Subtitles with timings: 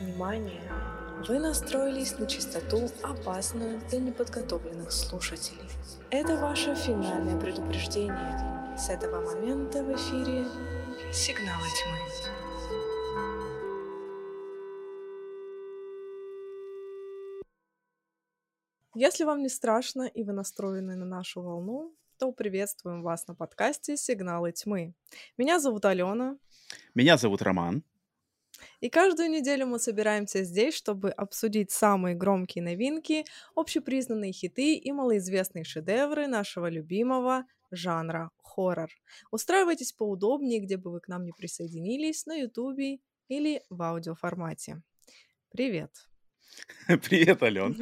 [0.00, 0.62] Внимание!
[1.28, 5.68] Вы настроились на частоту, опасную для неподготовленных слушателей.
[6.10, 8.78] Это ваше финальное предупреждение.
[8.78, 10.46] С этого момента в эфире
[11.12, 11.98] «Сигналы тьмы».
[18.94, 23.98] Если вам не страшно и вы настроены на нашу волну, то приветствуем вас на подкасте
[23.98, 24.94] «Сигналы тьмы».
[25.36, 26.38] Меня зовут Алена.
[26.94, 27.84] Меня зовут Роман.
[28.80, 35.64] И каждую неделю мы собираемся здесь, чтобы обсудить самые громкие новинки, общепризнанные хиты и малоизвестные
[35.64, 38.90] шедевры нашего любимого жанра хоррор.
[39.30, 42.98] Устраивайтесь поудобнее, где бы вы к нам не присоединились, на ютубе
[43.28, 44.82] или в аудиоформате.
[45.50, 46.09] Привет!
[46.86, 47.76] Привет, Ален.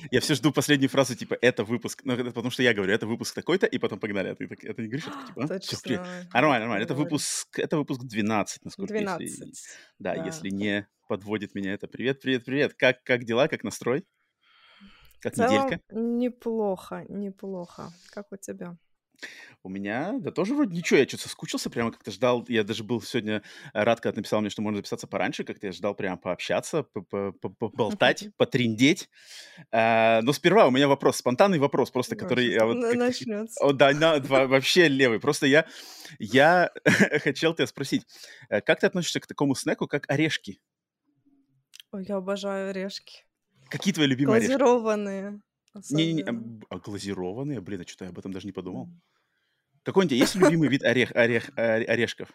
[0.10, 3.34] Я все жду последнюю фразу, типа, это выпуск, ну, потому что я говорю, это выпуск
[3.34, 4.28] такой-то, и потом погнали.
[4.28, 5.58] А ты так, это не говоришь, это типа, а?
[5.60, 5.96] Всё, при-
[6.32, 6.84] Нормально, нормально.
[6.84, 9.06] Это выпуск, это выпуск 12, насколько если...
[9.06, 9.64] 12.
[9.98, 10.24] Да, Да.
[10.26, 11.88] если не подводит меня это.
[11.88, 12.74] Привет, привет, привет.
[12.74, 14.04] Как, как дела, как настрой?
[15.18, 15.80] В Как целом неделька?
[15.90, 17.92] неплохо, неплохо.
[18.10, 18.76] Как у тебя?
[19.62, 23.02] У меня, да тоже вроде ничего, я что-то соскучился, прямо как-то ждал, я даже был
[23.02, 23.42] сегодня
[23.74, 27.02] э, рад, когда написал мне, что можно записаться пораньше, как-то я ждал прямо пообщаться, по-
[27.02, 29.10] по- по- поболтать, потриндеть.
[29.70, 32.76] А, Но сперва у меня вопрос, спонтанный вопрос, просто который я вот...
[32.82, 33.62] как- Начнется.
[33.62, 35.20] О, да, на- во- вообще левый.
[35.20, 35.66] Просто я,
[36.18, 36.70] я
[37.22, 38.06] хотел тебя спросить,
[38.48, 40.58] э, как ты относишься к такому снеку, как орешки?
[41.92, 43.24] Ой, я обожаю орешки.
[43.68, 44.58] Какие твои любимые орешки?
[45.90, 47.60] Не-не-не, а, а глазированные?
[47.60, 48.88] Блин, а что-то я об этом даже не подумал.
[49.82, 52.28] Какой у тебя есть любимый вид орех, орех, оре- орешков?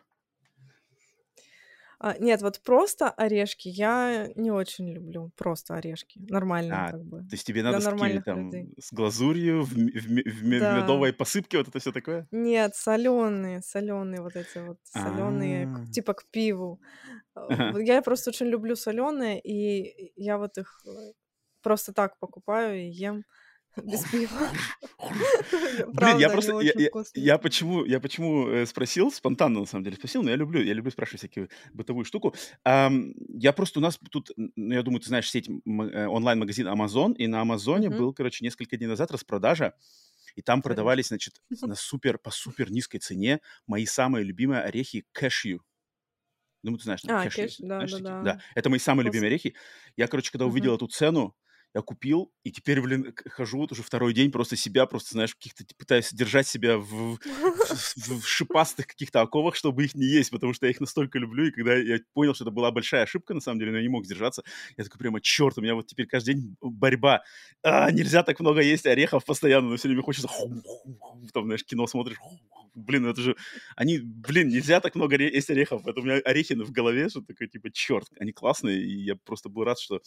[1.97, 5.31] А, нет, вот просто орешки я не очень люблю.
[5.37, 6.19] Просто орешки.
[6.29, 7.19] Нормальные А, как бы.
[7.19, 8.73] То есть тебе надо с какими там, людей.
[8.79, 10.81] с глазурью, в, в в Да.
[10.81, 12.27] медовой посыпке, вот это все такое?
[12.31, 15.91] Нет, соленые, соленые вот эти вот соленые, А.
[15.91, 16.81] типа к пиву.
[17.33, 17.71] Ага.
[17.71, 21.13] вот Я просто очень люблю соленые, и я вот их э,
[21.65, 23.23] просто так покупаю и ем
[23.83, 24.49] без пива.
[25.93, 26.59] Блин, я просто,
[27.15, 30.73] я, почему, я почему э, спросил, спонтанно на самом деле спросил, но я люблю, я
[30.73, 32.35] люблю спрашивать всякие бытовую штуку.
[32.63, 37.27] Я просто у нас тут, ну, я думаю, ты знаешь сеть э, онлайн-магазин Amazon, и
[37.27, 39.73] на Амазоне был, короче, несколько дней назад распродажа,
[40.35, 45.63] и там продавались, значит, на супер, по супер низкой цене мои самые любимые орехи кэшью.
[46.63, 48.21] Думаю, ты знаешь, А, кэшью, кэш, да, знаешь да, да.
[48.23, 49.49] Да, это мои самые любимые Вкусно.
[49.49, 49.55] орехи.
[49.97, 51.35] Я, короче, когда увидел эту цену,
[51.75, 55.65] я купил, и теперь, блин, хожу вот уже второй день, просто себя, просто, знаешь, каких-то,
[55.77, 57.19] пытаюсь держать себя в, в-
[58.07, 61.47] в- в шипастых каких-то оковах, чтобы их не есть, потому что я их настолько люблю,
[61.47, 63.89] и когда я понял, что это была большая ошибка, на самом деле, но я не
[63.89, 64.43] мог сдержаться,
[64.77, 67.23] я такой прямо, черт, у меня вот теперь каждый день борьба.
[67.61, 70.29] А, нельзя так много есть орехов постоянно, но все время хочется,
[71.33, 72.17] там, знаешь, кино смотришь,
[72.73, 73.35] блин, это же,
[73.75, 77.47] они, блин, нельзя так много есть орехов, это у меня орехи в голове, что такое,
[77.47, 80.01] типа, черт, они классные, и я просто был рад, что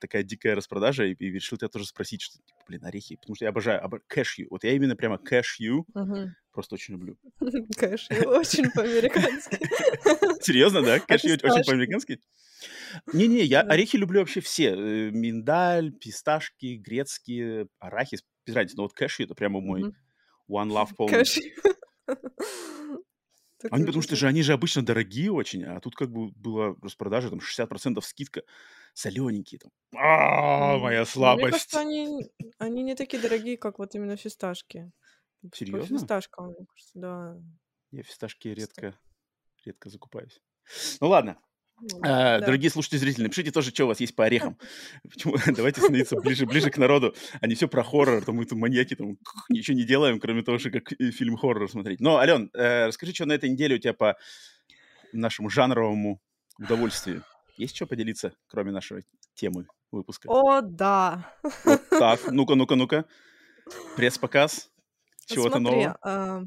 [0.00, 3.44] такая дикая распродажа, и, и решил тебя тоже спросить, что, типа, блин, орехи, потому что
[3.44, 4.00] я обожаю, обо...
[4.06, 6.34] кэшью, вот я именно прямо кэшью Мгм.
[6.52, 7.16] просто очень люблю.
[7.76, 9.58] Кэш, очень по-американски.
[10.42, 10.98] Серьезно, да?
[11.08, 12.20] Кэшью очень по-американски?
[13.12, 14.74] Не-не, я орехи люблю вообще все.
[14.74, 18.76] Э, Миндаль, писташки, грецкие, арахис, без разницы.
[18.76, 19.94] Но вот кэшью это прямо мой
[20.48, 21.08] one love.
[21.08, 21.38] Кэш.
[23.70, 27.30] Они, потому что же они же обычно дорогие очень, а тут как бы была распродажа,
[27.30, 28.42] там 60% скидка,
[28.94, 29.70] солененькие там.
[29.96, 31.50] А, моя ну, Мне слабость.
[31.50, 34.90] кажется, они, они не такие дорогие, как вот именно фисташки.
[35.52, 35.98] Серьезно?
[35.98, 37.36] фисташкам, мне кажется, да.
[37.90, 38.98] Я фисташки редко,
[39.64, 40.40] редко закупаюсь.
[41.00, 41.36] Ну ладно,
[41.80, 42.46] Ну, А, да.
[42.46, 44.58] Дорогие слушатели, зрители, напишите тоже, что у вас есть по орехам.
[45.02, 45.34] Почему?
[45.56, 48.94] Давайте становиться ближе, ближе к народу, а не все про хоррор, там мы тут маньяки,
[48.96, 49.18] там
[49.50, 52.00] ничего не делаем, кроме того, что как э, фильм хоррор смотреть.
[52.00, 54.16] Но, Ален, э, расскажи, что на этой неделе у тебя по
[55.12, 56.20] нашему жанровому
[56.58, 57.22] удовольствию.
[57.56, 59.04] Есть что поделиться, кроме нашей
[59.34, 60.28] темы выпуска?
[60.28, 61.24] О, да.
[61.64, 63.04] Вот так, ну-ка, ну-ка, ну-ка.
[63.96, 64.70] Пресс-показ
[65.26, 65.96] чего-то Смотри, нового.
[66.02, 66.42] а,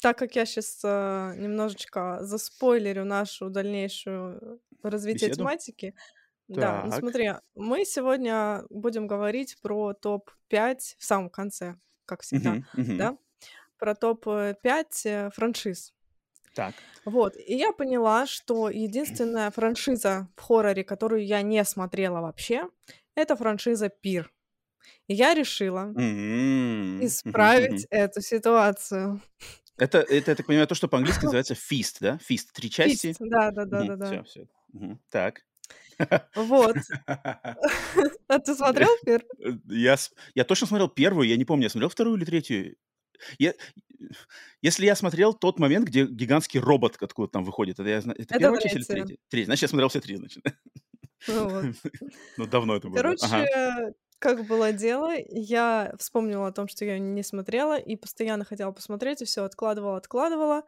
[0.00, 5.36] так как я сейчас немножечко заспойлерю нашу дальнейшую развитие Беседу?
[5.36, 5.94] тематики,
[6.48, 7.00] да, ну Так.
[7.00, 11.76] смотри, мы сегодня будем говорить про топ-5 в самом конце,
[12.06, 12.98] как всегда, Мгм, мгм.
[12.98, 13.16] да,
[13.78, 15.94] про топ-5 франшиз.
[16.54, 16.74] Так.
[17.04, 22.68] Вот, и я поняла, что единственная франшиза в хорроре, которую я не смотрела вообще,
[23.14, 24.32] это франшиза Пир.
[25.08, 25.92] И я решила
[27.02, 29.20] исправить эту ситуацию.
[29.78, 32.18] Это, это, я так понимаю, то, что по-английски называется feast, да?
[32.28, 32.48] Feast.
[32.52, 33.08] Три части.
[33.08, 34.24] Фист, да, да, да, да, Все, да.
[34.24, 34.46] все.
[35.10, 35.40] Так.
[36.34, 36.76] Вот.
[38.28, 39.24] А ты смотрел Пир?
[39.40, 39.96] Э, Я,
[40.34, 42.76] я точно смотрел первую, я не помню, я смотрел вторую или третью.
[43.38, 43.54] Я,
[44.60, 48.38] если я смотрел тот момент, где гигантский робот откуда там выходит, это, я, это Это
[48.38, 49.16] первая часть или третья.
[49.28, 49.46] третья?
[49.46, 50.42] Значит, я смотрел все три, значит.
[51.26, 51.64] Вот.
[52.36, 53.00] Ну, давно это было.
[53.00, 53.16] Ага.
[53.22, 58.70] Короче, как было дело, я вспомнила о том, что я не смотрела, и постоянно хотела
[58.72, 60.62] посмотреть, и все откладывала, откладывала.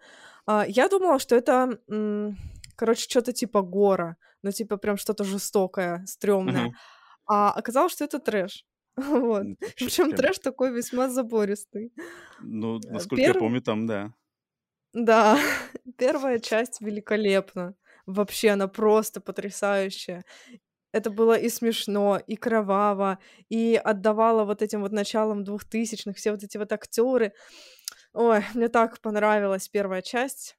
[0.47, 2.37] А, я думала, что это, м,
[2.77, 6.73] короче, что-то типа гора, ну, типа прям что-то жестокое, стрёмное.
[7.27, 8.65] А оказалось, что это трэш.
[9.21, 9.47] Вот.
[9.77, 11.93] Причем трэш такой весьма забористый.
[12.41, 13.41] ну, Э, насколько я Перв...
[13.41, 14.15] помню, там, да.
[14.93, 15.39] Да,
[15.99, 17.75] первая часть великолепна.
[18.07, 20.25] Вообще, она просто потрясающая.
[20.93, 23.19] Это было и смешно, и кроваво,
[23.49, 27.33] и отдавало вот этим вот началам двухтысячных, все вот эти вот актеры.
[28.13, 30.57] Ой, мне так понравилась первая часть.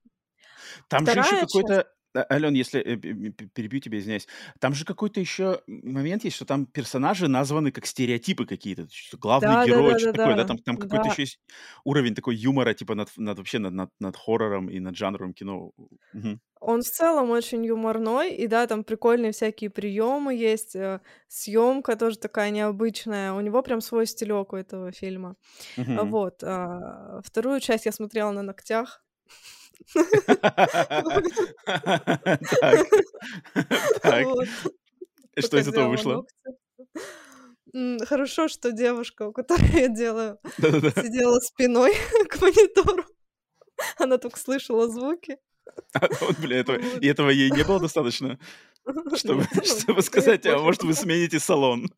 [0.90, 1.95] Там же еще Вторая какой-то...
[2.16, 4.28] А, Ален, если э, перебью тебя, извиняюсь.
[4.60, 8.88] Там же какой-то еще момент есть, что там персонажи названы как стереотипы какие-то.
[9.14, 10.42] Главный да, да, герой, да, да, такое, да?
[10.42, 11.40] да, Там, там какой-то да, еще есть
[11.84, 15.72] уровень такой юмора, типа над, над вообще над, над, над хоррором и над жанром кино.
[16.14, 16.40] Мгм.
[16.62, 20.76] Он в целом очень юморной, и да, там прикольные всякие приемы есть,
[21.28, 23.34] съемка тоже такая необычная.
[23.34, 25.36] У него прям свой стилек у этого фильма.
[25.78, 26.10] А Мгм.
[26.10, 26.44] Вот.
[26.44, 29.04] а, Вторую часть я смотрела на ногтях.
[34.02, 34.28] Так.
[35.40, 36.26] Что из этого вышло?
[38.06, 41.94] Хорошо, что девушка, у которой я делаю, сидела спиной
[42.30, 43.04] к монитору.
[43.98, 45.38] Она только слышала звуки.
[45.94, 47.04] А, вот, бля, этого, Вот.
[47.04, 48.40] и этого ей не было достаточно,
[49.16, 51.90] чтобы, ну, чтобы сказать, а может, вы смените салон?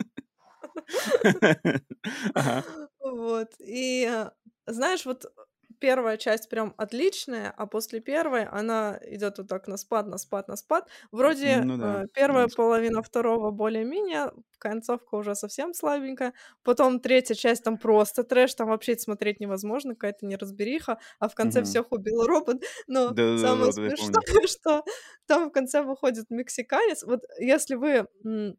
[2.33, 2.63] Ага.
[3.00, 3.50] Вот.
[3.59, 4.31] И э,
[4.65, 5.25] знаешь, вот
[5.79, 10.47] первая часть прям отличная, а после первой она идет вот так на спад, на спад,
[10.47, 10.89] на спад.
[11.12, 16.33] Вроде Ну да, э, да, первая неск- половина второго более-менее, концовка уже совсем слабенькая.
[16.63, 21.62] Потом третья часть там просто трэш, там вообще смотреть невозможно, какая-то неразбериха, а в конце
[21.62, 21.63] Мгм.
[21.63, 22.63] всех убил робот.
[22.88, 24.24] Но Да-да-да, самое помню.
[24.24, 24.83] смешное, что
[25.27, 27.03] там в конце выходит мексиканец.
[27.03, 28.57] Вот если вы м,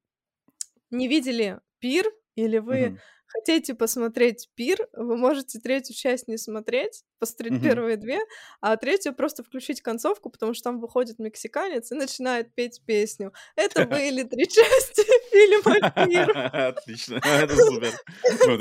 [0.90, 3.00] не видели пир, или вы Мгм.
[3.28, 7.62] Хотите посмотреть пир, вы можете третью часть не смотреть, посмотреть Мгм.
[7.62, 8.20] первые две,
[8.60, 13.32] а третью просто включить концовку, потому что там выходит мексиканец и начинает петь песню.
[13.56, 16.30] Это были три части фильма «Пир».
[16.52, 17.92] Отлично, это супер.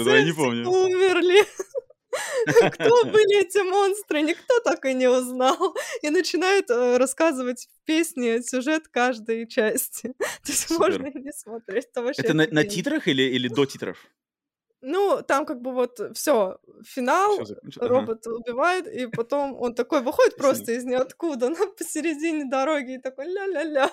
[0.06, 0.70] Я не помню.
[0.70, 1.44] умерли.
[2.72, 5.76] Кто были эти монстры, никто так и не узнал.
[6.02, 10.14] И начинают э, рассказывать в песне сюжет каждой части.
[10.18, 11.88] То есть можно и не смотреть.
[12.18, 13.98] Это на, на титрах или, или до титров?
[14.82, 17.40] Ну, там как бы вот все, Все финал.
[17.42, 17.88] Ага.
[17.88, 23.26] робот убивает, и потом он такой выходит просто из ниоткуда, на посередине дороги, и такой
[23.26, 23.92] ля-ля-ля.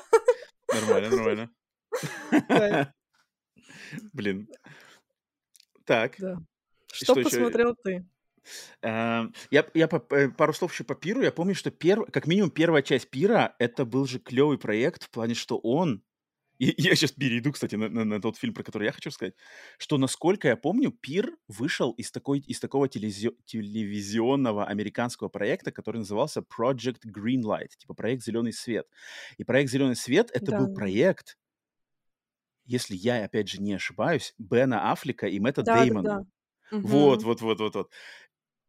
[0.73, 1.51] Нормально, нормально.
[4.13, 4.49] Блин.
[5.85, 6.37] Так, да.
[6.93, 7.25] Что еще?
[7.25, 8.07] посмотрел ты?
[8.83, 11.23] Эм, Я, я по- э, пару слов еще по Пиру.
[11.23, 12.11] Я помню, что перв...
[12.13, 16.03] как минимум первая часть Пира это был же клевый проект в плане, что он
[16.59, 19.35] и я сейчас перейду, кстати, на, на- на тот фильм, про который я хочу сказать,
[19.79, 25.99] что, насколько я помню, Пир вышел из, такой, из такого телевизи- телевизионного американского проекта, который
[25.99, 28.87] назывался Project Greenlight, типа проект «Зеленый свет».
[29.39, 30.75] И проект «Зеленый свет»— это Да, был да.
[30.75, 31.39] проект,
[32.65, 36.03] если я, опять же, не ошибаюсь, Бена Аффлека и Мэтта Да, да, Деймона.
[36.03, 36.25] да.
[36.83, 37.25] Вот, Мгм.
[37.25, 37.93] вот, вот, вот, вот.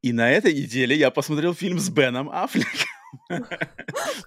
[0.04, 2.90] И на этой неделе я посмотрел фильм с Беном Аффлеком.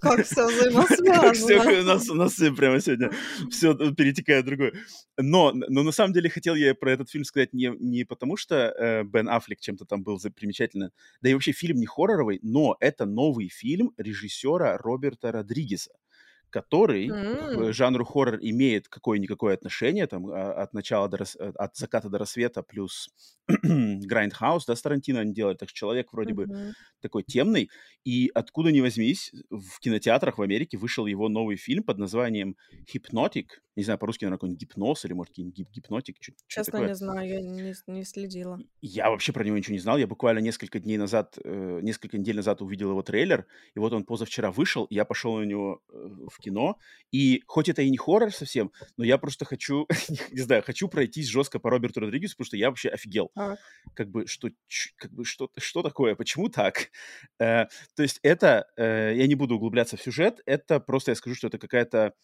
[0.01, 1.81] Как все Как все взаимосвязано.
[1.81, 3.11] у нас, у нас прямо сегодня
[3.51, 4.73] все перетекает в другое.
[5.17, 8.57] Но, но на самом деле хотел я про этот фильм сказать не, не потому, что
[8.57, 10.91] э, Бен Аффлек чем-то там был примечательно,
[11.21, 15.93] да и вообще фильм не хорроровый, но это новый фильм режиссера Роберта Родригеса,
[16.51, 21.51] который к М, жанру хоррор имеет какое-никакое отношение, там, а, от начала до рас- э,
[21.55, 23.11] от заката до рассвета, плюс
[23.51, 26.75] Grindhouse, да, с Тарантино они делали, так что человек вроде бы мгм.
[27.01, 27.71] такой темный,
[28.05, 32.57] и откуда ни возьмись, в кинотеатрах в Америке вышел его новый фильм под названием
[32.93, 36.89] «Hypnotic», не знаю, по-русски, наверное, какой-нибудь гипноз или, может, какой-нибудь гип- гипнотик, что Честно, такое.
[36.89, 38.59] не знаю, я не, не следила.
[38.81, 39.99] Я вообще про него ничего не знал.
[39.99, 44.05] Я буквально несколько дней назад, э, несколько недель назад увидел его трейлер, и вот он
[44.05, 46.79] позавчера вышел, и я пошел на него э, в кино.
[47.11, 49.87] И хоть это и не хоррор совсем, но я просто хочу,
[50.31, 53.31] не знаю, хочу пройтись жестко по Роберту Родригесу, потому что я вообще офигел.
[53.95, 54.51] Как бы, что,
[54.97, 56.91] как бы, что, что такое, почему так?
[57.39, 61.35] Э, то есть это, э, я не буду углубляться в сюжет, это просто я скажу,
[61.35, 62.15] что это какая-то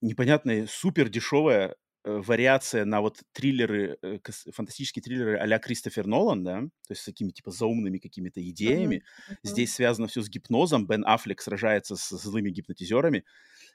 [0.00, 4.18] непонятная, супер дешевая вариация на вот триллеры, э,
[4.52, 9.04] фантастические триллеры а-ля Кристофер Нолан, да, то есть с такими типа заумными какими-то идеями.
[9.28, 9.38] мгм.
[9.42, 10.86] Здесь связано все с гипнозом.
[10.86, 13.24] Бен Аффлек сражается с злыми гипнотизерами.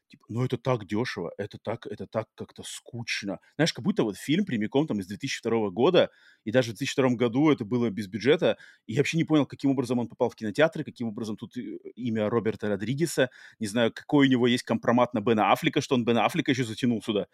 [0.07, 3.39] Типа, ну это так дешево, это так, это так как-то скучно.
[3.55, 6.12] Знаешь, как будто вот фильм прямиком там из 2002 года,
[6.46, 9.72] и даже в 2002 году это было без бюджета, и я вообще не понял, каким
[9.72, 13.29] образом он попал в кинотеатры, каким образом тут э, имя Роберта Родригеса,
[13.60, 16.63] не знаю, какой у него есть компромат на Бена Аффлека, что он Бена Аффлека еще
[16.63, 17.27] затянул сюда.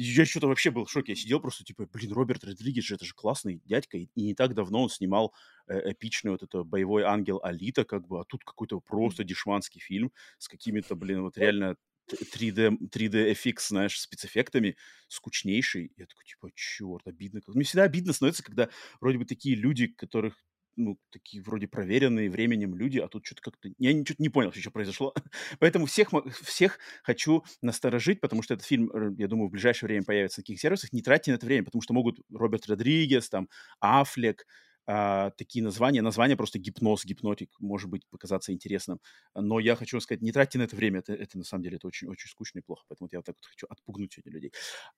[0.00, 1.12] Я что-то вообще был в шоке.
[1.12, 3.98] Я сидел просто типа, блин, Роберт Родригес же, это же классный дядька.
[3.98, 5.34] И не так давно он снимал
[5.66, 10.12] э, эпичный вот это «Боевой ангел Алита», как бы, а тут какой-то просто дешманский фильм
[10.38, 11.74] с какими-то, блин, вот реально
[12.12, 14.76] 3D, 3D FX, знаешь, спецэффектами,
[15.08, 15.90] скучнейший.
[15.96, 17.40] Я такой, типа, черт, обидно.
[17.48, 18.68] Мне всегда обидно становится, когда
[19.00, 20.36] вроде бы такие люди, которых
[20.78, 23.68] ну, такие вроде проверенные временем люди, а тут что-то как-то...
[23.78, 25.12] Я ничего не понял, что произошло.
[25.58, 26.10] Поэтому всех,
[26.42, 30.44] всех хочу насторожить, потому что этот фильм, э, я думаю, в ближайшее время появится на
[30.44, 30.92] каких сервисах.
[30.92, 33.48] Не тратьте на это время, потому что могут Роберт Родригес, там,
[33.80, 34.46] Аффлек,
[34.86, 36.00] а, такие названия.
[36.00, 39.00] Название просто гипноз, гипнотик, может быть, показаться интересным.
[39.34, 41.88] Но я хочу сказать, не тратьте на это время, это, это на самом деле это
[41.88, 42.84] очень, очень скучно и плохо.
[42.88, 44.52] Поэтому вот я вот так вот хочу отпугнуть этих людей.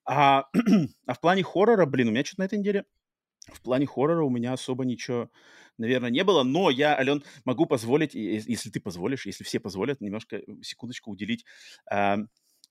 [0.05, 0.45] А,
[1.07, 2.85] а в плане хоррора, блин, у меня что-то на этой неделе
[3.47, 5.29] в плане хоррора у меня особо ничего,
[5.77, 10.37] наверное, не было, но я, Ален, могу позволить, если ты позволишь, если все позволят, немножко
[10.37, 11.45] э, секундочку уделить
[11.91, 12.17] э,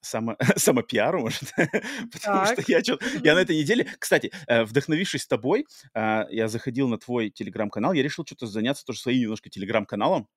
[0.00, 1.42] само, самопиару, может,
[2.12, 2.80] потому что я,
[3.22, 8.02] я на этой неделе, кстати, э, вдохновившись тобой, э, я заходил на твой телеграм-канал, я
[8.02, 10.28] решил что-то заняться тоже своим немножко телеграм-каналом,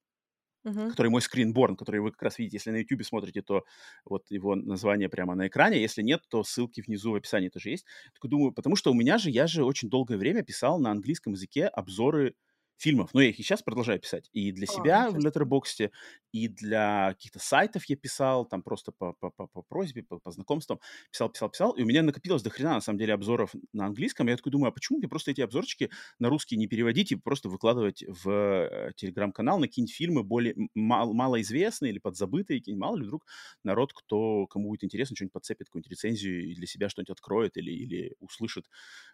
[0.66, 0.90] uh-huh.
[0.90, 3.64] который мой скринборн, который вы как раз видите, если на YouTube смотрите, то
[4.06, 7.86] вот его название прямо на экране, если нет, то ссылки внизу в описании тоже есть.
[8.20, 11.34] Так думаю, потому что у меня же, я же очень долгое время писал на английском
[11.34, 12.36] языке обзоры
[12.78, 13.14] фильмов.
[13.14, 14.30] Но я их и сейчас продолжаю писать.
[14.34, 15.92] И для себя в Letterboxd,
[16.32, 20.32] и для каких-то сайтов я писал, там просто по, по, по, по просьбе, по, по
[20.32, 20.80] знакомствам
[21.12, 21.72] писал, писал, писал.
[21.74, 24.28] И у меня накопилось до хрена, на самом деле, обзоров на английском.
[24.28, 27.50] Я такой думаю, а почему мне просто эти обзорчики на русский не переводить и просто
[27.50, 33.04] выкладывать в э, телеграм-канал на какие-нибудь фильмы более мал, малоизвестные или подзабытые, какие мало ли
[33.04, 33.26] вдруг
[33.64, 37.72] народ, кто, кому будет интересно, что-нибудь подцепит, какую-нибудь рецензию и для себя что-нибудь откроет или,
[37.72, 38.66] или услышит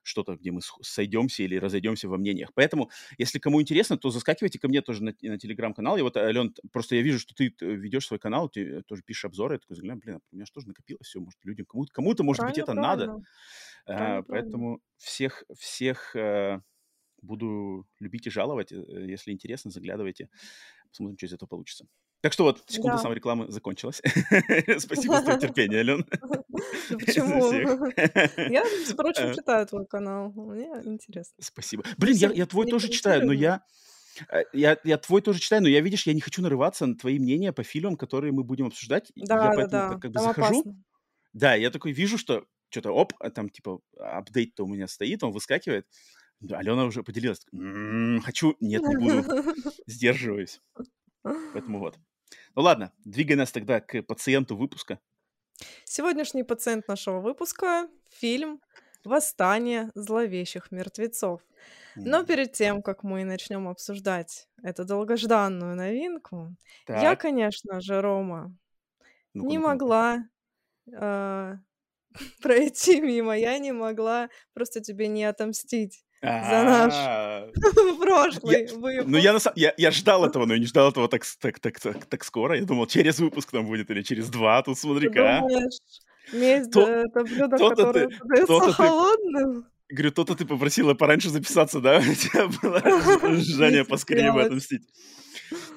[0.04, 2.52] что-то, где мы сойдемся или разойдемся во мнениях.
[2.54, 5.98] Поэтому, если кому интересно, то заскакивайте ко мне тоже на, на телеграм-канал.
[5.98, 9.56] И вот, Ален, просто я вижу, что ты ведешь свой канал, ты тоже пишешь обзоры.
[9.56, 11.20] Я такой взгляну, блин, а у меня же тоже накопилось все.
[11.20, 13.06] Может, людям, кому-то, кому-то может правильно, быть, это правильно.
[13.06, 13.24] надо.
[13.86, 16.62] Правильно, а, поэтому всех, всех а,
[17.22, 18.72] буду любить и жаловать.
[18.72, 20.30] Э, если интересно, заглядывайте.
[20.90, 21.88] Посмотрим, что из этого получится.
[22.22, 23.04] Так что вот, секунда да.
[23.04, 24.02] саморекламы закончилась.
[24.78, 26.04] Спасибо за терпение, Ален.
[26.90, 27.54] Почему?
[28.50, 30.32] Я, впрочем, читаю твой канал.
[30.36, 31.36] Мне интересно.
[31.40, 31.84] Спасибо.
[31.98, 33.64] Блин, я твой тоже читаю, но я...
[34.30, 37.20] Э, я, я твой тоже читаю, но я, видишь, я не хочу нарываться на твои
[37.20, 39.12] мнения по фильмам, которые мы будем обсуждать.
[39.16, 39.98] Да, я да, да.
[39.98, 40.60] как бы захожу.
[40.62, 40.84] Опасно.
[41.32, 45.32] Да, я такой вижу, что что-то, оп, а там типа апдейт-то у меня стоит, он
[45.32, 45.88] выскакивает.
[46.50, 47.46] Алена уже поделилась.
[47.54, 49.54] М-м, хочу, нет, не буду.
[49.88, 50.62] Сдерживаюсь.
[51.24, 51.98] Поэтому вот.
[52.56, 55.00] Ну ладно, двигай нас тогда к пациенту выпуска.
[55.84, 58.62] Сегодняшний пациент нашего выпуска— фильм
[59.04, 61.42] «Восстание зловещих мертвецов».
[61.96, 66.56] Но перед тем, как мы начнем обсуждать эту долгожданную новинку,
[66.88, 68.56] я, конечно же, Рома,
[69.34, 70.24] ну не могла
[70.92, 71.56] э,
[72.42, 76.94] пройти мимо, я не могла просто тебе не отомстить за наш
[78.00, 79.08] прошлый выпуск.
[79.08, 82.06] Ну, я, я, я ждал этого, но я не ждал этого так, так, так, так,
[82.06, 82.58] так скоро.
[82.58, 84.62] Я думал, через выпуск там будет или через два.
[84.62, 85.42] Тут смотри-ка.
[86.34, 89.66] Месть то, это блюдо, которое подается холодным.
[89.90, 91.98] Говорю, то-то ты попросила пораньше записаться, да?
[92.00, 92.82] У тебя было
[93.42, 94.88] желание поскорее отомстить.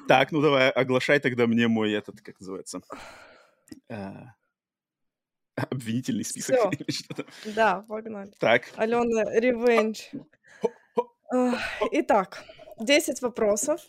[0.06, 2.82] Так, ну давай, оглашай тогда мне мой этот, как называется,
[3.88, 4.34] а,
[5.70, 6.70] обвинительный список Всё.
[6.70, 7.26] или что-то.
[7.54, 8.32] Да, погнали.
[8.38, 8.70] Так.
[8.76, 10.10] Алена, ревенж.
[11.92, 12.44] Итак,
[12.78, 13.80] 10 вопросов.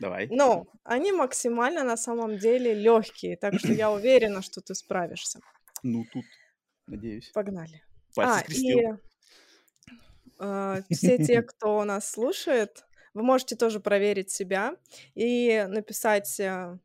[0.00, 0.28] Давай.
[0.30, 5.40] Но они максимально на самом деле легкие, так что я уверена, что ты справишься.
[5.82, 6.24] Ну, тут,
[6.86, 7.30] надеюсь.
[7.32, 7.82] Погнали.
[8.14, 8.98] Пальцы
[10.38, 14.74] а, и э, все те, кто нас слушает, вы можете тоже проверить себя
[15.14, 16.78] и написать э,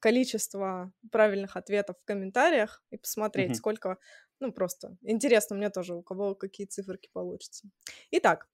[0.00, 3.54] количество правильных ответов в комментариях и посмотреть, mm-hmm.
[3.54, 3.98] сколько,
[4.40, 7.68] ну просто интересно мне тоже, у кого какие циферки получатся.
[8.10, 8.48] Итак,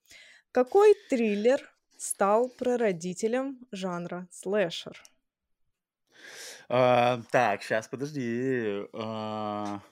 [0.52, 1.60] какой триллер
[1.96, 5.00] стал прародителем жанра слэшер?
[6.68, 8.86] А, так, сейчас, подожди.
[8.92, 9.82] А,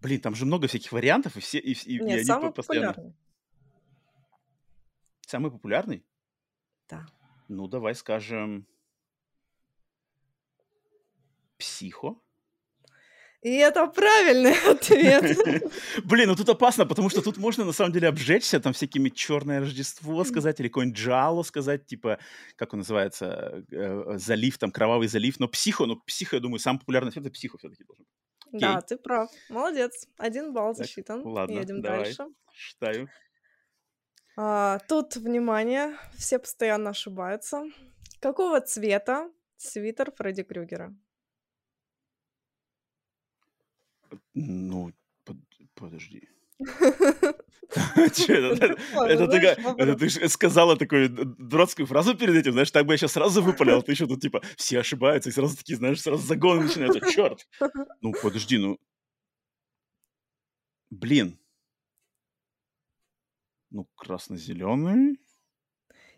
[0.00, 2.88] блин, там же много всяких вариантов, и все, и, и, Нет, и самый постоянно...
[2.88, 3.16] популярный.
[5.26, 6.06] Самый популярный?
[6.88, 7.06] Да.
[7.48, 8.66] Ну, давай скажем...
[11.58, 12.16] Психо?
[13.40, 15.38] И это правильный ответ.
[16.04, 19.60] Блин, ну тут опасно, потому что тут можно на самом деле обжечься, там всякими черное
[19.60, 22.18] Рождество сказать, или какой-нибудь Джало сказать, типа,
[22.56, 25.38] как он называется, э, залив, там, кровавый залив.
[25.38, 28.60] Но психо, ну психо, я думаю, самый популярный ответ это психо все-таки должен быть.
[28.60, 29.30] Да, ты прав.
[29.50, 30.08] Молодец.
[30.16, 31.22] Один балл засчитан.
[31.24, 32.04] Ладно, Едем давай.
[32.04, 32.26] дальше.
[32.52, 33.08] Считаю.
[34.36, 37.64] А, тут, внимание, все постоянно ошибаются.
[38.20, 40.94] Какого цвета свитер Фредди Крюгера?
[44.34, 44.92] Ну,
[45.24, 45.36] под-
[45.74, 46.28] подожди.
[48.14, 53.42] Чё Это ты сказала такую дурацкую фразу перед этим, знаешь, так бы я сейчас сразу
[53.42, 57.00] выпалил, а ты еще тут типа все ошибаются, и сразу такие, знаешь, сразу загоны начинаются.
[57.10, 57.46] Черт!
[58.00, 58.78] Ну, подожди, ну...
[60.90, 61.38] Блин.
[63.70, 65.20] Ну, красно-зеленый.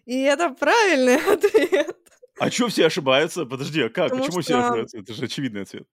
[0.04, 1.97] И это правильный ответ.
[2.38, 3.44] А что все ошибаются?
[3.44, 4.11] Подожди, а как?
[4.11, 4.99] Потому Почему все что- ошибаются?
[4.99, 5.88] Это же очевидный ответ.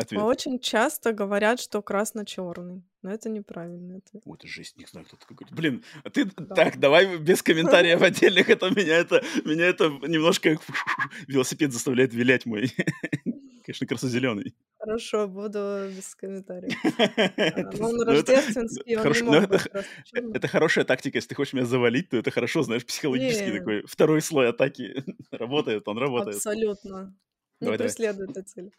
[0.00, 0.22] Ответ.
[0.22, 4.22] Очень часто говорят, что красно-черный, но это неправильный ответ.
[4.24, 5.54] Ой, это жесть, не знаю, кто такой говорит.
[5.54, 6.24] Блин, а ты...
[6.24, 6.54] Да.
[6.54, 8.48] Так, давай без комментариев отдельных.
[8.48, 10.58] Это меня это, меня это немножко
[11.28, 12.72] велосипед заставляет вилять мой.
[13.64, 14.54] Конечно, красно-зеленый.
[14.78, 16.74] Хорошо, буду без комментариев.
[16.82, 22.62] А, он рождественский, он это- хорошая тактика, если ты хочешь меня завалить, то это хорошо,
[22.62, 25.04] знаешь, психологический такой второй слой атаки.
[25.30, 26.36] Работает, он работает.
[26.36, 27.14] Абсолютно.
[27.60, 28.72] Не преследует эту цель.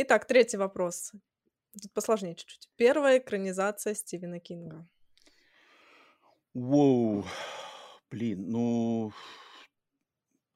[0.00, 1.10] Итак, третий вопрос.
[1.82, 2.70] Тут посложнее чуть-чуть.
[2.76, 4.86] Первая экранизация Стивена Кинга.
[6.54, 7.24] Воу.
[8.08, 9.12] Блин, ну...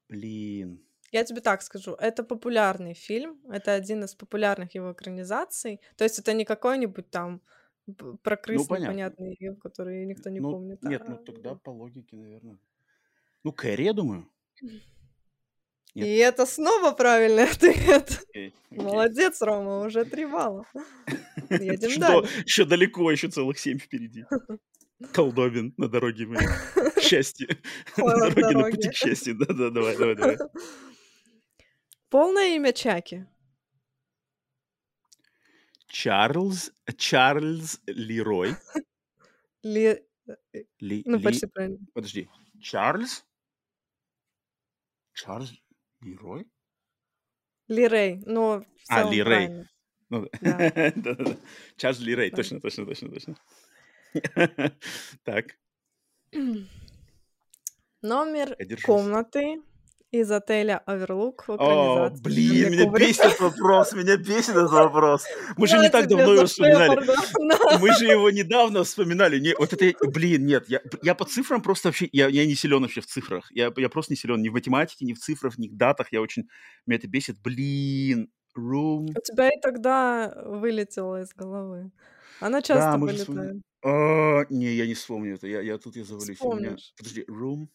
[0.07, 0.87] Блин.
[1.11, 5.81] Я тебе так скажу, это популярный фильм, это один из популярных его экранизаций.
[5.97, 7.41] То есть это не какой-нибудь там
[8.23, 8.91] про крыс Ну, понятно.
[8.93, 10.81] непонятный, который никто не Ну, помнит.
[10.83, 12.57] Нет, а- ну тогда по логике, наверное.
[13.43, 14.25] Ну, Кэрри, я думаю.
[15.95, 16.07] нет.
[16.07, 18.25] И это снова правильный ответ.
[18.29, 18.79] Окей, окей.
[18.79, 20.65] Молодец, Рома, уже три балла.
[21.49, 22.43] Едем Что, дальше.
[22.45, 24.25] еще далеко, еще целых семь впереди.
[25.13, 26.47] Колдобин на дороге моей.
[26.95, 27.49] К счастью.
[27.97, 29.37] На Хоррор дороге на пути к счастью.
[29.37, 30.37] Да-да, давай, давай, давай.
[32.09, 33.25] Полное имя Чаки.
[35.87, 38.55] Чарльз, Чарльз Лерой.
[39.63, 40.01] Ли...
[40.79, 41.77] Ли, Ну, почти правильно.
[41.93, 42.29] Подожди.
[42.61, 43.25] Чарльз?
[45.13, 45.53] Чарльз
[46.03, 46.45] Лерой?
[47.67, 48.21] Лирей.
[48.57, 49.25] В А, целом Ли Рей.
[49.25, 49.69] правильно.
[50.09, 50.57] Ну, Да.
[50.95, 51.37] да-да-да.
[51.77, 52.37] Чарльз Лерей, Да.
[52.37, 53.35] точно, точно, точно, точно.
[55.23, 55.57] Так,
[58.01, 59.61] Номер комнаты
[60.13, 65.25] из отеля Оверлук в О, блин, меня бесит этот вопрос, меня бесит этот вопрос.
[65.57, 67.01] Мы же не так давно его вспоминали.
[67.05, 67.79] Да.
[67.79, 69.39] Мы же его недавно вспоминали.
[69.39, 72.83] Не, вот это, блин, нет, я, я по цифрам просто вообще, я, я не силен
[72.83, 73.47] вообще в цифрах.
[73.51, 76.11] Я, я просто не силен ни в математике, ни в цифрах, ни в датах.
[76.11, 76.47] Я очень,
[76.85, 77.41] меня это бесит.
[77.41, 79.07] Блин, room.
[79.17, 81.91] У тебя и тогда вылетело из головы.
[82.39, 83.23] Она часто вспомнили.
[83.23, 83.61] вылетает.
[83.83, 85.47] А, не, я не вспомню это.
[85.47, 86.39] Я, я тут я завалюсь.
[86.39, 86.75] Меня...
[86.97, 87.67] Подожди, room.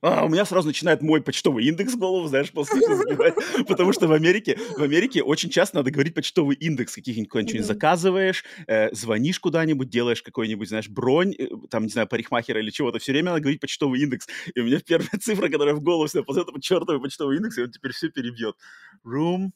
[0.00, 3.34] А, у меня сразу начинает мой почтовый индекс голову, знаешь, после забивать.
[3.66, 7.62] Потому что в Америке, в Америке очень часто надо говорить почтовый индекс, каких-нибудь Мгм.
[7.62, 12.98] заказываешь, э, звонишь куда-нибудь, делаешь какой-нибудь, знаешь, бронь, э, там, не знаю, парикмахера или чего-то,
[12.98, 14.26] все время надо говорить почтовый индекс.
[14.54, 17.62] И у меня первая цифра, которая в голову всегда после этого чертовый почтовый индекс, и
[17.62, 18.56] он теперь все перебьет.
[19.04, 19.50] Room.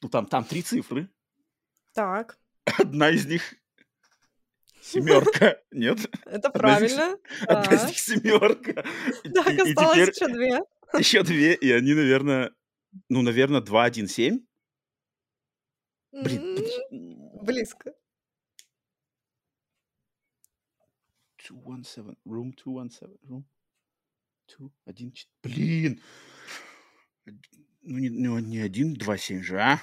[0.00, 1.08] Ну, там, там три цифры.
[1.92, 2.38] Так,
[2.78, 3.54] Одна из них
[4.82, 5.58] семерка.
[5.70, 5.98] Нет?
[6.26, 7.16] это правильно.
[7.46, 8.84] Одна из них семерка.
[9.34, 10.60] так, осталось еще две.
[10.98, 12.52] еще две, и они, наверное,
[13.08, 14.40] ну, наверное, 2, 1, 7.
[16.12, 16.58] Блин.
[17.42, 17.94] Близко.
[21.48, 23.44] 217, room 217, room
[24.58, 25.28] 2, 1, 4.
[25.42, 26.02] Блин!
[27.82, 29.82] Ну, не, ну, не 1, 2, 7 же, а?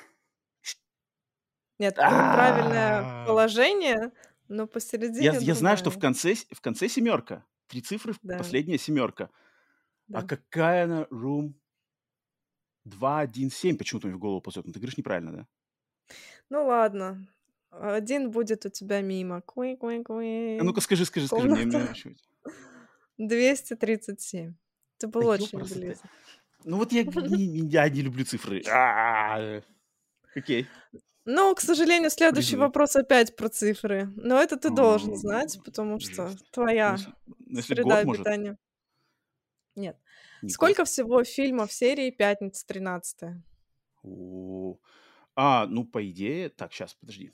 [1.79, 3.25] Нет, ну, правильное А.
[3.25, 4.11] положение,
[4.49, 7.45] но посередине Я, я знаю, что в конце, в конце семерка.
[7.67, 8.37] Три цифры, Да.
[8.37, 9.29] последняя семерка.
[10.11, 10.27] А Да.
[10.27, 11.53] какая она room
[12.85, 13.77] 2, 1, 7?
[13.77, 14.65] Почему-то мне в голову ползет.
[14.65, 15.47] Ну, ты говоришь неправильно, да?
[16.49, 17.27] Ну ладно.
[17.69, 19.41] Один будет у тебя мимо.
[19.41, 20.59] Куи, куи, А куи.
[20.61, 21.47] ну-ка скажи, скажи, скажи.
[21.47, 21.91] Мне, мне Комната.
[21.93, 22.15] ещё-
[23.17, 24.55] 237.
[24.97, 26.05] Ты был Да очень близок.
[26.63, 28.63] Ну вот я, я не люблю цифры.
[28.71, 29.61] А,
[30.35, 30.67] Окей.
[31.25, 32.67] Но, к сожалению, следующий Признаю.
[32.67, 34.11] вопрос опять про цифры.
[34.15, 36.29] Но это ты должен знать, потому что.
[36.29, 38.25] Ну, твоя ну, если среда год, может?
[38.25, 38.57] обитания.
[39.75, 39.97] Нет.
[40.41, 40.51] Не год.
[40.51, 43.35] Сколько всего фильмов серии «Пятница 13
[44.03, 44.77] О.
[45.35, 46.49] А, ну, по идее...
[46.49, 47.31] Так, сейчас, подожди.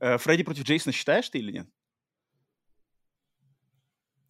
[0.00, 1.68] Э, Фредди против Джейсона считаешь ты или нет?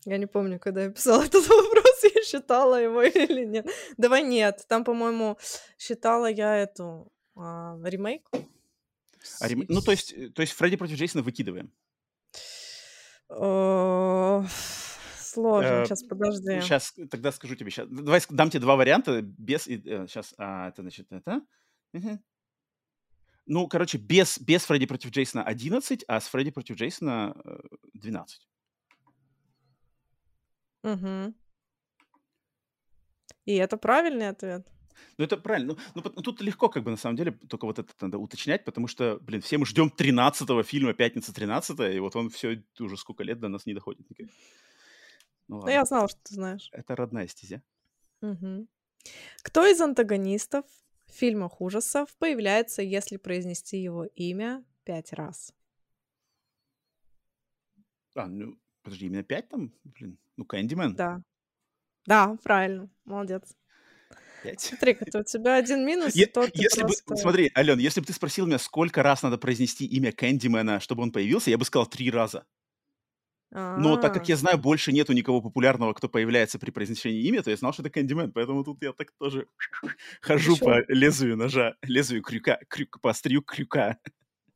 [0.04, 3.66] Я не помню, когда я писала этот вопрос, считала его или нет.
[3.96, 4.64] Давай нет.
[4.68, 5.38] Там, по-моему,
[5.78, 8.28] считала я эту а, ремейк.
[9.40, 9.64] А рем...
[9.68, 11.72] Ну, то есть, э, то есть Фредди против Джейсона выкидываем.
[15.18, 16.60] Сложно, сейчас подожди.
[16.60, 17.88] Сейчас, тогда скажу тебе сейчас.
[17.88, 19.64] Давай дам тебе два варианта без...
[19.64, 21.42] Сейчас, а, это значит, это...
[23.46, 27.34] Ну, короче, без, без Фредди против Джейсона 11, а с Фредди против Джейсона
[27.94, 28.46] 12.
[30.82, 31.34] Угу.
[33.46, 34.68] И это правильный ответ.
[35.16, 35.76] Ну, это правильно.
[35.94, 38.86] Ну, ну, тут легко, как бы, на самом деле, только вот это надо уточнять, потому
[38.86, 43.24] что, блин, все мы ждем 13-го фильма «Пятница 13 и вот он все уже сколько
[43.24, 44.26] лет до нас не доходит никак.
[45.48, 46.68] Ну, ну я знала, что ты знаешь.
[46.72, 47.62] Это родная стезя.
[48.20, 48.68] Угу.
[49.42, 50.64] Кто из антагонистов
[51.06, 55.54] в фильмах ужасов появляется, если произнести его имя пять раз?
[58.14, 59.72] А, ну, подожди, именно пять там?
[59.84, 60.94] Блин, ну, Кэндимен.
[60.94, 61.22] Да.
[62.06, 63.56] Да, правильно, молодец.
[64.50, 64.60] 5.
[64.60, 67.04] Смотри, у тебя один минус, е- то если просто...
[67.06, 71.02] бы, Смотри, Ален, если бы ты спросил меня, сколько раз надо произнести имя Кэндимена, чтобы
[71.02, 72.44] он появился, я бы сказал три раза.
[73.50, 73.78] А-а-а.
[73.78, 77.50] Но так как я знаю, больше нету никого популярного, кто появляется при произнесении имя, то
[77.50, 79.46] я знал, что это Кэндимен, поэтому тут я так тоже
[80.20, 83.98] хожу по лезвию ножа, лезвию крюка, крюк, по острию крюка.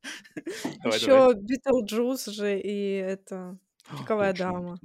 [0.84, 4.78] Еще Битлджус же и это Пиковая дама.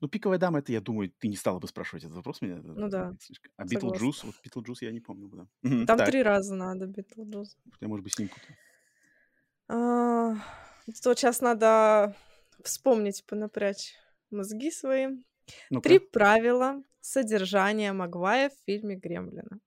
[0.00, 2.60] Ну, пиковая дама, это, я думаю, ты не стала бы спрашивать этот вопрос меня.
[2.62, 3.14] Ну да.
[3.56, 5.28] А Битлджус, вот Битлджус я не помню.
[5.28, 5.46] Да.
[5.86, 6.06] Там так.
[6.08, 7.56] три раза надо Битлджус.
[7.80, 8.38] Я, может быть, снимку.
[9.68, 10.34] А,
[10.86, 12.14] вот сейчас надо
[12.62, 13.94] вспомнить, понапрячь
[14.30, 15.08] мозги свои.
[15.70, 15.82] ну -ка.
[15.82, 19.60] Три правила содержания Магвая в фильме «Гремлина».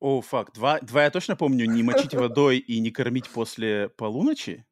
[0.00, 0.54] О, факт.
[0.54, 1.66] Два, два я точно помню.
[1.66, 4.66] Не мочить водой и не кормить после полуночи?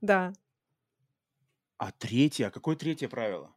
[0.00, 0.32] Да.
[1.78, 2.46] А третье?
[2.46, 3.55] А какое третье правило?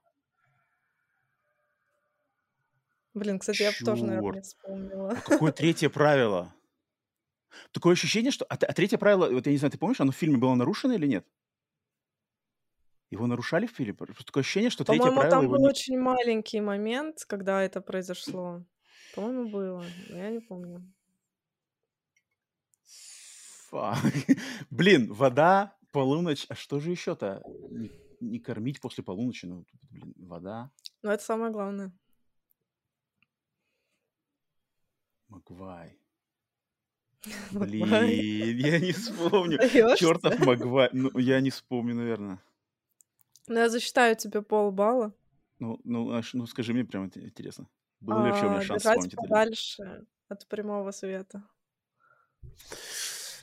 [3.13, 5.11] Блин, кстати, я бы тоже, наверное, не вспомнила.
[5.11, 6.53] А какое третье правило?
[7.71, 8.45] Такое ощущение, что...
[8.45, 10.93] А, а третье правило, вот я не знаю, ты помнишь, оно в фильме было нарушено
[10.93, 11.25] или нет?
[13.09, 13.93] Его нарушали в фильме?
[13.95, 15.67] Просто такое ощущение, что третье По-моему, правило там его был не...
[15.67, 18.63] очень маленький момент, когда это произошло.
[19.15, 19.85] По-моему, было.
[20.09, 20.83] но Я не помню.
[23.69, 23.97] Фак.
[24.69, 26.45] Блин, вода, полуночь.
[26.49, 27.41] А что же еще-то?
[27.71, 29.45] Не, не кормить после полуночи.
[29.47, 30.71] Ну, блин, вода.
[31.01, 31.91] Ну, это самое главное.
[35.29, 35.99] Магвай.
[37.51, 39.57] Блин, я не вспомню.
[39.97, 40.89] Чертов Магвай.
[40.93, 42.39] Ну, я не вспомню, наверное.
[43.47, 45.13] Ну, я засчитаю тебе полбалла.
[45.59, 47.67] Ну, ну, аж, ну, скажи мне прям интересно.
[47.99, 49.21] Был ли вообще у меня А, шанс вспомнить это?
[49.21, 51.43] подальше от прямого света.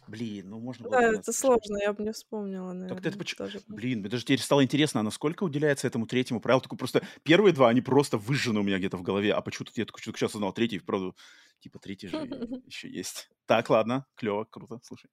[0.08, 3.48] Блин, ну можно было Да, это сложно, я бы не вспомнила, Так это наверное, почему?
[3.66, 6.60] Блин, мне даже теперь стало интересно, а насколько уделяется этому третьему правилу?
[6.60, 9.84] Такой просто первые два, они просто выжжены у меня где-то в голове, а почему-то я
[9.84, 11.16] только сейчас узнал третий, вправду,
[11.60, 12.16] типа третий же
[12.66, 13.30] еще есть.
[13.46, 15.10] Так, ладно, клево, круто, слушай.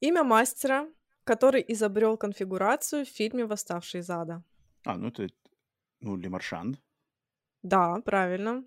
[0.00, 0.88] Имя мастера,
[1.22, 4.42] который изобрел конфигурацию в фильме «Восставший из ада».
[4.84, 5.28] А, ну это,
[6.00, 6.80] ну, Лемаршанд.
[7.62, 8.64] Да, правильно.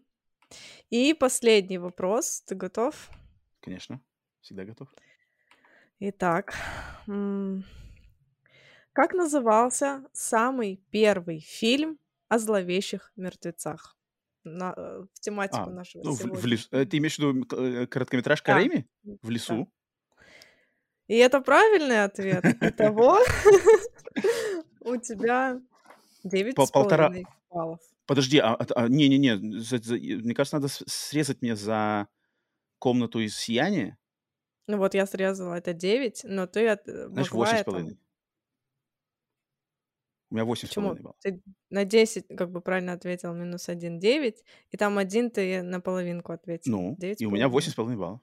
[0.89, 2.41] И последний вопрос.
[2.47, 3.09] Ты готов?
[3.59, 3.99] Конечно,
[4.45, 4.87] всегда готов.
[5.99, 6.53] Итак,
[8.93, 11.97] как назывался самый первый фильм
[12.29, 13.97] о зловещих мертвецах?
[14.47, 16.67] На, э, в тематику А, нашего ну, в, в лесу.
[16.69, 16.81] сегодняшнего.
[16.81, 17.47] э, Ты имеешь в виду
[17.81, 18.85] э, короткометражка Да, Рэйми?
[19.03, 19.33] В да.
[19.33, 19.73] лесу?
[21.07, 22.45] И это правильный ответ.
[22.61, 23.17] Итого
[24.81, 25.59] у тебя
[26.23, 27.07] девять Пол- с полтора...
[27.07, 27.79] половиной баллов.
[28.05, 32.07] Подожди, а, а- а, не-не-не, за- за- мне кажется, надо срезать мне за
[32.77, 33.97] комнату из сияния.
[34.67, 37.99] Ну вот я срезала это 9, но ты от э, Знаешь, восемь с половиной.
[40.31, 40.85] У меня восемь с Почему?
[40.87, 41.17] половиной баллов.
[41.21, 45.79] Ты на 10 как бы правильно ответил, минус 1, 9, и там один ты на
[45.81, 46.71] половинку ответил.
[46.71, 47.71] Ну, 9 и у меня восемь половиной.
[47.71, 48.21] с половиной баллов.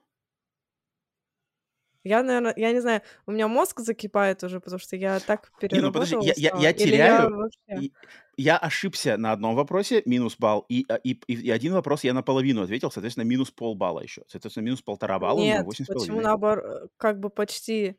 [2.03, 5.79] Я, наверное, я не знаю, у меня мозг закипает уже, потому что я так Не,
[5.79, 7.85] ну подожди, переработала я, я, я я теряю, вообще...
[7.85, 7.93] и-
[8.35, 12.63] я ошибся на одном вопросе, минус балл, и, а, и, и, один вопрос я наполовину
[12.63, 14.23] ответил, соответственно, минус полбалла еще.
[14.27, 16.23] Соответственно, минус полтора балла, у меня Нет, восемь с почему половиной.
[16.23, 17.95] наоборот, как бы почти...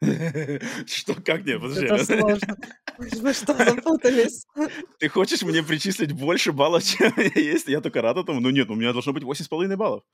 [0.86, 1.86] Что, как нет, подожди.
[1.86, 2.56] Это сложно.
[2.98, 4.46] Мы что, запутались?
[4.98, 7.68] Ты хочешь мне причислить больше баллов, чем у меня есть?
[7.68, 8.40] Я только рад этому.
[8.40, 10.04] Ну нет, у меня должно быть восемь с половиной баллов.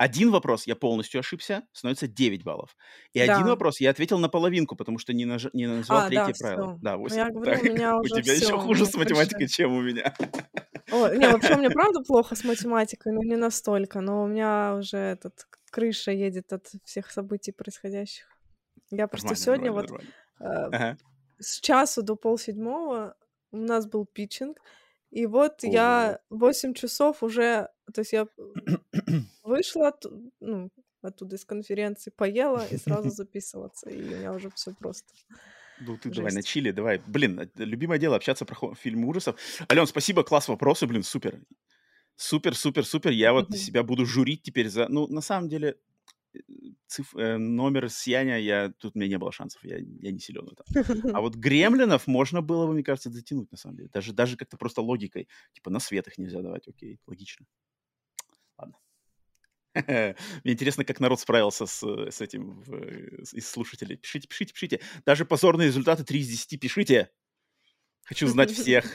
[0.00, 2.74] Один вопрос я полностью ошибся, становится 9 баллов.
[3.12, 3.50] И один Да.
[3.50, 5.48] вопрос я ответил на половинку, потому что не, наж...
[5.52, 6.72] не назвал А, да, третье правило.
[6.72, 6.78] все.
[6.80, 7.16] Да, Ну, 8.
[7.16, 9.54] я говорю, Так, у меня у уже тебя еще все, хуже с математикой, больше...
[9.54, 10.14] чем у меня.
[10.90, 14.76] О, не, вообще у меня правда плохо с математикой, но не настолько, но у меня
[14.78, 18.26] уже этот крыша едет от всех событий происходящих.
[18.90, 20.02] Я просто Нормально, сегодня нормально, вот
[20.40, 20.70] нормально.
[20.72, 20.98] э, Ага.
[21.40, 23.16] с часу до полседьмого
[23.52, 24.56] у нас был питчинг,
[25.10, 25.72] И вот Ого.
[25.72, 28.26] я 8 часов уже, то есть я
[29.42, 30.04] вышла от,
[30.40, 30.70] ну,
[31.02, 35.12] оттуда из конференции, поела и сразу записываться, и у меня уже все просто.
[35.80, 37.00] Ну ты давай на чили, давай.
[37.06, 39.36] Блин, э, любимое дело общаться про фильмы ужасов.
[39.70, 41.40] Ален, спасибо, класс вопросы, блин, супер.
[42.16, 43.12] Супер, супер, супер.
[43.12, 43.56] Я вот Мгм.
[43.58, 44.88] себя буду журить теперь за...
[44.88, 45.78] Ну, на самом деле,
[46.86, 48.72] циф- э, номер сияния, я...
[48.78, 50.66] тут у меня не было шансов, я, я не силен в этом.
[51.14, 53.88] А вот гремлинов можно было бы, мне кажется, затянуть, на самом деле.
[53.92, 55.28] Даже, даже как-то просто логикой.
[55.52, 57.46] Типа на свет их нельзя давать, окей, логично.
[58.58, 58.76] Ладно.
[60.44, 63.96] Мне интересно, как народ справился с, э, с этим в, с- из слушателей.
[63.96, 64.80] Пишите, пишите, пишите.
[65.06, 67.10] Даже позорные результаты 3 из 10 пишите.
[68.02, 68.92] Хочу знать всех,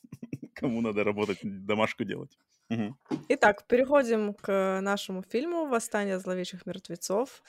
[0.54, 2.38] кому надо работать, домашку делать.
[2.68, 2.98] Мгм.
[3.28, 7.42] Итак, переходим к нашему фильму «Восстание зловещих мертвецов».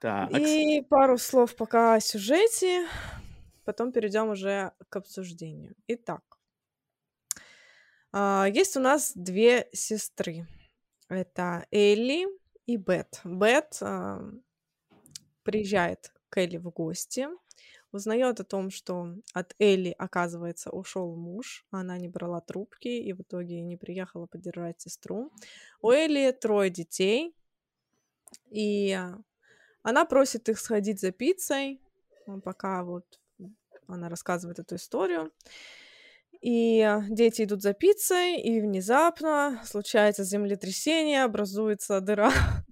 [0.00, 2.86] Так, И пару слов пока о сюжете,
[3.64, 5.74] потом перейдем уже к обсуждению.
[5.88, 6.22] Итак,
[8.12, 10.46] а, есть у нас две сестры.
[11.08, 12.26] Это Элли
[12.66, 13.20] и Бет.
[13.24, 14.22] Бет а,
[15.42, 17.28] приезжает к Элли в гости,
[17.92, 23.22] узнает о том, что от Элли, оказывается, ушел муж, она не брала трубки и в
[23.22, 25.32] итоге не приехала поддержать сестру.
[25.82, 27.34] У Элли трое детей,
[28.50, 29.18] и а,
[29.82, 31.80] она просит их сходить за пиццей,
[32.26, 33.04] ну, пока вот
[33.86, 35.32] она рассказывает эту историю.
[36.40, 42.32] И а, дети идут за пиццей, и внезапно случается землетрясение, образуется дыра.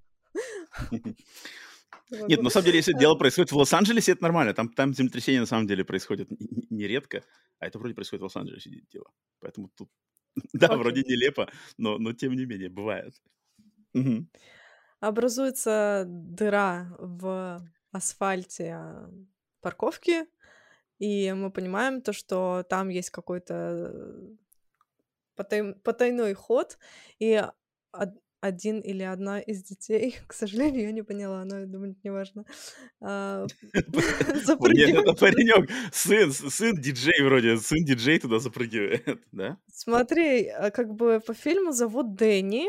[2.11, 2.42] Не Нет, могу.
[2.44, 4.55] на самом деле, если дело происходит в Лос-Анджелесе, это нормально.
[4.55, 6.29] Там, там землетрясения на самом деле происходят
[6.70, 7.22] нередко,
[7.59, 9.11] а это вроде происходит в Лос-Анджелесе дело.
[9.40, 9.90] Поэтому тут,
[10.53, 11.16] да, вроде Окей.
[11.16, 13.14] нелепо, но, но тем не менее, бывает.
[13.92, 14.31] Мгм.
[15.01, 17.61] Образуется дыра в
[17.92, 19.11] асфальте а,
[19.61, 20.27] парковки,
[20.98, 24.37] и мы понимаем то, что там есть какой-то э,
[25.37, 26.79] потай- потайной ход,
[27.20, 27.44] и
[28.40, 32.44] один или одна из детей, к сожалению, я не поняла, но я думаю, это неважно,
[33.01, 39.59] а, Нет, это паренек, сын, сын диджей вроде, сын диджей туда запрыгивает, да?
[39.68, 42.66] Смотри, а, как бы по фильму зовут Дэнни,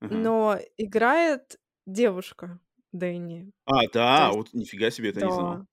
[0.00, 2.58] но играет девушка
[2.92, 3.52] Дэнни.
[3.66, 5.56] А, да, вот нифига себе, это не знал.
[5.58, 5.66] да.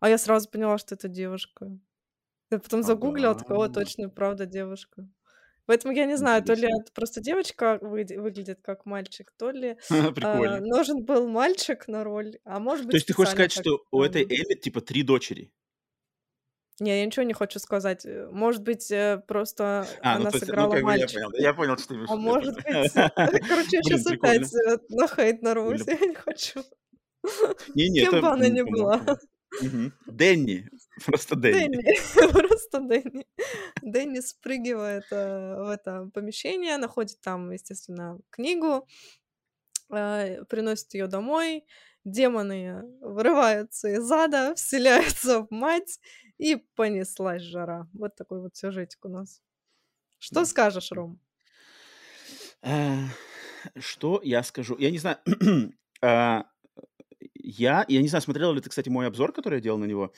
[0.00, 1.78] А я сразу поняла, что это девушка.
[2.50, 5.08] Я потом загуглила, такая, о, Ага, точно, правда, девушка.
[5.72, 10.60] Поэтому я не знаю, то ли это просто девочка выглядит как мальчик, то ли а,
[10.60, 13.82] нужен был мальчик на роль, а может То быть есть ты хочешь сказать, так что
[13.90, 14.20] у этой.
[14.22, 15.50] Элли типа три дочери?
[16.78, 18.04] Не, я ничего не хочу сказать.
[18.04, 20.84] Э, Может быть, э, просто А, ну она то есть, ну сыграла как бы я
[20.84, 21.20] мальчика.
[21.20, 22.64] понял, я понял, что ты имеешь А может быть...
[23.48, 26.62] Короче, я сейчас опять э, на хейт нарвусь, я не хочу.
[27.74, 29.00] Не-не, Кем это бы она ни была.
[30.06, 30.68] Дэнни,
[31.04, 31.82] просто Дэнни.
[32.32, 33.26] Просто Дэнни.
[33.82, 38.86] Дэнни спрыгивает э, в это помещение, находит там, естественно, книгу,
[39.90, 41.64] э, приносит ее домой,
[42.04, 46.00] демоны вырываются из ада, вселяются в мать,
[46.38, 47.88] и понеслась жара.
[47.92, 49.40] Вот такой вот сюжетик у нас.
[50.18, 51.20] Что скажешь, Ром?
[52.62, 53.08] А,
[53.78, 54.76] Что я скажу?
[54.78, 55.18] Я не знаю.
[57.42, 59.84] а, Я, я не знаю, смотрел ли ты, кстати, мой обзор, который я делал на
[59.86, 60.12] него,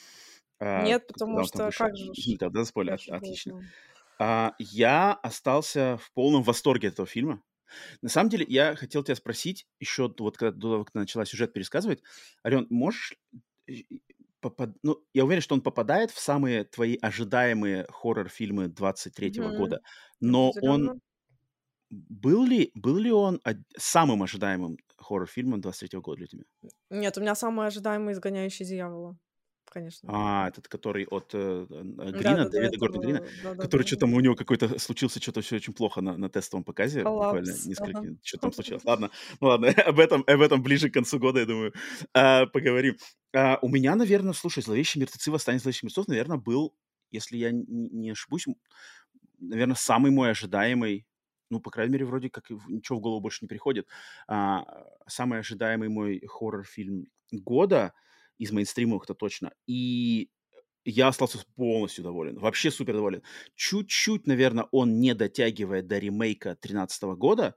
[0.60, 3.52] а, Нет, когда потому что как же Не, да, спойлер, был, отлично.
[3.52, 3.58] да.
[4.20, 7.42] А, Я остался в полном восторге от этого фильма.
[8.02, 11.52] На самом деле, я хотел тебя спросить, еще вот когда, до того, как начала сюжет
[11.52, 12.02] пересказывать,
[12.46, 13.14] Ален, можешь...
[14.40, 19.52] попад- Ну, я уверен, что он попадает в самые твои ожидаемые хоррор-фильмы 23-го Мгм.
[19.52, 19.80] года,
[20.20, 20.94] но он
[21.90, 23.40] был ли, был ли он
[23.76, 26.44] самым ожидаемым хоррор-фильмом 23 года для тебя?
[26.90, 29.16] Нет, у меня самый ожидаемый «Изгоняющий дьявола»,
[29.70, 30.08] конечно.
[30.12, 33.54] А, этот, который от э, э, Грина, Да-да-да, Дэвида Гордона Грина, было...
[33.54, 34.00] который что Да-да-да.
[34.00, 37.66] там у него какой-то случился, что-то все очень плохо на, на тестовом показе, буквально Коллапс,
[37.66, 38.16] несколько, ага.
[38.22, 38.84] что там случилось.
[38.84, 41.72] Ладно, ну ладно, об этом, об этом ближе к концу года, я думаю,
[42.14, 42.96] а, поговорим.
[43.34, 45.30] А, у меня, наверное, слушай, «Зловещие мертвецы.
[45.30, 46.74] Восстание зловещих мертвецов», наверное, был,
[47.10, 48.46] если я не ошибусь,
[49.38, 51.06] наверное, самый мой ожидаемый,
[51.54, 53.88] ну, по крайней мере, вроде как ничего в голову больше не приходит,
[54.28, 54.64] а,
[55.08, 57.94] самый ожидаемый мой хоррор-фильм года
[58.38, 59.52] из мейнстримовых-то точно.
[59.66, 60.30] И
[60.84, 63.22] я остался полностью доволен, вообще супер доволен.
[63.56, 67.56] Чуть-чуть, наверное, он не дотягивает до ремейка 2013 года,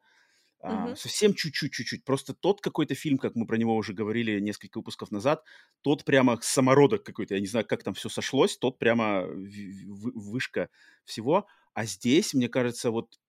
[0.60, 0.96] а, Мгм.
[0.96, 2.04] совсем чуть-чуть, чуть-чуть.
[2.06, 5.44] Просто тот какой-то фильм, как мы про него уже говорили несколько выпусков назад,
[5.82, 10.70] тот прямо самородок какой-то, я не знаю, как там все сошлось, тот прямо вышка
[11.06, 11.48] всего.
[11.74, 13.20] А здесь, мне кажется, вот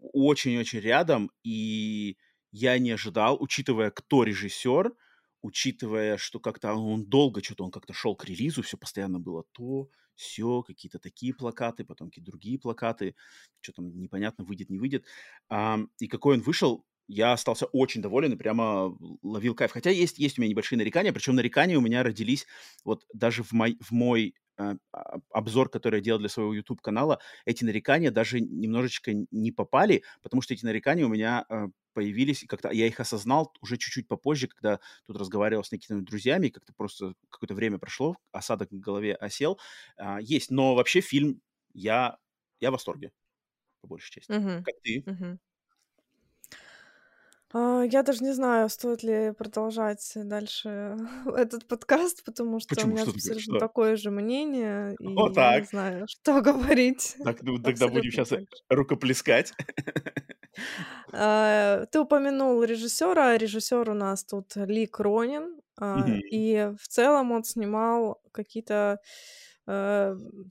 [0.00, 2.16] очень-очень рядом, и
[2.50, 4.92] я не ожидал, учитывая, кто режиссер,
[5.42, 9.88] учитывая, что как-то он долго что-то, он как-то шел к релизу, все постоянно было то,
[10.14, 13.14] все, какие-то такие плакаты, потом какие-то другие плакаты,
[13.60, 15.04] что там непонятно, выйдет, не выйдет.
[15.48, 19.70] А, и какой он вышел, я остался очень доволен и прямо ловил кайф.
[19.70, 22.46] Хотя есть, есть у меня небольшие нарекания, причем нарекания у меня родились
[22.84, 24.34] вот даже в мой, в мой
[25.30, 30.54] обзор, который я делал для своего YouTube-канала, эти нарекания даже немножечко не попали, потому что
[30.54, 34.80] эти нарекания у меня э, появились, и как-то я их осознал уже чуть-чуть попозже, когда
[35.06, 39.58] тут разговаривал с некими друзьями, как-то просто какое-то время прошло, осадок в голове осел.
[39.96, 41.40] А, есть, но вообще фильм
[41.74, 42.18] я,
[42.60, 43.12] я в восторге,
[43.82, 44.32] по большей части.
[44.32, 44.58] Мгм.
[44.62, 45.06] Как ты?
[45.06, 45.38] Мгм.
[47.52, 50.96] А, Я даже не знаю, стоит ли продолжать дальше
[51.36, 52.92] этот подкаст, потому что у Почему?
[52.92, 53.58] меня Что абсолютно Что?
[53.58, 57.16] такое же мнение, и О, я не знаю, что говорить.
[57.24, 58.32] Так, ну, тогда будем сейчас
[58.68, 59.52] рукоплескать.
[61.12, 63.36] А, Ты упомянул режиссера.
[63.38, 65.60] Режиссер у нас тут Ли Кронин.
[65.78, 66.04] а.
[66.30, 68.98] И в целом он снимал какие-то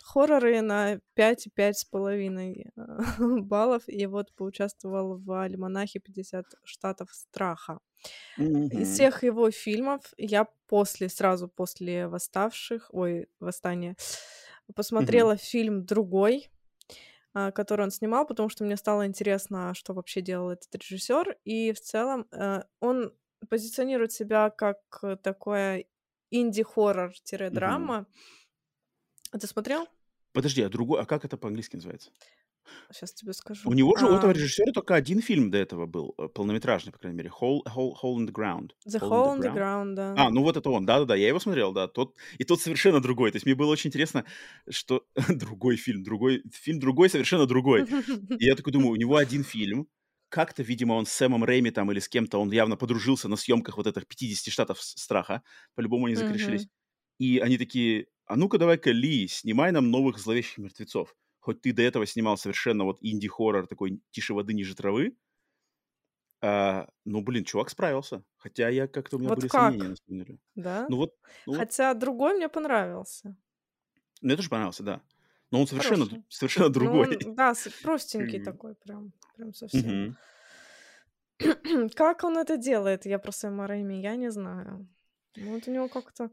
[0.04, 2.82] хорроры на 5,5 с половиной э,
[3.42, 3.84] баллов.
[3.88, 7.80] И вот поучаствовал в «Альманахе 50 штатов страха».
[8.38, 13.96] Из всех его фильмов я после, сразу после «Восставших», ой, «Восстания»,
[14.68, 14.76] Мгм.
[14.76, 16.50] посмотрела фильм «Другой»,
[17.34, 21.38] а, который он снимал, потому что мне стало интересно, что вообще делал этот режиссер.
[21.44, 23.14] И в целом э, он
[23.50, 25.86] позиционирует себя как э, такое
[26.32, 28.08] инди-хоррор-драма.
[29.36, 29.90] А ты смотрел?
[30.32, 32.12] Подожди, а другой, а как это по-английски называется?
[32.92, 33.74] Сейчас тебе У скажу.
[33.74, 37.00] него же, у этого А, режиссера только один фильм до этого был, э, полнометражный, по
[37.00, 38.72] крайней мере, Hole, Hole, Hole in the Ground.
[38.88, 39.58] The Hole Hole in the Ground.
[39.58, 40.18] Ground, да.
[40.18, 43.32] А, ну вот это он, да-да-да, я его смотрел, да, тот, и тот совершенно другой,
[43.32, 44.26] то есть мне было очень интересно,
[44.70, 47.88] что другой фильм, другой, фильм другой, совершенно другой,
[48.38, 49.90] и я такой думаю, у него один фильм,
[50.30, 53.78] как-то, видимо, он с Сэмом Рэйми там или с кем-то, он явно подружился на съемках
[53.78, 55.44] вот этих 50 штатов страха,
[55.76, 56.70] по-любому они закорешились, Мгм.
[57.20, 61.16] и они такие, а ну-ка давай-ка, Ли, снимай нам новых зловещих мертвецов.
[61.40, 65.16] Хоть ты до этого снимал совершенно вот инди-хоррор, такой тише воды, ниже травы.
[66.42, 68.24] А, ну, блин, чувак справился.
[68.38, 69.90] Хотя я как-то, у меня Вот были сомнения, как?
[69.90, 70.40] на самом деле.
[70.56, 70.86] Да?
[70.90, 71.12] Ну вот,
[71.46, 73.36] ну вот, Хотя другой мне понравился.
[74.22, 75.02] мне тоже понравился, да.
[75.52, 76.26] Но он совершенно, Хороший.
[76.30, 77.18] совершенно Ну, другой.
[77.26, 80.18] он, да, простенький такой, прям, прям совсем.
[81.96, 84.88] Как он это делает, я про Сэма Рэйми, я не знаю.
[85.36, 86.30] Ну, вот у него как-то...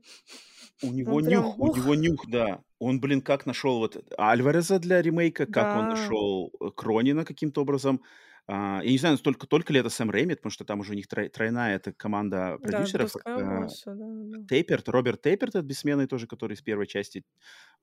[0.83, 2.63] У него Он прям, нюх, у ух, него нюх, да.
[2.79, 7.63] Он, блин, как нашел вот Альвареза для ремейка, как он да, нашел э, Кронина каким-то
[7.63, 8.03] образом.
[8.49, 10.95] А, я не знаю, только, только ли это Сэм Рэйми, потому что там уже у
[10.97, 13.13] них трой- тройная эта команда да, продюсеров.
[13.13, 14.47] Брюс Кэмпбелл, все, да, да.
[14.49, 17.25] Тейперт, Роберт Тейперт, этот бессменный тоже, который из первой части,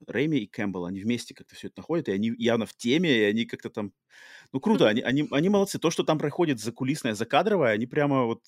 [0.06, 3.24] Рэйми и Кэмпбелл, они вместе как-то все это находят, и они явно в теме, и
[3.24, 3.94] они как-то там...
[4.52, 5.80] Ну, круто, они, они, они молодцы.
[5.80, 8.44] То, что там проходит закулисное, закадровое, они прямо вот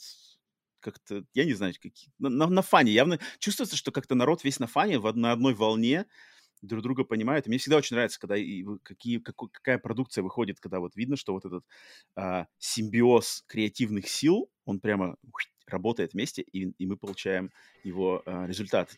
[0.82, 2.92] как-то, я не знаю, какие, на, на, на фане.
[2.92, 6.06] Явно чувствуется, что как-то народ весь на фане, в, на одной волне,
[6.62, 7.48] друг друга понимают.
[7.48, 11.16] И мне всегда очень нравится, когда и какие, како- какая продукция выходит, когда вот видно,
[11.16, 11.66] что вот этот
[12.16, 17.52] а, симбиоз креативных сил, он прямо ух, работает вместе, и, и мы получаем
[17.84, 18.96] его а, результат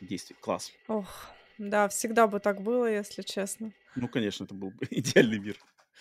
[0.00, 0.36] действий.
[0.40, 0.72] Класс.
[0.88, 1.26] Ох,
[1.58, 3.72] да, всегда бы так было, если честно.
[3.94, 5.56] Ну, конечно, это был бы идеальный мир.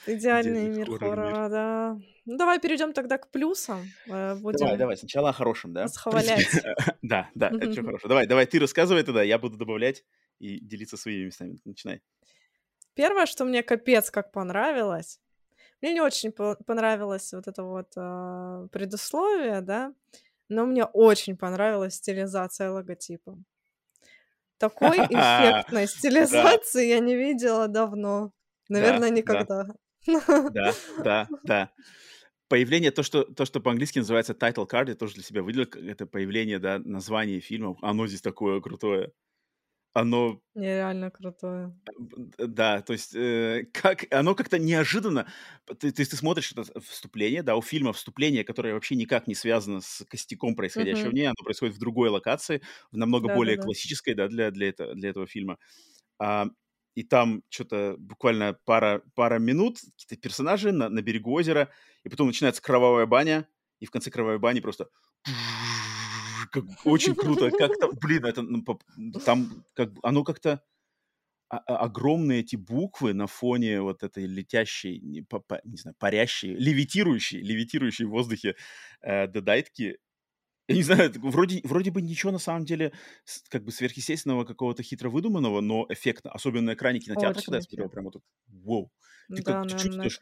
[0.07, 1.99] Идеальный мир хоррора, да.
[2.25, 3.85] Ну, давай перейдем тогда к плюсам.
[4.07, 5.83] Э, Давай, Будем давай, сначала о хорошем, да?
[5.83, 6.47] Восхвалять.
[7.01, 8.07] да, да, это все хорошо.
[8.07, 10.03] Давай, давай, ты рассказывай тогда, я буду добавлять
[10.39, 11.57] и делиться своими местами.
[11.65, 12.01] Начинай.
[12.93, 15.19] Первое, что мне капец как понравилось,
[15.81, 19.93] мне не очень по- понравилось вот это вот а, предусловие, да,
[20.49, 23.37] но мне очень понравилась стилизация логотипа.
[24.57, 28.31] Такой эффектной стилизации я не видела давно.
[28.69, 29.67] да, Наверное, да, никогда.
[30.47, 31.71] да, да, да.
[32.49, 36.05] Появление, то что, то, что по-английски называется title card, я тоже для себя выделил, это
[36.07, 39.13] появление, да, названия фильмов, оно здесь такое крутое.
[39.93, 41.75] Оно Нереально крутое.
[42.37, 45.27] Да, то есть э, как оно как-то неожиданно.
[45.79, 49.81] Ты, ты, ты смотришь это вступление, да, у фильма вступление, которое вообще никак не связано
[49.81, 51.15] с костяком происходящего в Мгм.
[51.15, 52.61] ней, оно происходит в другой локации,
[52.91, 53.57] в намного более Да-да-да.
[53.57, 55.57] классической, да, для, для, это, для этого фильма.
[56.19, 56.47] А,
[56.95, 61.69] и там что-то буквально пара, пара минут, какие-то персонажи на, на берегу озера,
[62.03, 63.47] и потом начинается кровавая баня,
[63.79, 64.89] и в конце кровавой бани просто
[66.51, 68.63] как очень круто, как-то, блин, это ну,
[69.25, 70.61] там как оно как-то
[71.49, 75.95] а- а- огромные эти буквы на фоне вот этой летящей, не, па- па- не знаю,
[75.99, 78.55] парящей, левитирующей, левитирующей в воздухе
[79.01, 79.97] э, дедайтки.
[80.71, 82.91] Я не знаю, вроде, вроде бы ничего на самом деле
[83.49, 86.31] как бы сверхъестественного какого-то хитро выдуманного, но эффектно.
[86.31, 88.91] Особенно на экране кинотеатра, когда Очень я смотрел, прямо вот, вау.
[89.29, 90.21] Ты Да, как ты чувствуешь,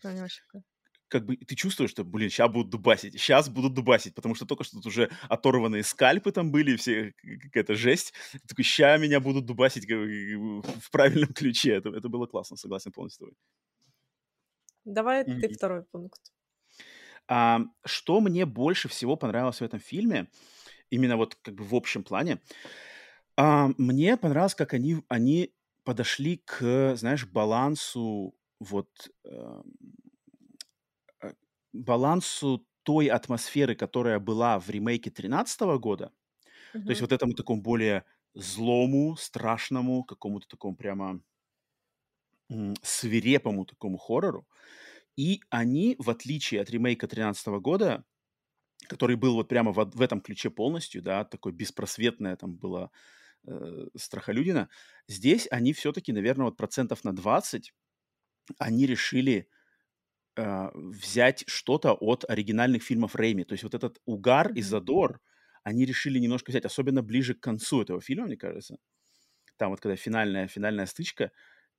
[1.10, 4.64] как бы ты чувствуешь, что, блин, сейчас будут дубасить, сейчас будут дубасить, потому что только
[4.64, 7.14] что тут уже оторванные скальпы там были, все
[7.44, 8.14] какая-то жесть.
[8.32, 11.74] Ты такой, ща меня будут дубасить в правильном ключе.
[11.74, 13.36] Это, это было классно, согласен полностью с тобой.
[14.86, 16.32] Давай ты второй пункт.
[17.30, 20.28] А, что мне больше всего понравилось в этом фильме,
[20.90, 22.42] именно вот как бы в общем плане,
[23.38, 25.54] а, мне понравилось, как они, они
[25.84, 28.90] подошли к, знаешь, балансу вот
[29.24, 29.62] э,
[31.72, 36.12] балансу той атмосферы, которая была в ремейке 2013 года,
[36.74, 36.84] mm-hmm.
[36.84, 41.22] то есть вот этому такому более злому, страшному, какому-то такому прямо
[42.50, 44.48] м, свирепому такому хоррору.
[45.16, 48.06] И они, в отличие от ремейка 2013 года,
[48.88, 52.92] который был вот прямо в, в этом ключе полностью, да, такой беспросветное там было
[53.48, 54.70] э, страхолюдина,
[55.08, 57.74] здесь они все-таки, наверное, вот процентов на 20
[58.58, 59.48] они решили
[60.36, 63.44] э, взять что-то от оригинальных фильмов Рэйми.
[63.44, 65.22] То есть вот этот угар и задор
[65.64, 68.78] они решили немножко взять, особенно ближе к концу этого фильма, мне кажется.
[69.58, 71.32] Там вот когда финальная, финальная стычка,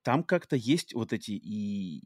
[0.02, 1.98] там как-то есть вот эти и,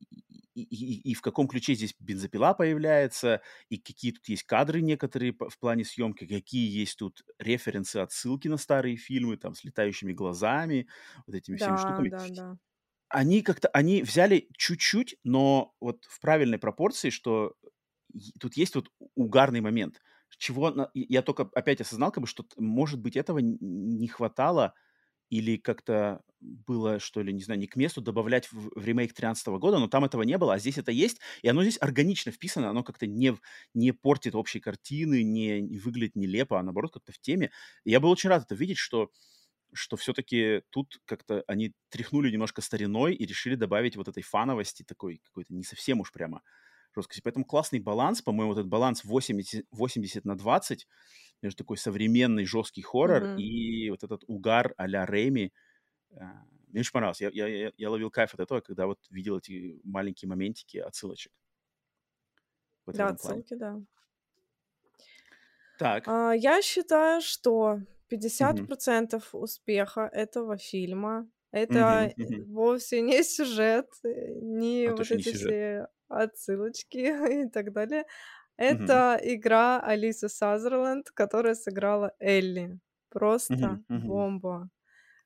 [0.55, 5.33] и, и, и в каком ключе здесь бензопила появляется, и какие тут есть кадры некоторые
[5.33, 10.89] в плане съемки, какие есть тут референсы, отсылки на старые фильмы, там, с летающими глазами,
[11.27, 12.15] вот этими всеми Да, штуками.
[12.15, 12.59] да, да.
[13.09, 17.55] Они как-то, они взяли чуть-чуть, но вот в правильной пропорции, что
[18.41, 20.01] тут есть вот угарный момент,
[20.39, 24.75] чего я только опять осознал, как бы, что, может быть, этого не хватало
[25.31, 29.47] или как-то было, что ли, не знаю, не к месту добавлять в, в ремейк 13
[29.49, 32.71] года, но там этого не было, а здесь это есть, и оно здесь органично вписано,
[32.71, 33.35] оно как-то не,
[33.73, 37.51] не портит общей картины, не, не выглядит нелепо, а наоборот как-то в теме.
[37.85, 39.11] И я был очень рад это видеть, что
[39.77, 45.19] что все-таки тут как-то они тряхнули немножко стариной и решили добавить вот этой фановости такой
[45.25, 46.43] какой-то не совсем уж прямо
[46.95, 47.23] жесткости.
[47.23, 50.87] Поэтому классный баланс, по-моему, вот этот баланс 80, 80 на 20
[51.43, 53.39] между такой современный жесткий хоррор Мгм.
[53.39, 55.53] и вот этот угар а-ля Рэйми.
[56.17, 57.21] А, Мне очень понравилось.
[57.21, 61.33] Я, я, я, ловил кайф от этого, когда вот видел эти маленькие моментики отсылочек.
[62.87, 63.41] Да, плане.
[63.41, 63.81] отсылки, да.
[65.79, 66.09] Так.
[66.09, 67.81] А, я считаю, что
[68.41, 68.69] Мгм.
[68.69, 72.47] 50% успеха этого фильма это э, мгм.
[72.53, 75.51] вовсе не сюжет, э, не А вот точно не эти сюжет.
[75.51, 76.99] все отсылочки
[77.47, 78.05] и так далее.
[78.57, 82.81] Это игра Алисы Сазерленд, которая сыграла Элли.
[83.11, 83.89] Просто мгм.
[84.01, 84.71] бомба.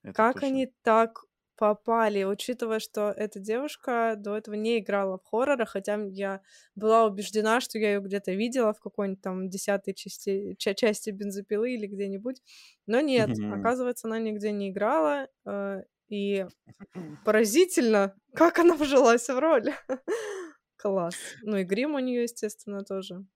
[0.02, 0.42] Это Как точно.
[0.42, 1.24] они так
[1.56, 6.40] попали, учитывая, что эта девушка до этого не играла в хорроры, хотя я
[6.76, 11.72] была убеждена, что я ее где-то видела в какой-нибудь там десятой части, ча- части бензопилы
[11.74, 12.42] или где-нибудь.
[12.86, 13.48] Но нет, Мгм.
[13.48, 15.28] оказывается, она нигде не играла.
[15.46, 16.46] э, И
[17.24, 19.72] поразительно, как она вжилась в роль.
[20.78, 21.36] Класс.
[21.42, 23.26] Ну и грим у нее, естественно, тоже.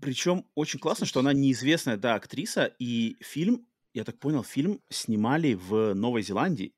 [0.00, 5.52] Причем очень классно, что она неизвестная, да, актриса, и фильм, я так понял, фильм снимали
[5.54, 6.74] в Новой Зеландии,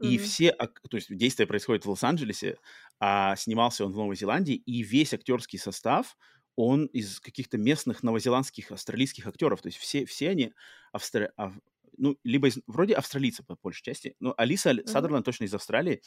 [0.00, 0.18] и Мгм.
[0.18, 2.58] все, то есть действие происходит в Лос-Анджелесе,
[3.00, 6.16] а снимался он в Новой Зеландии, и весь актерский состав,
[6.56, 10.52] он из каких-то местных новозеландских, австралийских актеров, то есть все, все они,
[10.92, 11.32] австра...
[11.36, 11.58] ав-
[11.98, 12.58] ну, либо из...
[12.66, 14.86] вроде австралийцы по большей части, но Алиса Мгм.
[14.86, 16.02] Садерленд точно из Австралии,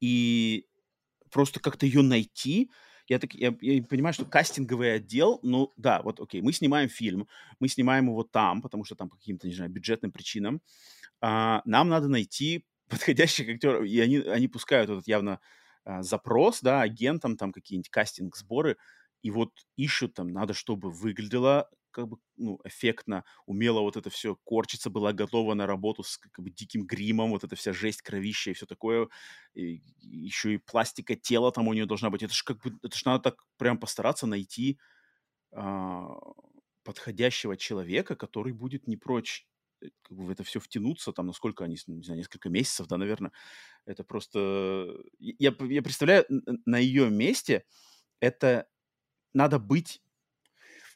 [0.00, 0.66] и
[1.30, 2.70] просто как-то ее найти.
[3.08, 7.28] Я, так, я, я понимаю, что кастинговый отдел, ну да, вот окей, мы снимаем фильм,
[7.60, 10.60] мы снимаем его там, потому что там по каким-то, не знаю, бюджетным причинам.
[11.20, 15.40] А, нам надо найти подходящих актеров, и они, они пускают этот явно
[15.84, 18.76] а, запрос, да, агентам, там какие-нибудь кастинг-сборы,
[19.22, 24.36] и вот ищут там, надо, чтобы выглядело как бы, ну, эффектно, умело вот это все
[24.44, 28.50] корчиться, была готова на работу с как бы диким гримом, вот эта вся жесть, кровища
[28.50, 29.08] и все такое,
[29.54, 32.22] и, еще и пластика тела там у нее должна быть.
[32.22, 34.78] Это ж как бы, это ж надо так прям постараться найти
[35.52, 36.18] а,
[36.84, 39.46] подходящего человека, который будет не прочь
[39.80, 42.98] э, как бы в это все втянуться, там, насколько они, не знаю, несколько месяцев, да,
[42.98, 43.32] наверное,
[43.86, 44.98] это просто...
[45.18, 46.26] Я, я представляю,
[46.66, 47.64] на ее месте
[48.20, 48.68] это
[49.32, 50.02] надо быть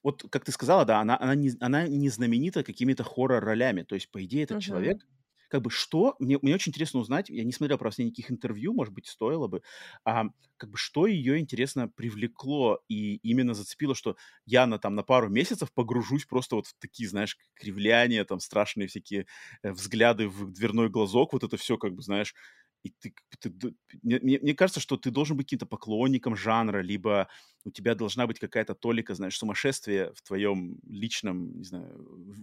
[0.02, 3.82] вот как ты сказала, да, она, она, не, она не знаменита какими-то хоррор-ролями.
[3.84, 4.60] То есть, по идее, этот Мгм.
[4.60, 5.06] человек,
[5.48, 8.94] как бы что, мне, мне очень интересно узнать, я не смотрел просто никаких интервью, может
[8.94, 9.62] быть, стоило бы,
[10.04, 10.26] а,
[10.56, 15.28] как бы что ее, интересно, привлекло и именно зацепило, что я на, там, на пару
[15.28, 19.26] месяцев погружусь просто вот в такие, знаешь, кривляния, там, страшные всякие
[19.62, 22.34] э, взгляды в дверной глазок, вот это все, как бы, знаешь,
[22.82, 23.50] и ты, ты
[24.02, 27.28] мне, мне- кажется, что ты должен быть каким-то поклонником жанра, либо
[27.64, 31.94] у тебя должна быть какая-то толика, знаешь, сумасшествия в твоем личном, не знаю,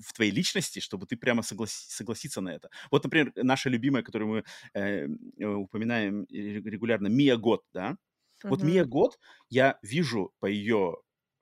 [0.05, 2.69] в твоей личности, чтобы ты прямо согласи- согласиться на это.
[2.91, 5.07] Вот, например, наша любимая, которую мы э,
[5.39, 7.97] э, упоминаем ре- регулярно, Мия Гот, да?
[8.47, 8.85] Вот Мия.
[8.85, 9.19] Гот,
[9.49, 10.97] я вижу по ее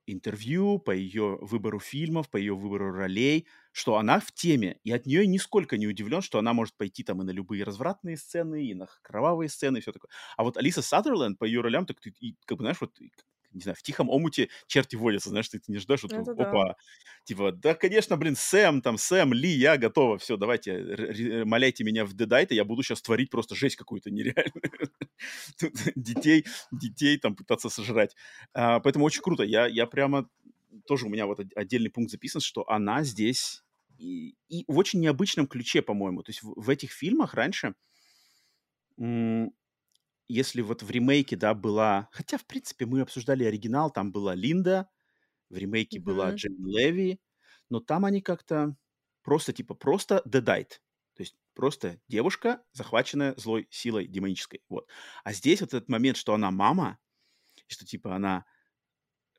[0.06, 5.06] интервью, по ее выбору фильмов, по ее выбору ролей, что она в теме, и от
[5.06, 8.74] нее нисколько не удивлен, что она может пойти там и на любые развратные сцены, и
[8.74, 10.10] на кровавые сцены, и все такое.
[10.36, 12.14] А вот Алиса Саттерленд по ее ролям, так ты,
[12.46, 12.92] как бы, знаешь, вот,
[13.52, 16.34] не знаю, в тихом омуте черти водятся, знаешь, ты, ты не ждешь, вот, Это да.
[16.36, 16.76] опа,
[17.24, 21.84] типа, да, конечно, блин, Сэм, там, Сэм, Ли, я готова, все, давайте, р- р- моляйте
[21.84, 24.90] меня в Дедайте, я буду сейчас творить просто жесть какую-то нереальную.
[25.96, 28.14] Детей, детей там пытаться сожрать.
[28.54, 29.42] А, Поэтому очень круто.
[29.42, 30.28] Я, я прямо
[30.86, 33.62] тоже у меня вот от- отдельный пункт записан, что она здесь
[33.98, 36.22] и, и в очень необычном ключе, по-моему.
[36.22, 37.74] То есть в, в этих фильмах раньше,
[38.98, 39.52] м,
[40.28, 42.08] если вот в ремейке, да, была...
[42.12, 44.88] Хотя, в принципе, мы обсуждали оригинал, там была Линда,
[45.50, 46.36] в ремейке была Мгм.
[46.36, 47.20] Джейн Леви,
[47.70, 48.76] но там они как-то
[49.22, 50.82] просто, типа, просто дедайт.
[51.14, 54.62] То есть просто девушка, захваченная злой силой демонической.
[54.68, 54.88] Вот.
[55.24, 56.98] А здесь вот этот момент, что она мама,
[57.68, 58.46] что, типа, она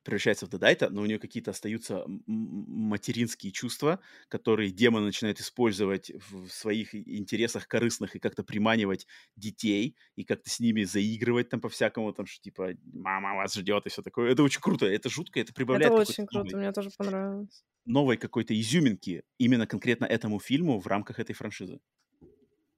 [0.08, 4.00] превращается в дедайта, но у нее какие-то остаются материнские чувства,
[4.30, 9.06] которые демон начинает использовать в своих интересах корыстных и как-то приманивать
[9.36, 13.90] детей, и как-то с ними заигрывать там по-всякому, там, что типа «мама вас ждет» и
[13.90, 14.32] все такое.
[14.32, 17.64] Это очень круто, это жутко, это Это прибавляет какой-то очень круто, новой, мне тоже понравилось.
[17.86, 21.80] новой какой-то изюминки именно конкретно этому фильму в рамках этой франшизы.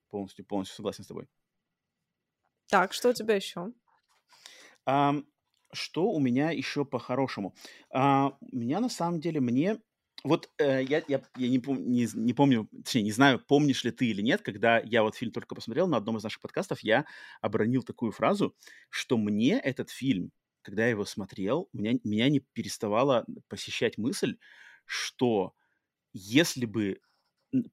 [0.09, 1.27] Полностью, полностью согласен с тобой.
[2.67, 3.73] Так, что у тебя еще?
[4.85, 5.25] Ам,
[5.73, 7.55] что у меня еще по-хорошему?
[7.91, 9.79] А, у меня на самом деле мне
[10.23, 13.91] вот э, я, я, я не, пом- не, не помню, точнее, не знаю, помнишь ли
[13.91, 17.05] ты или нет, когда я вот фильм только посмотрел на одном из наших подкастов, я
[17.41, 18.55] обронил такую фразу,
[18.89, 24.37] что мне этот фильм, когда я его смотрел, меня, меня не переставала посещать мысль,
[24.85, 25.53] что
[26.13, 27.01] если бы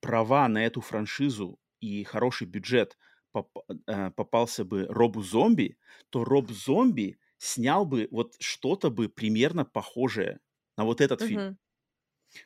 [0.01, 2.99] права на эту франшизу и хороший бюджет
[3.33, 5.79] поп- э, попался бы Робу Зомби,
[6.11, 10.41] то Роб Зомби снял бы вот что-то бы примерно похожее
[10.77, 11.45] на вот этот фильм.
[11.45, 11.57] Мгм.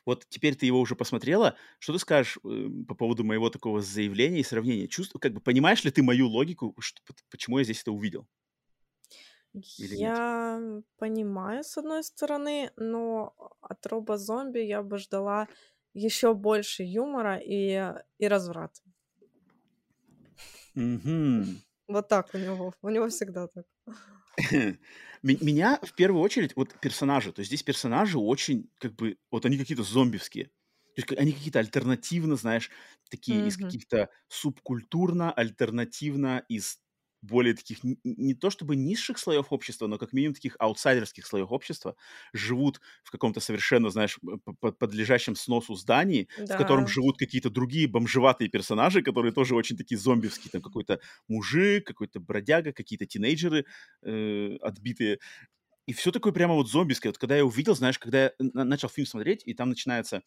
[0.07, 4.41] Вот теперь ты его уже посмотрела, что ты скажешь э, по поводу моего такого заявления
[4.41, 4.89] и сравнения?
[4.89, 8.27] Чувств, как бы понимаешь ли ты мою логику, что- почему я здесь это увидел
[9.77, 10.23] или нет?
[10.23, 10.61] Я
[10.97, 15.49] понимаю, с одной стороны, но от Роба Зомби я бы ждала
[15.95, 18.81] еще больше юмора и, и разврата.
[20.75, 21.61] Мгм.
[21.89, 22.73] Вот так у него.
[22.83, 23.67] У него всегда так.
[25.23, 29.45] Ме- Меня в первую очередь вот персонажи, то есть здесь персонажи очень как бы вот
[29.45, 32.71] они какие-то зомбивские, то есть они какие-то альтернативно, знаешь,
[33.11, 33.77] такие из Мгм.
[33.77, 36.79] каких-то субкультурно, альтернативно из
[37.23, 41.97] более таких не то чтобы низших слоев общества, но как минимум таких аутсайдерских слоев общества
[42.33, 44.19] живут в каком-то совершенно, знаешь,
[44.79, 49.99] подлежащем сносу здании, в котором Да, живут какие-то другие бомжеватые персонажи, которые тоже очень такие
[49.99, 53.67] зомбивские, там какой-то мужик, какой-то бродяга, какие-то тинейджеры
[54.03, 55.19] э, отбитые.
[55.87, 57.11] И все такое прямо вот зомбиское.
[57.13, 60.23] Вот когда я увидел, знаешь, когда я на- начал фильм смотреть, и там начинается,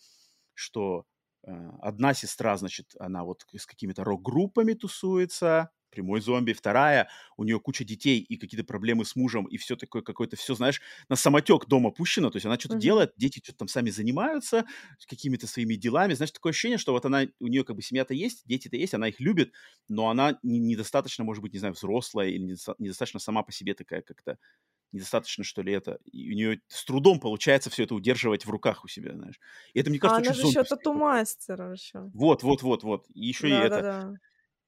[0.53, 1.05] что
[1.45, 7.59] э, одна сестра, значит, она вот с какими-то рок-группами тусуется, прямой зомби, вторая, у нее
[7.59, 11.67] куча детей и какие-то проблемы с мужем, и все такое какое-то, все, знаешь, на самотек
[11.67, 12.77] дома пущено, то есть она что-то Мгм.
[12.77, 14.65] делает, дети что-то там сами занимаются
[15.07, 18.43] какими-то своими делами, знаешь, такое ощущение, что вот она, у нее как бы семья-то есть,
[18.45, 19.53] дети-то есть, она их любит,
[19.87, 23.73] но она не- недостаточно, может быть, не знаю, взрослая или недоста- недостаточно сама по себе
[23.73, 24.37] такая как-то
[24.91, 25.99] недостаточно, что ли, это.
[26.05, 29.39] И у нее с трудом получается все это удерживать в руках у себя, знаешь.
[29.73, 32.11] И это, мне А кажется, она очень же еще тату-мастер еще.
[32.13, 33.05] Вот, вот, вот, вот.
[33.13, 33.85] И еще и это.
[33.89, 34.19] Да-да-да,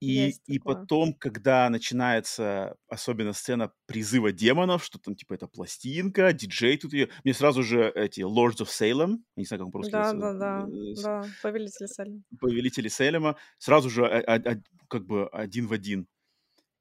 [0.08, 0.60] И, есть и такое.
[0.60, 7.10] потом, когда начинается особенно сцена призыва демонов, что там типа это пластинка, диджей тут ее,
[7.24, 10.96] мне сразу же эти Lords of Salem, не знаю, как он по-русски называется, Да-да-да, э,
[10.96, 12.24] с- да, повелитель Салем.
[12.40, 16.08] повелители Селема, сразу же а- а- как бы один в один.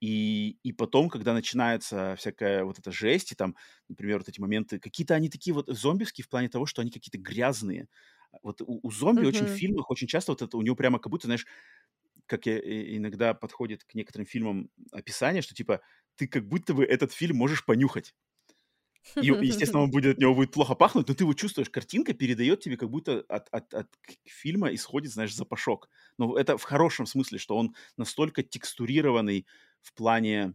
[0.00, 3.56] И, и потом, когда начинается всякая вот эта жесть, и там,
[3.88, 7.18] например, вот эти моменты, какие-то они такие вот зомбивские в плане того, что они какие-то
[7.18, 7.88] грязные.
[8.42, 11.10] Вот у, у зомби очень в фильмах, очень часто вот это у него прямо как
[11.10, 11.46] будто, знаешь,
[12.26, 12.58] как я,
[12.96, 15.80] иногда подходит к некоторым фильмам описание, что типа
[16.16, 18.14] ты как будто бы этот фильм можешь понюхать.
[19.20, 21.70] И, естественно, он будет, от него будет плохо пахнуть, но ты его чувствуешь.
[21.70, 23.88] Картинка передает тебе, как будто от, от, от
[24.24, 25.88] фильма исходит, знаешь, запашок.
[26.18, 29.46] Но это в хорошем смысле, что он настолько текстурированный
[29.82, 30.54] в плане,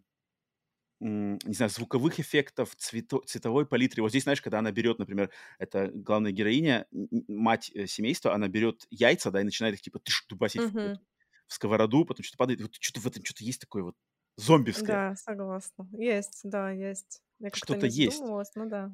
[0.99, 4.01] не знаю, звуковых эффектов, цвето- цветовой палитры.
[4.01, 8.85] Вот здесь, знаешь, когда она берет, например, это главная героиня, мать э, семейства, она берет
[8.89, 10.87] яйца, да, и начинает их типа тыш, дубасить в, Мгм.
[10.87, 10.99] эту-
[11.49, 12.61] в сковороду, потом что-то падает.
[12.61, 13.95] Вот что-то в этом что-то есть такое вот
[14.37, 14.87] зомбивское.
[14.87, 15.87] Да, согласна.
[15.91, 17.21] Есть, да, есть.
[17.53, 18.21] Что-то есть.
[18.21, 18.93] ну да.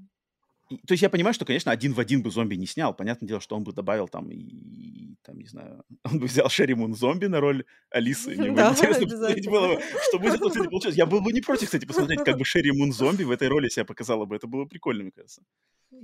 [0.70, 2.96] И- то есть я понимаю, что, конечно, один в один бы зомби не снял.
[2.96, 6.50] Понятное дело, что он бы добавил там и, и там, не знаю, он бы взял
[6.50, 8.30] Шерри Мун Зомби на роль Алисы.
[8.38, 10.96] Мне Да, интересно посмотреть было бы, что этого, кстати, получилось.
[10.98, 13.70] Я был бы не против, кстати, посмотреть, как бы Шерри Мун Зомби в этой роли
[13.70, 14.36] себя показала бы.
[14.36, 15.44] Это было прикольно, мне кажется.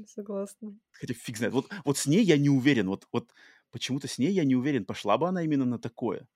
[0.08, 0.78] Согласна.
[0.92, 1.54] Хотя фиг знает.
[1.54, 2.88] Вот, вот с ней я не уверен.
[2.88, 3.32] Вот, вот
[3.72, 6.28] почему-то с ней я не уверен, пошла бы она именно на такое.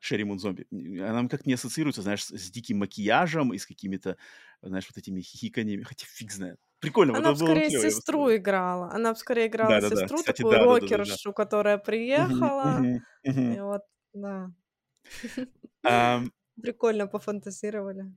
[0.00, 0.66] Шерри Мун Зомби.
[1.00, 4.16] Она как не ассоциируется, знаешь, с, диким макияжем и с какими-то,
[4.62, 5.82] знаешь, вот этими хихиканьями.
[5.84, 6.58] Хотя фиг знает.
[6.80, 8.90] Прикольно, Она бы скорее клево, сестру играла.
[8.92, 10.08] Она бы скорее играла Да-да-да.
[10.08, 11.18] сестру, Кстати, такую да-да-да-да-да.
[11.18, 11.78] рокершу, которая
[12.16, 12.62] Мгм, приехала.
[12.62, 13.56] мгм, мгм.
[13.56, 13.82] И вот,
[14.14, 14.52] да.
[16.62, 18.12] Прикольно пофантазировали.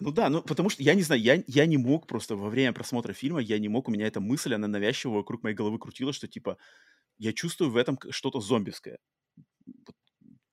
[0.00, 2.72] Ну да, ну потому что я не знаю, я, я не мог просто во время
[2.74, 6.16] просмотра фильма, я не мог, у меня эта мысль, она навязчиво вокруг моей головы крутилась,
[6.16, 6.58] что типа
[7.18, 8.98] я чувствую в этом что-то зомбиское.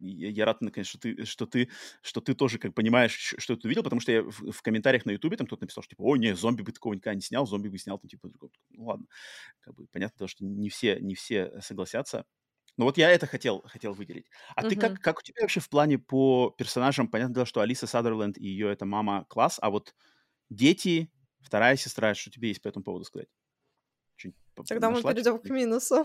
[0.04, 1.70] Я, я рад, наконец, что ты, что ты,
[2.02, 5.12] что ты тоже как понимаешь, что ты увидел, потому что я в, в комментариях на
[5.12, 7.70] Ютубе там кто-то написал, что типа, о, не, зомби бы такого никогда не снял, зомби
[7.70, 8.52] бы снял там типа, другого».
[8.72, 9.06] ну ладно,
[9.62, 12.26] как бы понятно, то, что не все, не все согласятся.
[12.78, 14.26] Но вот я это хотел, хотел выделить.
[14.56, 14.82] А ты Мгм.
[14.82, 17.08] как, как у тебя вообще в плане по персонажам?
[17.08, 19.96] Понятное дело, что Алиса Садерленд и ее эта мама класс, а вот
[20.50, 23.30] дети, вторая сестра, что тебе есть по этому поводу сказать?
[24.68, 26.04] Тогда мы перейдем к что-то?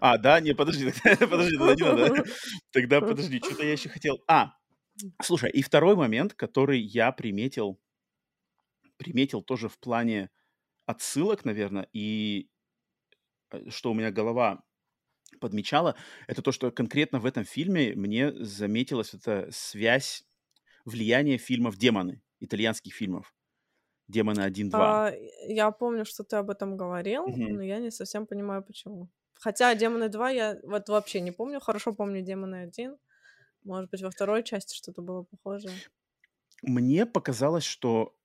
[0.00, 0.84] А, да, не, подожди,
[1.20, 2.24] подожди, тогда не надо.
[2.72, 4.18] Тогда подожди, что-то я еще хотел.
[4.28, 4.52] А,
[5.22, 7.80] слушай, и второй момент, который я приметил,
[8.96, 10.30] приметил тоже в плане
[10.86, 12.48] отсылок, наверное, и
[13.50, 14.62] э, что у меня голова
[15.40, 15.96] подмечала,
[16.28, 20.24] это то, что конкретно в этом фильме мне заметилась эта связь
[20.84, 23.34] влияния фильмов «Демоны», итальянских фильмов.
[24.08, 24.70] «Демоны 1-2».
[24.74, 25.12] А,
[25.48, 27.56] я помню, что ты об этом говорил, Мгм.
[27.56, 29.10] но я не совсем понимаю, почему.
[29.40, 31.60] Хотя Демоны 2 я вот вообще не помню.
[31.60, 32.96] Хорошо помню Демоны 1.
[33.64, 35.82] Может быть, во второй части что-то было похожее.
[36.62, 38.16] Мне показалось, что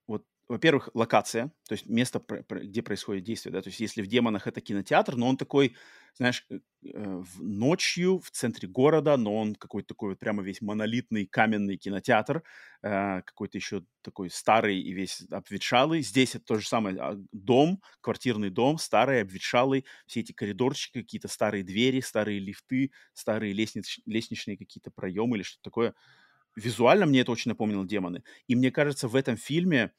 [0.52, 4.62] во-первых, локация, то есть место, где происходит действие, да, то есть если в «Демонах» это
[4.62, 5.76] кинотеатр, но он такой,
[6.18, 11.26] знаешь, э, э, ночью в центре города, но он какой-то такой вот прямо весь монолитный
[11.26, 12.44] каменный кинотеатр,
[12.84, 16.02] э, какой-то еще такой старый и весь обветшалый.
[16.02, 21.28] Здесь это то же самое, а, дом, квартирный дом, старый, обветшалый, все эти коридорчики, какие-то
[21.28, 25.94] старые двери, старые лифты, старые лестниц- лестничные какие-то проемы или что-то такое.
[26.56, 28.24] Визуально мне это очень напомнило демоны.
[28.48, 29.94] И мне кажется, в этом фильме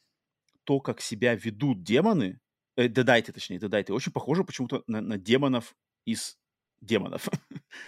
[0.65, 2.41] то, как себя ведут демоны,
[2.77, 6.37] э, дедайты, точнее, дедайты, очень похоже почему-то на, на демонов из
[6.81, 7.29] демонов.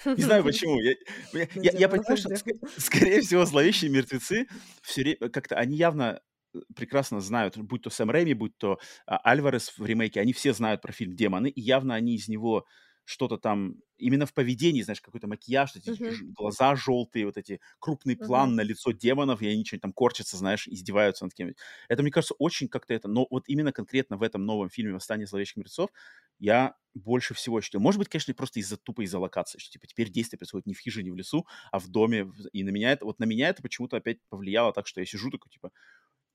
[0.05, 0.79] Не знаю почему.
[0.81, 0.97] Я, я-
[1.33, 4.47] На я- я демонов понимаю, что, скорее всего, зловещие мертвецы
[4.83, 6.21] все время как-то они явно
[6.55, 10.53] э, прекрасно знают, будь то Сэм Рэйми, будь то а, Альварес в ремейке, они все
[10.53, 12.65] знают про фильм «Демоны», и явно они из него
[13.05, 18.17] что-то там, именно в поведении, знаешь, какой-то макияж, эти ж- глаза желтые, вот эти крупный
[18.17, 18.57] план Мгм.
[18.57, 21.59] на лицо демонов, и они что-нибудь там корчатся, знаешь, издеваются над кем-нибудь.
[21.89, 25.27] Это, мне кажется, очень как-то это, но вот именно конкретно в этом новом фильме «Восстание
[25.27, 25.91] зловещих мертвецов»
[26.39, 27.81] я больше всего ощутил.
[27.81, 30.81] Может быть, конечно, просто из-за тупо из-за локации, что типа теперь действие происходит не в
[30.81, 32.31] хижине, в лесу, а в доме.
[32.53, 35.31] И на меня это, вот на меня это почему-то опять повлияло так, что я сижу
[35.31, 35.71] такой, типа,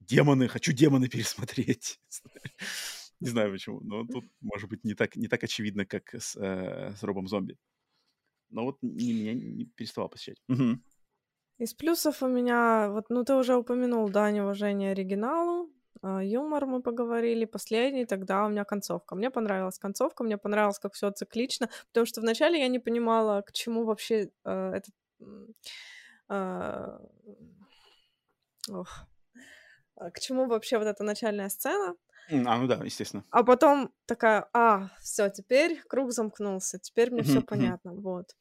[0.02, 2.00] демоны, хочу демоны пересмотреть.
[3.20, 6.94] Не знаю почему, но тут, может быть, не так, не так очевидно, как с, э,
[6.96, 7.58] с Робом Зомби.
[8.50, 10.42] Но вот не, меня не переставал посещать.
[10.48, 10.84] Мгм.
[11.58, 15.70] Из плюсов у меня, вот, ну, ты уже упомянул, да, неуважение оригиналу,
[16.02, 19.16] а, юмор мы поговорили, последний, тогда у меня концовка.
[19.16, 23.52] Мне понравилась концовка, мне понравилось, как все циклично, потому что вначале я не понимала, к
[23.52, 24.96] чему вообще э, этот...
[26.30, 27.02] а,
[28.70, 29.08] ох,
[29.96, 31.96] а, к чему вообще вот эта начальная сцена,
[32.30, 33.26] М, А, ну да, естественно.
[33.32, 37.76] а потом такая, а, все, теперь круг замкнулся, теперь мне Мгм, все мгм.
[37.82, 38.36] понятно, вот.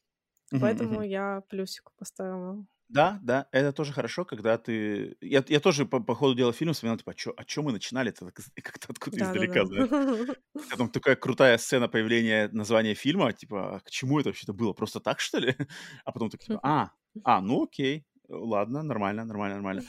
[0.53, 1.05] Мгм, Поэтому мгм.
[1.05, 2.67] я плюсик поставила.
[2.89, 5.17] Да, да, это тоже хорошо, когда ты...
[5.21, 8.39] Я, я тоже по, по ходу дела фильма вспоминал, типа, а чё, мы начинали-то так
[8.39, 9.89] из- как-то откуда издалека, знаешь.
[9.91, 10.35] Да-да-да.
[10.71, 14.73] Потом такая крутая сцена появления названия фильма, типа, а к чему это вообще-то было?
[14.75, 15.57] Просто так, что ли?
[16.05, 16.93] А потом так, типа, а,
[17.25, 19.85] а, ну окей, ладно, нормально, нормально, нормально.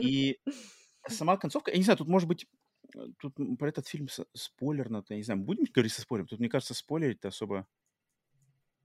[0.00, 0.38] И
[1.08, 2.46] сама концовка, я не знаю, тут может быть,
[3.18, 6.28] тут м, про этот фильм с- спойлерно, я не знаю, будем говорить со спойлером?
[6.28, 7.66] Тут, мне кажется, спойлерить-то особо...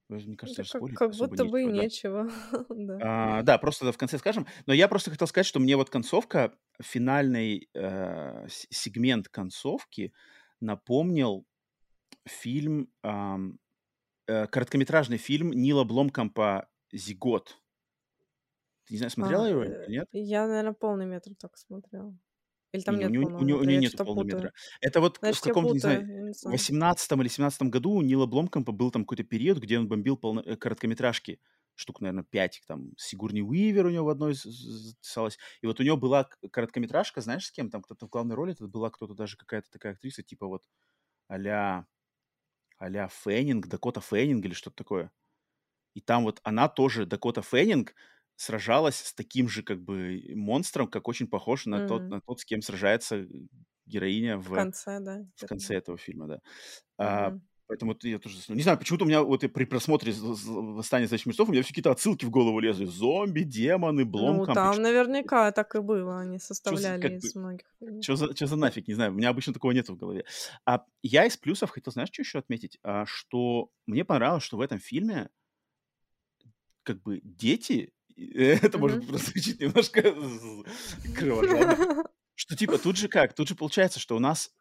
[0.10, 1.86] Мне кажется, Да как, как будто бы и нечего, да.
[1.86, 2.28] нечего,
[2.70, 3.02] да.
[3.02, 4.46] А, да, просто в конце скажем.
[4.66, 10.14] Но я просто хотел сказать, что мне вот концовка, финальный э, сегмент концовки
[10.60, 11.46] напомнил
[12.28, 13.60] фильм, ам,
[14.28, 17.60] э, короткометражный фильм Нила Бломкампа «Зигот».
[18.86, 20.10] Ты, не знаю, смотрела А, его э, или нет?
[20.12, 22.18] я, наверное, полный метр только смотрела.
[22.74, 24.28] Или там Не, у нет у него, у нету что-то полного путаю.
[24.28, 24.54] метра.
[24.82, 26.52] Это вот в Значит, я каком-то, не знаю, не в знаю.
[26.52, 30.42] 18 или 17 году у Нила Бломкампа был там какой-то период, где он бомбил полно-
[30.46, 31.40] э, короткометражки,
[31.76, 35.38] штук, наверное, 5, там, Сигурни Уивер у него в одной записалась.
[35.62, 37.70] И вот у него была короткометражка, знаешь, с кем?
[37.70, 40.64] Там кто-то в главной роли, это была кто-то даже какая-то такая актриса, типа вот
[41.30, 41.88] а-ля
[42.78, 45.12] а-ля Феннинг, Дакота Феннинг или что-то такое.
[45.96, 47.96] И там вот она тоже, Дакота Феннинг,
[48.40, 52.10] сражалась с таким же как бы монстром, как очень похож на, тот, М.
[52.10, 53.28] на тот, с кем сражается
[53.86, 56.40] героиня В в, конце, да, в конце этого фильма, да.
[57.00, 57.42] А, Мгм.
[57.68, 58.38] поэтому я тоже...
[58.50, 61.64] Не знаю, почему-то у меня вот при просмотре з- з- «Восстания зловещих мертвецов» у меня
[61.64, 62.86] все какие-то отсылки в голову лезли.
[62.86, 64.48] Зомби, демоны, Ну, Бломкамп.
[64.48, 66.20] там наверняка так и было.
[66.20, 67.66] Они составляли бы, из многих
[68.00, 70.26] что за, чё за нафиг, не знаю, у меня обычно такого нет в голове.
[70.66, 72.80] А я из плюсов хотел, знаешь, что еще отметить?
[72.84, 75.30] А, что мне понравилось, что в этом фильме
[76.84, 77.94] как бы дети,
[78.28, 79.08] это может Мгм.
[79.08, 80.02] прозвучит немножко
[81.14, 81.78] кровожадно,
[82.36, 83.34] что типа тут же как?
[83.34, 84.52] Тут же получается, что у нас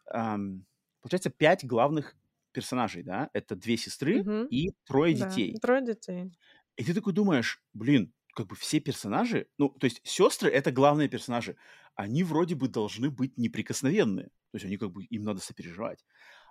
[1.00, 2.16] получается пять главных
[2.52, 3.30] персонажей, да?
[3.32, 5.60] Это две сестры и трое детей.
[5.60, 6.32] трое детей.
[6.76, 11.08] И ты такой думаешь, блин, как бы все персонажи, ну, то есть сестры это главные
[11.08, 11.56] персонажи,
[11.94, 16.04] они вроде бы должны быть неприкосновенные, то есть они как бы, им надо сопереживать.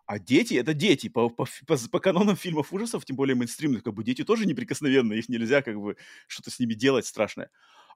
[0.08, 3.94] А дети это дети, по, по, по, по канонам фильмов ужасов, тем более мейнстримных, как
[3.94, 5.98] бы дети тоже неприкосновенные, их нельзя как бы
[6.28, 7.50] что-то с ними делать страшное.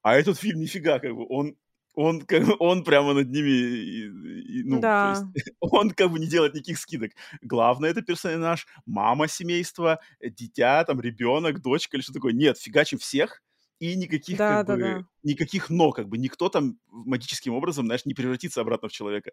[0.03, 1.55] А этот фильм нифига, как бы он
[1.93, 6.20] он, как он прямо над ними, и- и, ну, то есть Да, он как бы
[6.20, 7.12] не делает никаких скидок.
[7.41, 12.34] Главное это персонаж, мама семейства, дитя, там, ребенок, дочка или что такое.
[12.34, 13.41] Нет, фигачим всех,
[13.80, 15.05] и никаких да, как да, бы, да.
[15.24, 19.32] никаких но, как бы никто там магическим образом, знаешь, не превратится обратно в человека.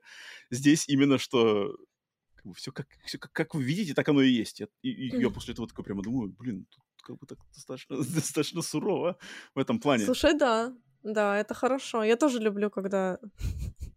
[0.51, 1.77] Здесь именно что
[2.39, 4.61] как бы все как, все как, как вы видите, так оно и есть.
[4.61, 7.97] Я- И, и я после этого такой прямо думаю, блин, тут как бы так достаточно,
[8.15, 9.17] достаточно сурово
[9.55, 10.05] в этом плане.
[10.05, 10.73] Слушай, да,
[11.03, 12.03] да, это хорошо.
[12.05, 13.19] Я тоже люблю, когда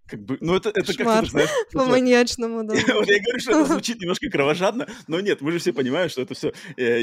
[0.07, 2.73] Как бы, ну это, это как-то, знаешь, по просто- маньячному, да.
[2.93, 6.21] Вот я говорю, что это звучит немножко кровожадно, но нет, мы же все понимаем, что
[6.21, 6.51] это все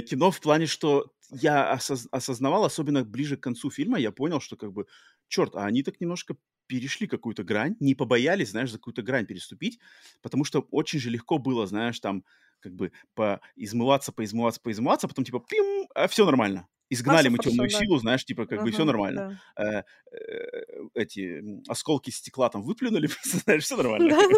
[0.03, 4.57] кино в плане, что я осоз- осознавал, особенно ближе к концу фильма, я понял, что
[4.57, 4.87] как бы,
[5.29, 9.79] черт, а они так немножко перешли какую-то грань, не побоялись, знаешь, за какую-то грань переступить,
[10.23, 12.25] потому что очень же легко было, знаешь, там
[12.61, 16.69] как бы поизмываться, поизмываться, поизмываться, а потом типа пим, а все нормально.
[16.91, 17.79] Изгнали всё мы темную да.
[17.79, 19.41] силу, знаешь, типа как бы все нормально.
[19.57, 19.63] да.
[19.63, 20.63] Э, э,
[20.95, 24.17] эти осколки стекла там выплюнули, знаешь, все нормально.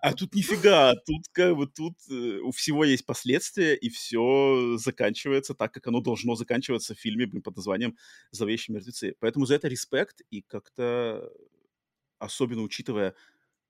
[0.00, 5.54] А тут нифига, тут как бы тут э, у всего есть последствия, и все заканчивается
[5.54, 7.96] так, как оно должно заканчиваться в фильме блин, под названием
[8.30, 9.14] «Зловещие мертвецы».
[9.18, 11.32] Поэтому за это респект, и как-то
[12.18, 13.14] особенно учитывая,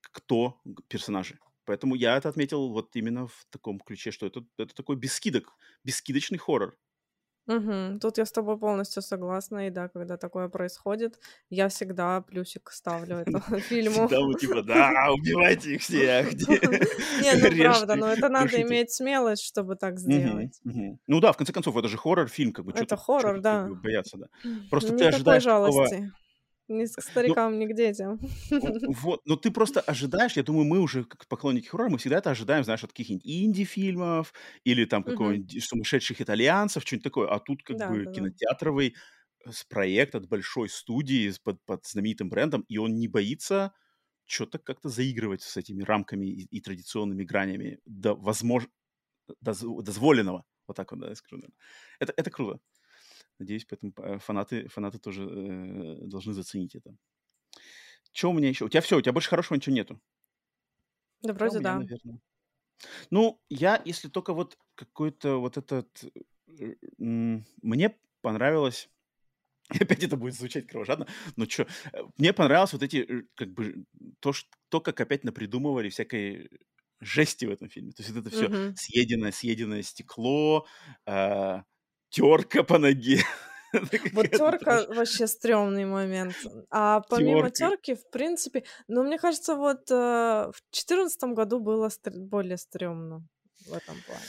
[0.00, 1.38] кто персонажи.
[1.64, 5.54] Поэтому я это отметил вот именно в таком ключе, что это, это такой без скидок,
[5.82, 6.76] бесскидочный хоррор.
[7.48, 7.98] Мгм.
[8.00, 9.66] Тут я с тобой полностью согласна.
[9.66, 11.18] И да, когда такое происходит,
[11.50, 14.08] я всегда плюсик ставлю этому фильму.
[14.08, 16.28] Всегда мы типа, да, убивайте их всех,
[17.16, 18.62] Не, ну правда, режьте, но это надо душите.
[18.62, 20.60] иметь смелость, чтобы так Мгм, сделать.
[20.64, 20.98] мгм.
[21.06, 23.40] Ну да, в конце концов, это же хоррор-фильм, как бы, что Это тут, чё хоррор,
[23.42, 23.62] тут, да.
[23.62, 24.26] бы, бояться, да.
[24.68, 25.90] Просто ты Никакой ожидаешь такого...
[25.90, 26.14] жалости.
[26.68, 28.18] Ни к Ну, старикам, ни к детям.
[28.86, 32.30] вот, но ты просто ожидаешь, я думаю, мы уже, как поклонники хоррора, мы всегда это
[32.30, 34.34] ожидаем, знаешь, от каких-нибудь инди-фильмов
[34.64, 38.94] или там какого-нибудь сумасшедших итальянцев, что-нибудь такое, а тут как Да, бы да, кинотеатровый
[39.46, 43.72] э, проект от большой студии под, под знаменитым брендом, и он не боится
[44.26, 48.70] что-то как-то заигрывать с этими рамками и, и традиционными гранями до возможно,
[49.40, 50.44] дозволенного.
[50.66, 51.36] Вот так вот, да, я скажу.
[51.36, 51.56] наверное.
[52.00, 52.60] Это, это круто.
[53.38, 56.96] Надеюсь, поэтому э, фанаты, фанаты тоже э, должны заценить это.
[58.12, 58.64] Что у меня еще?
[58.64, 60.00] У тебя все, у тебя больше хорошего ничего нету.
[61.22, 61.78] Да, вроде меня, да.
[61.78, 62.20] наверное.
[63.10, 66.04] Ну, я, если только вот какой-то вот этот...
[66.58, 68.90] э, Мне понравилось...
[69.80, 71.06] Опять это будет звучать кровожадно,
[71.36, 71.66] но что?
[72.18, 73.84] Мне понравилось вот эти, э, как бы,
[74.20, 76.50] то, ш- то как опять напридумывали всякой
[77.00, 77.92] жести в этом фильме.
[77.92, 78.76] То есть вот это все Мгм.
[78.76, 80.66] съеденное, съеденное стекло,
[82.14, 83.18] терка по ноге.
[84.12, 86.36] Вот терка вообще стрёмный момент.
[86.70, 92.12] А помимо терки, в принципе, ну, мне кажется, вот э, в четырнадцатом году было стр-
[92.16, 93.26] более стрёмно
[93.66, 94.20] в этом плане.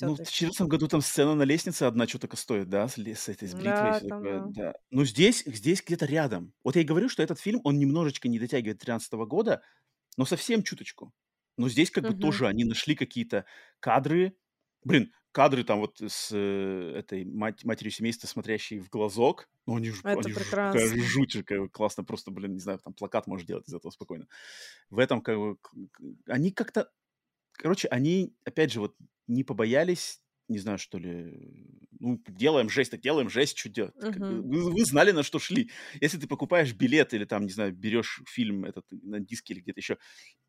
[0.00, 0.16] Ну, в Все-таки.
[0.16, 3.54] 2014 году там сцена на лестнице одна что только стоит, да, с, с этой, с
[3.54, 4.46] бритвой Да, там, такое, да.
[4.48, 4.74] да.
[4.90, 6.52] Но здесь, здесь где-то рядом.
[6.64, 9.62] Вот я и говорю, что этот фильм, он немножечко не дотягивает 13 года,
[10.16, 11.12] но совсем чуточку.
[11.56, 12.20] Но здесь как бы Мгм.
[12.20, 13.44] тоже они нашли какие-то
[13.80, 14.36] кадры,
[14.84, 19.90] блин, кадры там вот с э, этой мать, матерью семейства, смотрящей в глазок, ну они
[19.90, 21.02] же, Это они же прекрасно.
[21.02, 24.26] жуть, какая классно, просто, блин, не знаю, там плакат можешь делать из этого спокойно.
[24.90, 25.58] В этом как бы,
[26.26, 26.90] они как-то,
[27.52, 33.00] короче, они, опять же, вот не побоялись, не знаю, что ли, ну, делаем жесть, так
[33.00, 33.94] делаем жесть, что делать?
[34.00, 34.42] Как бы.
[34.42, 35.70] Вы, вы знали, на что шли.
[36.00, 39.80] Если ты покупаешь билет или там, не знаю, берешь фильм этот на диске или где-то
[39.80, 39.98] еще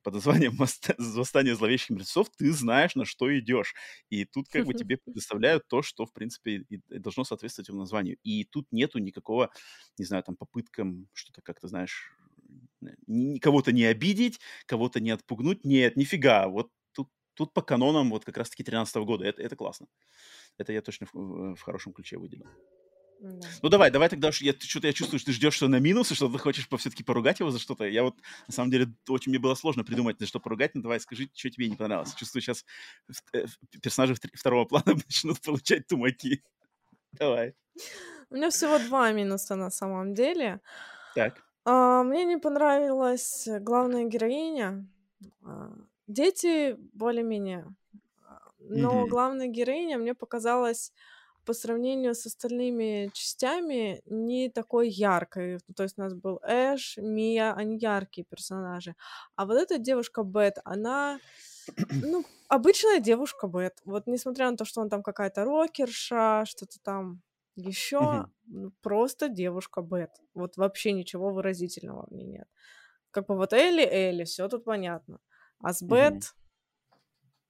[0.03, 3.75] под названием «Моста- «Восстание зловещих мертвецов», ты знаешь, на что идешь.
[4.09, 8.17] И тут как бы тебе предоставляют то, что, в принципе, и должно соответствовать его названию.
[8.23, 9.51] И тут нету никакого,
[9.97, 12.11] не знаю, там, попыткам что-то как-то, знаешь,
[13.41, 15.65] кого-то не обидеть, кого-то не отпугнуть.
[15.65, 16.47] Нет, нифига.
[16.47, 16.71] Вот
[17.39, 19.25] тут по канонам вот как раз-таки 13 года.
[19.25, 19.87] Это, это классно.
[20.57, 22.47] Это я точно в, в хорошем ключе выделил.
[23.21, 23.47] Да.
[23.61, 26.29] Ну давай, давай тогда, я, что-то я чувствую, что ты ждешь, что на минусы, что
[26.29, 27.85] ты хочешь все-таки поругать его за что-то.
[27.85, 28.15] Я вот,
[28.47, 31.49] на самом деле, очень мне было сложно придумать, за что поругать, но давай скажи, что
[31.49, 32.13] тебе не понравилось.
[32.15, 32.65] Чувствую, сейчас
[33.33, 33.45] э,
[33.81, 36.43] персонажи второго плана начнут получать тумаки.
[37.13, 37.55] Давай.
[38.29, 40.59] У меня всего два минуса на самом деле.
[41.15, 41.41] Так.
[41.63, 44.85] А, мне не понравилась главная героиня.
[46.09, 47.67] Дети более-менее.
[48.57, 49.07] Но mm-hmm.
[49.07, 50.91] главная героиня мне показалась
[51.45, 55.59] по сравнению с остальными частями не такой яркой.
[55.75, 58.95] То есть у нас был Эш, Мия, они яркие персонажи.
[59.35, 61.19] А вот эта девушка Бет, она
[62.01, 63.79] ну, обычная девушка Бет.
[63.85, 67.21] Вот несмотря на то, что он там какая-то рокерша, что-то там
[67.55, 68.71] еще, mm-hmm.
[68.81, 70.11] просто девушка Бет.
[70.33, 72.47] Вот вообще ничего выразительного в ней нет.
[73.11, 75.19] Как бы вот Элли, Элли, все тут понятно.
[75.61, 76.33] А с Бет, mm-hmm.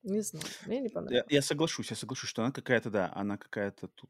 [0.04, 1.26] Не знаю, мне не понравилось.
[1.30, 4.10] Я, я соглашусь, я соглашусь, что она какая-то, да, она какая-то тут...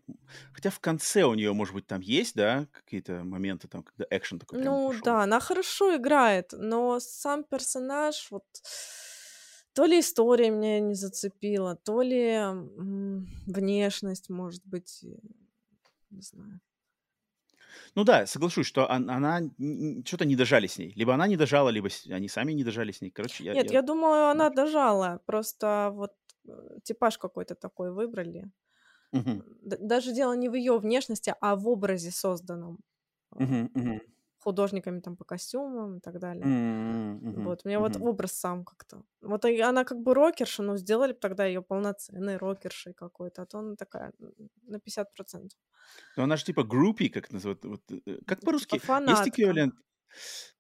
[0.54, 4.40] Хотя в конце у нее, может быть, там есть, да, какие-то моменты, там, когда экшен
[4.40, 8.46] такой Ну, да, она хорошо играет, но сам персонаж, вот...
[9.74, 12.40] То ли история меня не зацепила, то ли
[13.48, 15.04] внешность, может быть,
[16.10, 16.60] не знаю.
[17.96, 19.42] Ну да, соглашусь, что она, она
[20.06, 20.94] что-то не дожали с ней.
[20.96, 23.12] Либо она не дожала, либо они сами не дожали с ней.
[23.12, 23.54] Короче, я...
[23.54, 25.20] Нет, я, я думаю, она дожала.
[25.26, 26.14] Просто вот
[26.48, 28.52] э, типаж какой-то такой выбрали.
[29.12, 29.44] Угу.
[29.62, 32.80] Даже дело не в ее внешности, а в образе созданном.
[33.32, 34.02] Угу, угу
[34.40, 36.46] художниками там по костюмам и так далее.
[36.46, 37.44] Mm-hmm.
[37.44, 37.80] Вот, мне mm-hmm.
[37.80, 39.04] вот образ сам как-то.
[39.22, 43.60] Вот она как бы рокерша, но сделали бы тогда ее полноценной рокершей какой-то, а то
[43.60, 44.14] она такая
[44.64, 45.06] на 50%.
[46.18, 48.80] Ну она же типа группи, как называют, вот, э, как по-русски?
[48.80, 49.76] Типа есть эквивалент?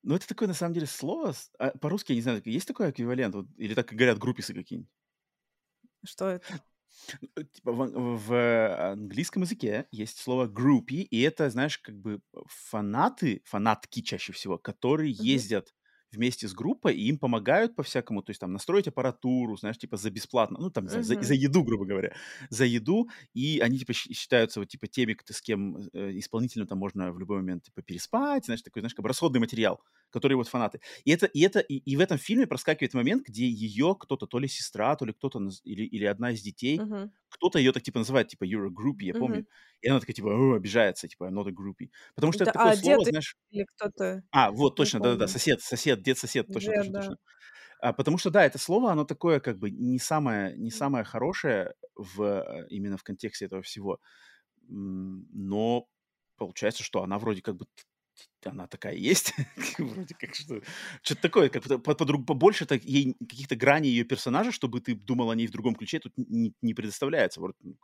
[0.03, 1.33] Ну, это такое, на самом деле, слово.
[1.57, 3.35] А по-русски, я не знаю, есть такой эквивалент?
[3.35, 4.91] Вот, или так говорят групписы какие-нибудь?
[6.05, 6.45] Что это?
[7.35, 13.41] Э, типа в, в английском языке есть слово groupie, и это, знаешь, как бы фанаты,
[13.45, 15.43] фанатки чаще всего, которые Мгм.
[15.43, 15.73] ездят
[16.11, 20.09] вместе с группой, и им помогают по-всякому, то есть там настроить аппаратуру, знаешь, типа за
[20.09, 22.13] бесплатно, ну там за, за, за еду, грубо говоря,
[22.49, 26.77] за еду, и они типа считаются вот типа теми, кто, с кем э, исполнительно там
[26.77, 30.47] можно в любой момент типа переспать, знаешь, такой, знаешь, как бы расходный материал, который вот
[30.47, 30.81] фанаты.
[31.05, 34.39] И это, и это, и, и в этом фильме проскакивает момент, где ее кто-то, то
[34.39, 37.09] ли сестра, то ли кто-то, или, или одна из детей, uh-huh.
[37.39, 39.45] Кто-то ее так типа называет, типа, you're a groupie, я помню.
[39.81, 41.89] И она такая, типа, обижается, типа, I'm not a groupie.
[42.15, 43.35] Потому что да, это такое а слово, дед знаешь...
[43.49, 44.23] Или кто-то...
[44.31, 46.99] А, вот, точно, да-да-да, сосед, сосед, дед-сосед, точно, дед, точно, да.
[46.99, 47.17] точно.
[47.81, 51.73] А, потому что, да, это слово, оно такое, как бы, не самое, не самое хорошее
[51.95, 53.99] в, именно в контексте этого всего.
[54.67, 55.87] Но
[56.35, 57.65] получается, что она вроде как бы
[58.45, 59.33] она такая есть,
[59.77, 60.61] вроде как что
[61.01, 65.31] что-то такое, как по, по, побольше так, ей каких-то граней ее персонажа, чтобы ты думал
[65.31, 67.41] о ней в другом ключе, тут не, не предоставляется.
[67.41, 67.75] Вот, ну,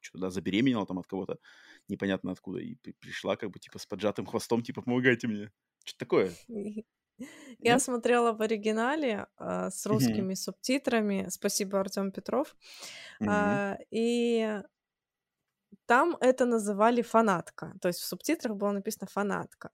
[0.00, 1.38] что-то да, забеременела там от кого-то
[1.88, 5.50] непонятно откуда и при, пришла как бы типа с поджатым хвостом, типа помогайте мне.
[5.84, 6.32] Что-то такое.
[7.58, 7.82] Я Нет?
[7.82, 10.36] смотрела в оригинале э, с русскими mm-hmm.
[10.36, 11.26] субтитрами.
[11.28, 12.56] Спасибо, Артем Петров.
[13.20, 13.76] Mm-hmm.
[13.78, 14.62] Э, и
[15.86, 17.74] там это называли фанатка.
[17.80, 19.70] То есть в субтитрах было написано фанатка.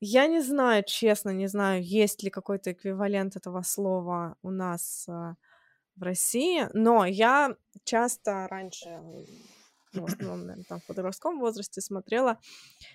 [0.00, 5.34] Я не знаю, честно, не знаю, есть ли какой-то эквивалент этого слова у нас э,
[5.96, 9.00] в России, но я часто раньше,
[9.92, 12.38] ну, в основном, наверное, там в подростковом возрасте смотрела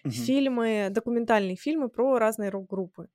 [0.06, 0.12] uh-huh.
[0.12, 3.10] фильмы, документальные фильмы про разные рок-группы.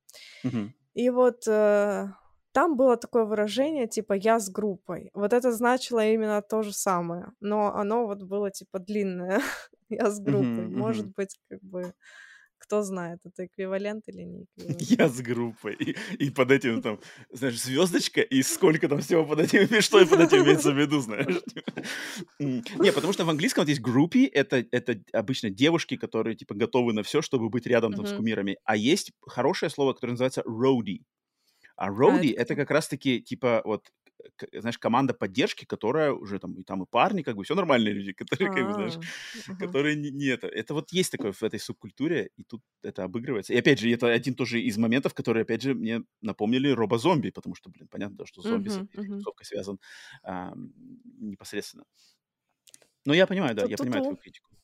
[0.45, 0.69] Uh-huh.
[0.95, 2.09] И вот э,
[2.53, 5.11] там было такое выражение, типа, я с группой.
[5.15, 9.41] Вот это значило именно то же самое, но оно вот было, типа, длинное.
[9.89, 10.67] я с группой.
[10.67, 11.95] Uh-huh, Может быть, как бы
[12.69, 14.83] кто знает, это эквивалент или не эквивалент.
[14.83, 15.75] Я с группой.
[15.75, 17.01] И, и под этим там,
[17.33, 21.01] знаешь, звездочка, и сколько там всего под этим, и что под этим имеется в виду,
[21.01, 21.41] знаешь.
[22.39, 26.93] Не, потому что в английском вот есть группи, это, это обычно девушки, которые, типа, готовы
[26.93, 28.59] на все, чтобы быть рядом там с кумирами.
[28.65, 31.05] А есть хорошее слово, которое называется roadie.
[31.77, 32.43] А роуди а, это...
[32.43, 33.87] это как раз-таки, типа, вот
[34.53, 38.13] знаешь, команда поддержки, которая уже там и там и парни, как бы все нормальные люди,
[38.19, 38.99] которые, как бы, знаешь,
[39.49, 40.47] а, которые не, не это.
[40.47, 43.53] Это вот есть такое в этой субкультуре, и тут это обыгрывается.
[43.53, 47.55] И опять же, это один тоже из моментов, которые, опять же, мне напомнили робозомби, потому
[47.55, 49.79] что, блин, понятно, что зомби с тусовкой связан
[50.23, 50.53] а,
[51.21, 51.85] непосредственно.
[53.05, 54.58] Но я понимаю, да, я понимаю твою критику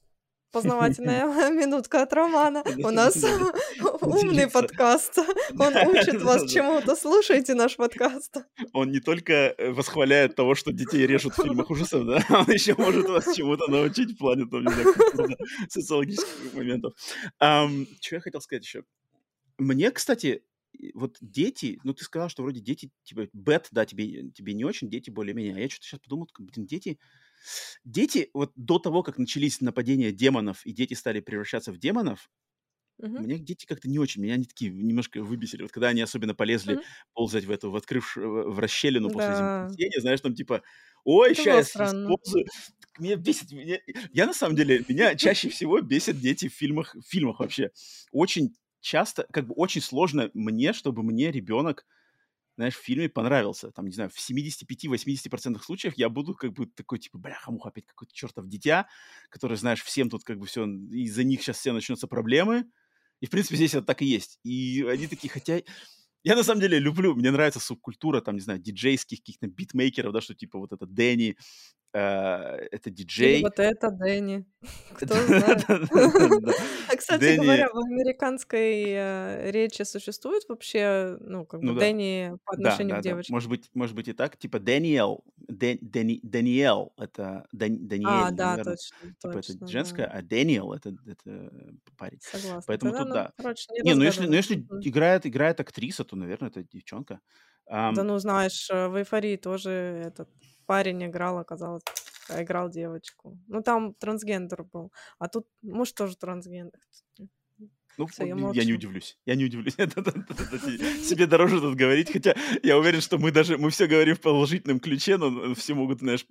[0.55, 2.63] познавательная минутка от Романа.
[2.79, 3.17] У нас
[4.01, 5.19] умный подкаст.
[5.59, 6.97] Он учит вас чему-то.
[6.97, 8.37] Слушайте наш подкаст.
[8.73, 12.75] Он не только э, восхваляет того, что детей режут в фильмах ужасов, да, он еще
[12.79, 14.65] может вас чему-то научить в плане там,
[15.69, 16.95] социологических моментов.
[17.37, 18.85] Что я хотел сказать еще?
[19.59, 20.43] Мне, кстати,
[20.95, 24.89] вот дети, ну, ты сказал, что вроде дети, типа, бет, да, тебе, тебе не очень,
[24.89, 25.57] дети более-менее.
[25.57, 26.99] А я что-то сейчас подумал, блин, дети...
[27.85, 32.31] Дети, вот до того, как начались нападения демонов, и дети стали превращаться в демонов,
[32.99, 33.25] Мгм.
[33.27, 35.63] мне дети как-то не очень, меня они такие немножко выбесили.
[35.63, 36.85] Вот когда они особенно полезли Мгм.
[37.15, 39.77] ползать в эту, в открывшую, в расщелину после Да.
[39.77, 40.63] землетрясения, знаешь, там типа,
[41.05, 42.47] ой, Это сейчас использую.
[42.99, 43.79] Меня бесит, меня...
[44.13, 47.71] Я на самом деле, меня чаще всего бесят дети в фильмах, в фильмах вообще.
[48.13, 51.87] Очень часто, как бы очень сложно мне, чтобы мне ребенок,
[52.57, 53.71] знаешь, в фильме понравился.
[53.71, 58.15] Там, не знаю, в 75-80% случаев я буду как бы такой, типа, бляха-муха, опять какой-то
[58.15, 58.89] чертов дитя,
[59.29, 62.67] который, знаешь, всем тут как бы все, из-за них сейчас все начнутся проблемы.
[63.21, 64.39] И, в принципе, здесь это так и есть.
[64.45, 65.63] И они такие, хотя...
[66.27, 70.23] Я на самом деле люблю, мне нравится субкультура, там, не знаю, диджейских каких-то битмейкеров, да,
[70.23, 71.37] что типа вот это Дэнни,
[71.95, 71.99] э,
[72.71, 73.43] это Или диджей.
[73.43, 74.45] вот это Дэнни.
[74.95, 75.65] Кто знает.
[76.89, 82.55] А, кстати говоря, в американской э, речи существует вообще, ну, как бы ну Дэнни по
[82.55, 83.33] отношению к девочке?
[83.33, 84.37] Может быть, может быть и так.
[84.37, 90.05] Типа Дэниел, Дэн- Дэни- Даниэл, это Дан- А, Даниэль, да, точно, Типа это да.
[90.05, 90.95] а Дэниел это,
[91.97, 92.19] парень.
[92.21, 92.63] Согласна.
[92.67, 93.33] Поэтому тут ну, да.
[93.83, 97.21] не ну если, ну играет, играет актриса, то, наверное, это девчонка.
[97.67, 99.71] Да ну, знаешь, э, в «Эйфории» тоже
[100.07, 100.29] этот
[100.67, 101.83] парень играл, оказалось,
[102.29, 103.39] играл девочку.
[103.49, 104.93] Ну, там трансгендер был.
[105.19, 106.81] А тут муж тоже трансгендер.
[107.99, 109.19] Ну, Все, я я не удивлюсь.
[109.27, 109.75] Я не удивлюсь.
[111.09, 112.11] Себе дороже тут говорить.
[112.13, 116.01] Хотя я уверен, что мы даже, мы все говорим в положительном ключе, но все могут,
[116.01, 116.27] знаешь,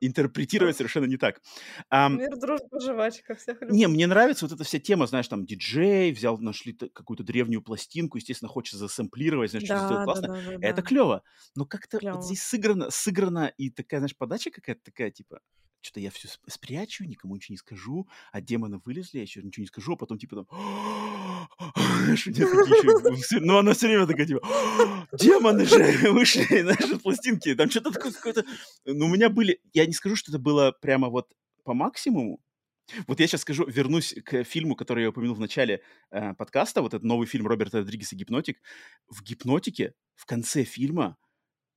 [0.00, 1.40] интерпретировать совершенно не так.
[1.90, 3.34] Мир, дружба, жвачка.
[3.34, 7.62] Всех не, мне нравится вот эта вся тема, знаешь, там, диджей, взял, нашли какую-то древнюю
[7.62, 10.58] пластинку, естественно, хочется засэмплировать, знаешь, что сделать классно.
[10.60, 11.22] Это клево.
[11.56, 15.40] Но как-то здесь сыграно, сыграно и такая, знаешь, подача какая-то такая, типа,
[15.82, 19.68] что-то я все спрячу, никому ничего не скажу, а демоны вылезли, я еще ничего не
[19.68, 20.46] скажу, а потом типа там...
[23.40, 24.40] Ну, она все время такая, типа,
[25.18, 25.76] демоны же
[26.12, 27.54] вышли, знаешь, из пластинки.
[27.54, 28.44] Там что-то такое какое-то...
[28.84, 29.60] Ну, у меня были...
[29.72, 31.32] Я не скажу, что это было прямо вот
[31.64, 32.40] по максимуму,
[33.06, 36.94] вот я сейчас скажу, вернусь к фильму, который я упомянул в начале э, подкаста, вот
[36.94, 38.60] этот новый фильм Роберта Родригеса «Гипнотик».
[39.08, 41.16] В «Гипнотике» в конце фильма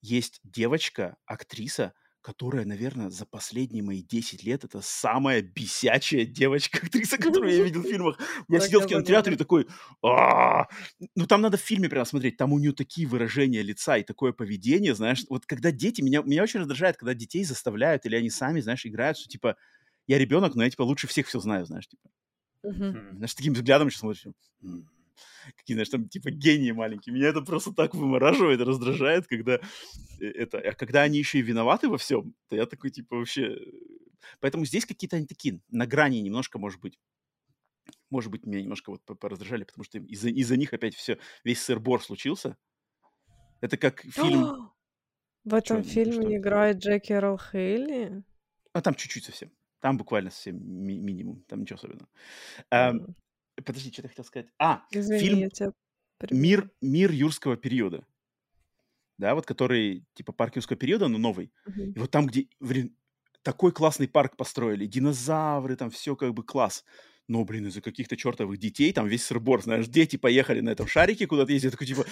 [0.02, 1.94] есть девочка, актриса,
[2.26, 7.88] которая, наверное, за последние мои 10 лет это самая бесячая девочка-актриса, которую я видел в
[7.92, 8.20] фильмах.
[8.50, 9.68] Я сидел в кинотеатре такой...
[10.02, 10.68] «А-а-а!»
[11.16, 12.38] Ну, там надо в фильме прямо смотреть.
[12.38, 15.24] Там у нее такие выражения лица и такое поведение, знаешь.
[15.30, 16.02] Вот когда дети...
[16.02, 19.56] Меня, меня очень раздражает, когда детей заставляют или они сами, знаешь, играют, что типа
[20.08, 22.10] я ребенок, но я типа лучше всех все знаю, знаешь, типа.
[22.64, 24.26] Знаешь, таким взглядом еще смотришь.
[25.56, 27.14] Какие, знаешь, там типа гении маленькие.
[27.14, 29.60] Меня это просто так вымораживает, раздражает, когда
[30.20, 30.60] э, это...
[30.60, 33.58] А когда они еще и виноваты во всем, то я такой типа вообще...
[34.40, 37.00] Поэтому здесь какие-то они такие на грани немножко, может быть,
[38.10, 41.62] может быть, меня немножко вот по- пораздражали, потому что из-за из-за них опять все, весь
[41.62, 42.58] сыр-бор случился.
[43.62, 44.72] Это как фильм...
[45.44, 45.92] В Чё, этом что?
[45.94, 48.24] фильме играет Джеки Эрл Хейли.
[48.74, 49.52] А там чуть-чуть совсем.
[49.80, 51.44] Там буквально совсем ми- минимум.
[51.44, 52.10] Там ничего особенного.
[52.72, 53.16] Ам,
[53.64, 54.50] Подожди, что-то хотел сказать.
[54.60, 55.72] А, Извини, фильм тебя
[56.32, 56.72] «Мир.
[56.82, 58.06] «Мир юрского периода»,
[59.18, 61.52] да, вот который типа парк юрского периода, но новый.
[61.66, 61.92] Мгм.
[61.92, 62.96] И вот там, где, блин,
[63.44, 66.84] такой классный парк построили, динозавры, там все как бы класс.
[67.28, 71.26] Но, блин, из-за каких-то чертовых детей, там весь сырбор, знаешь, дети поехали на этом шарике
[71.28, 72.06] куда-то ездить, я такой, типа,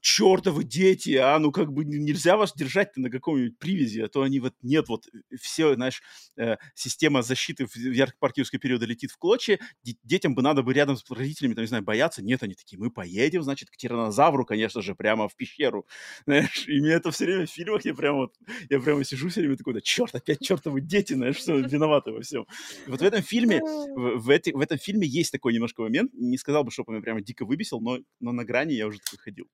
[0.00, 4.40] чертовы дети, а, ну, как бы нельзя вас держать на каком-нибудь привязи, а то они
[4.40, 5.04] вот, нет, вот,
[5.40, 6.02] все, знаешь,
[6.36, 10.96] э, система защиты в юрского периода летит в клочья, де- детям бы надо бы рядом
[10.96, 14.82] с родителями, там, не знаю, бояться, нет, они такие, мы поедем, значит, к тиранозавру, конечно
[14.82, 15.86] же, прямо в пещеру,
[16.26, 18.34] знаешь, и мне это все время в фильмах, я прямо вот,
[18.68, 22.20] я прямо сижу все время такой, да, черт, опять чертовы дети, знаешь, все виноваты во
[22.20, 22.46] всем.
[22.86, 26.12] И вот в этом фильме, в, в, эти- в этом фильме есть такой немножко момент,
[26.14, 28.98] не сказал бы, что он меня прямо дико выбесил, но, но на грани я уже
[28.98, 29.46] такой ходил.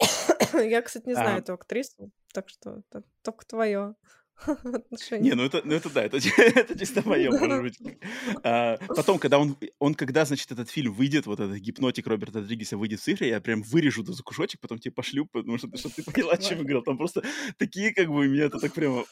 [0.54, 3.94] Я, кстати, не знаю А, эту актрису, так что это только твое
[4.64, 5.34] Не, отношение.
[5.34, 7.78] ну это, ну это да, это, это чисто мое, может быть.
[8.42, 12.76] А, потом, когда он, он, когда, значит, этот фильм выйдет, вот этот гипнотик Роберта Родригеса
[12.78, 16.02] выйдет в цифре, я прям вырежу за кусочек, потом тебе пошлю, потому что, чтобы ты
[16.02, 16.82] поняла, о чем говорил.
[16.82, 17.22] Там просто
[17.58, 19.04] такие, как бы, меня это так прямо...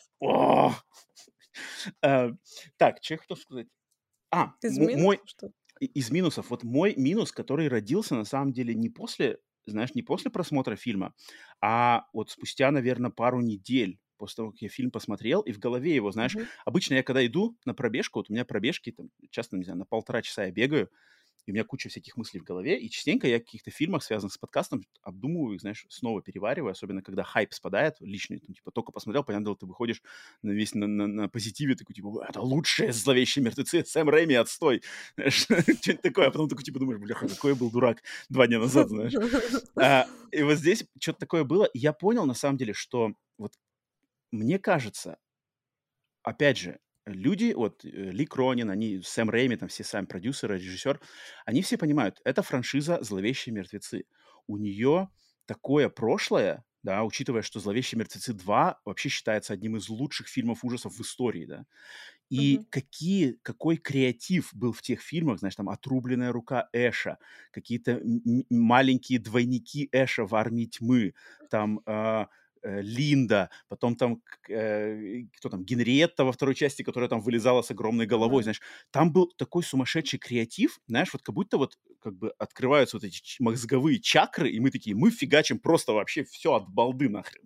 [2.00, 2.30] А,
[2.76, 3.66] Так, что я хотел сказать?
[4.30, 5.52] А, Из мо- мой, минусов что?
[5.80, 6.50] из минусов.
[6.50, 11.14] Вот мой минус, который родился на самом деле не после, знаешь, не после просмотра фильма,
[11.60, 15.94] а вот спустя, наверное, пару недель после того, как я фильм посмотрел, и в голове
[15.94, 16.48] его, знаешь, Мгм.
[16.64, 19.86] обычно я когда иду на пробежку, вот у меня пробежки, там, часто, не знаю, на
[19.86, 20.90] полтора часа я бегаю,
[21.48, 24.34] и у меня куча всяких мыслей в голове, и частенько я в каких-то фильмах, связанных
[24.34, 28.92] с подкастом, обдумываю их, знаешь, снова перевариваю, особенно когда хайп спадает личный, там, типа, только
[28.92, 30.02] посмотрел, понятно, дело, ты выходишь
[30.42, 34.82] на весь на, на, на позитиве, такой, типа, это лучшие зловещие мертвецы, Сэм Рэйми, отстой,
[35.28, 38.90] что-нибудь такое, а потом такой, типа, думаешь, бля, какой я был дурак два дня назад,
[38.90, 39.14] знаешь.
[39.74, 43.54] А, и вот здесь что-то такое было, и я понял, на самом деле, что вот
[44.32, 45.18] мне кажется,
[46.22, 46.78] опять же,
[47.08, 51.00] люди, вот э, Ли Кронин, они, Сэм Рэйми, там все сами продюсеры, режиссер,
[51.46, 54.04] они все понимают, это франшиза «Зловещие мертвецы».
[54.46, 55.08] У нее
[55.46, 60.94] такое прошлое, да, учитывая, что «Зловещие мертвецы 2» вообще считается одним из лучших фильмов ужасов
[60.94, 61.66] в истории, да.
[62.30, 62.66] И mm-hmm.
[62.70, 67.18] какие, какой креатив был в тех фильмах, знаешь, там «Отрубленная рука Эша»,
[67.50, 68.00] какие-то
[68.50, 71.14] маленькие двойники Эша в «Армии тьмы»,
[71.50, 71.80] там...
[71.86, 72.26] Э,
[72.62, 78.06] Линда, потом там, э, кто там, Генриетта во второй части, которая там вылезала с огромной
[78.06, 82.96] головой, знаешь, там был такой сумасшедший креатив, знаешь, вот как будто вот как бы открываются
[82.96, 87.42] вот эти мозговые чакры, и мы такие, мы фигачим просто вообще все от балды нахрен,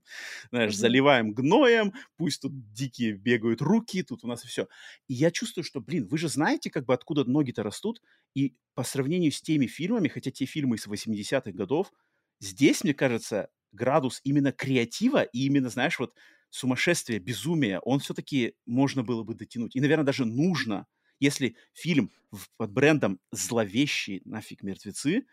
[0.50, 0.76] знаешь, mm-hmm.
[0.76, 4.68] заливаем гноем, пусть тут дикие бегают руки, тут у нас и все.
[5.08, 8.00] И я чувствую, что, блин, вы же знаете, как бы откуда ноги-то растут,
[8.34, 11.92] и по сравнению с теми фильмами, хотя те фильмы из 80-х годов,
[12.40, 16.14] здесь, мне кажется, градус именно креатива и именно, знаешь, вот
[16.50, 19.74] сумасшествия, безумия, он все-таки можно было бы дотянуть.
[19.74, 20.86] И, наверное, даже нужно,
[21.20, 22.10] если фильм
[22.56, 25.24] под брендом «Зловещие нафиг мертвецы»,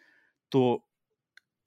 [0.49, 0.85] то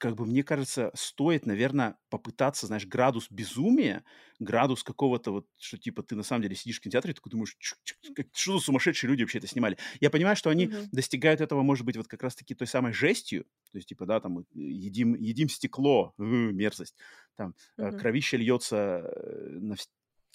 [0.03, 4.03] как бы, мне кажется, стоит, наверное, попытаться, знаешь, градус безумия,
[4.37, 7.55] градус какого-то вот, что типа ты на самом деле сидишь в кинотеатре и такой думаешь,
[7.61, 9.77] что за сумасшедшие люди вообще это снимали.
[10.01, 10.89] Я понимаю, что они mm-hmm.
[10.91, 14.39] достигают этого, может быть, вот как раз-таки той самой жестью, то есть, типа, да, там,
[14.39, 16.97] э, едим, едим стекло, э, мерзость,
[17.37, 17.97] там, mm-hmm.
[17.97, 19.09] кровище льется
[19.51, 19.77] на,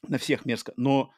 [0.09, 1.13] на всех мерзко, но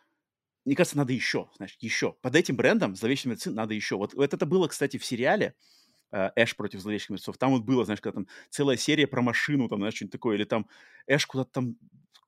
[0.64, 2.16] мне кажется, надо еще, знаешь, еще.
[2.20, 3.96] Под этим брендом «Зловещий мертвецы» надо еще.
[3.96, 5.80] Вот, вот это было, кстати, в сериале, Э,
[6.12, 7.38] Эш против зловещих мертвецов.
[7.38, 10.44] Там вот было, знаешь, когда там целая серия про машину, там, знаешь, что-нибудь такое, или
[10.44, 10.66] там
[11.06, 11.76] Эш куда-то там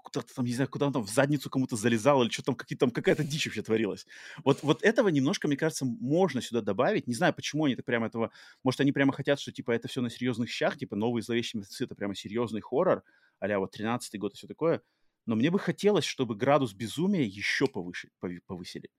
[0.03, 2.77] куда-то там, не знаю, куда он там в задницу кому-то залезал, или что там, какие
[2.77, 4.07] там какая-то дичь вообще творилась.
[4.45, 7.07] Вот, вот этого немножко, мне кажется, можно сюда добавить.
[7.07, 8.31] Не знаю, почему они так прямо этого...
[8.63, 11.85] Может, они прямо хотят, что, типа, это все на серьезных щах, типа, новые зловещие мертвецы—
[11.87, 13.05] это прямо серьезный хоррор,
[13.39, 14.83] а вот 13-й год и все такое.
[15.25, 18.11] Но мне бы хотелось, чтобы градус безумия еще повыше,
[18.47, 18.91] повысили.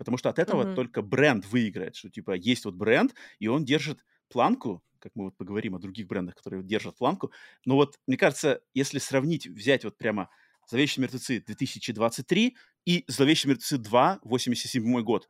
[0.00, 0.74] Потому что от этого mm-hmm.
[0.76, 5.36] только бренд выиграет, что типа есть вот бренд, и он держит планку, как мы вот
[5.36, 7.32] поговорим о других брендах, которые держат планку.
[7.66, 10.30] Но вот, мне кажется, если сравнить, взять вот прямо
[10.66, 15.28] «Зловещие мертвецы» 2023 и «Зловещие мертвецы 2» 87 год.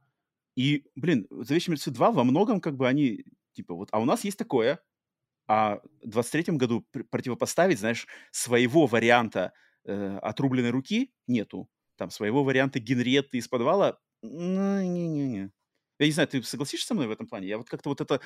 [0.54, 4.22] И, блин, «Зловещие мертвецы 2» во многом как бы они, типа, вот, а у нас
[4.22, 4.78] есть такое,
[5.48, 9.52] а в 23 году противопоставить, знаешь, своего варианта
[9.84, 11.68] э, отрубленной руки нету.
[11.96, 15.50] Там своего варианта Генриетты из подвала ну, не-не-не.
[15.98, 17.48] Я не знаю, ты согласишься со мной в этом плане?
[17.48, 18.20] Я вот как-то вот это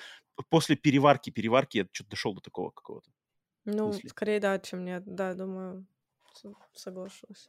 [0.48, 3.10] после переварки, переварки я что-то дошел до такого какого-то.
[3.64, 4.08] Ну, мысли.
[4.08, 5.02] скорее да, чем нет.
[5.06, 5.86] Да, думаю,
[6.72, 7.48] соглашусь.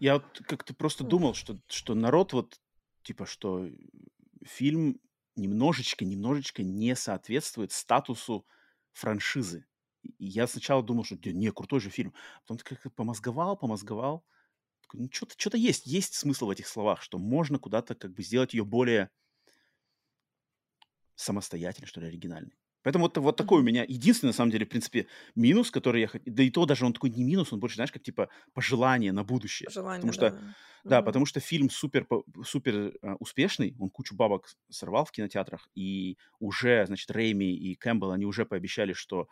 [0.00, 2.60] Я вот как-то просто думал, что, что народ вот,
[3.02, 3.68] типа, что
[4.44, 5.00] фильм
[5.36, 8.46] немножечко, немножечко не соответствует статусу
[8.92, 9.66] франшизы.
[10.02, 12.14] И я сначала думал, что не, крутой же фильм.
[12.42, 14.24] Потом как-то помозговал, помозговал
[14.92, 18.54] ну, что-то, что-то есть, есть смысл в этих словах, что можно куда-то как бы сделать
[18.54, 19.10] ее более
[21.14, 22.56] самостоятельной, что ли, оригинальной.
[22.82, 26.08] Поэтому вот, вот такой у меня единственный, на самом деле, в принципе, минус, который я
[26.08, 26.32] хотел...
[26.32, 29.24] Да и то даже он такой не минус, он больше, знаешь, как типа пожелание на
[29.24, 29.66] будущее.
[29.66, 30.54] Пожелание, потому что, да.
[30.84, 32.06] Да, mm потому что фильм супер,
[32.44, 38.12] супер uh, успешный, он кучу бабок сорвал в кинотеатрах, и уже, значит, Рейми и Кэмпбелл,
[38.12, 39.28] они уже пообещали, что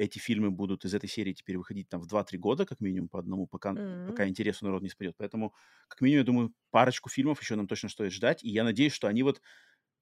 [0.00, 3.18] эти фильмы будут из этой серии теперь выходить там в 2-3 года, как минимум, по
[3.18, 4.08] одному, пока, mm-hmm.
[4.08, 5.14] пока интерес у народа не спадет.
[5.18, 5.54] Поэтому,
[5.88, 8.42] как минимум, я думаю, парочку фильмов еще нам точно стоит ждать.
[8.42, 9.42] И я надеюсь, что они вот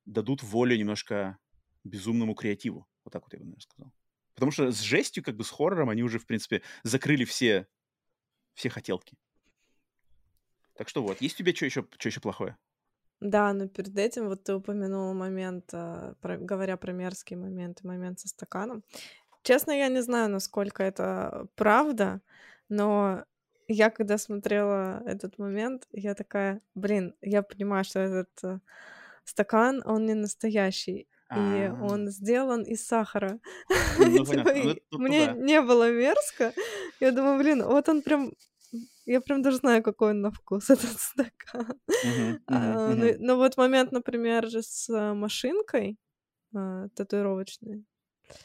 [0.05, 1.37] дадут волю немножко
[1.83, 2.87] безумному креативу.
[3.05, 3.93] Вот так вот я бы, наверное, сказал.
[4.35, 7.67] Потому что с жестью, как бы с хоррором, они уже, в принципе, закрыли все,
[8.55, 9.17] все хотелки.
[10.75, 12.57] Так что вот, есть у тебя что еще, что еще плохое?
[13.21, 18.21] Да, но перед этим вот ты упомянул момент, а, про, говоря про мерзкий момент, момент
[18.21, 18.85] со стаканом.
[19.43, 22.21] Честно, я не знаю, насколько это правда,
[22.69, 23.25] но
[23.67, 28.59] я когда смотрела этот момент, я такая, блин, я понимаю, что этот э,
[29.25, 31.09] стакан, он не настоящий.
[31.37, 33.39] И он сделан из сахара.
[33.99, 34.51] Ну, типа,
[34.91, 36.55] ну, мне не было мерзко.
[37.01, 38.33] Я думаю, блин, вот он прям
[39.09, 41.81] я прям даже знаю, какой он на вкус, этот стакан.
[42.47, 45.97] А, ну, ну вот момент, например, же с э, машинкой
[46.55, 47.85] а, татуировочной.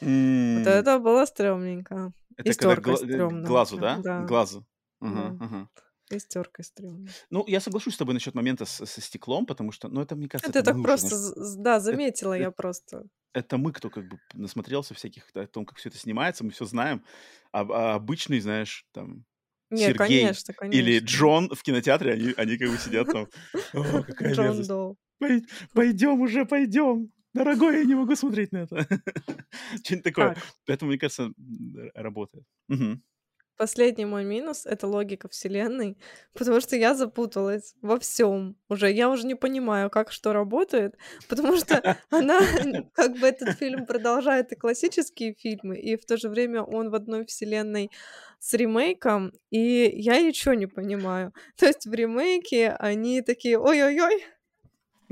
[0.01, 0.59] Mm.
[0.59, 2.11] Вот это было стрёмненько.
[2.37, 3.97] Это Исторка когда гла- глазу, да?
[4.03, 4.21] да?
[4.23, 4.65] Глазу.
[5.01, 5.69] Угу, угу.
[6.11, 7.09] И с теркой стрёмно.
[7.29, 10.49] Ну, я соглашусь с тобой насчет момента со стеклом, потому что, ну, это, мне кажется,
[10.49, 11.15] Это это так просто,
[11.57, 13.03] да, это, заметила я просто.
[13.33, 16.65] это мы, кто как бы насмотрелся всяких о том, как все это снимается, мы все
[16.65, 17.03] знаем.
[17.51, 19.25] А, а обычный, знаешь, там,
[19.69, 21.05] Не, Сергей конечно, или конечно.
[21.07, 23.27] Джон в кинотеатре, они, они как бы сидят там,
[23.73, 24.95] о, какая Джон.
[25.19, 27.11] Пой- Пойдем уже, пойдем.
[27.33, 28.87] Дорогой, я не могу смотреть на это.
[29.83, 30.33] Что-нибудь такое.
[30.35, 31.31] Так, Поэтому, мне кажется,
[31.95, 32.45] работает.
[33.55, 35.97] Последний мой минус— это логика вселенной,
[36.33, 38.91] потому что я запуталась во всем уже.
[38.91, 40.95] Я уже не понимаю, как что работает,
[41.29, 42.39] потому что она,
[42.93, 46.95] как бы этот фильм продолжает и классические фильмы, и в то же время он в
[46.95, 47.91] одной вселенной
[48.39, 51.31] с ремейком, и я ничего не понимаю.
[51.55, 54.25] То есть в ремейке они такие, ой-ой-ой,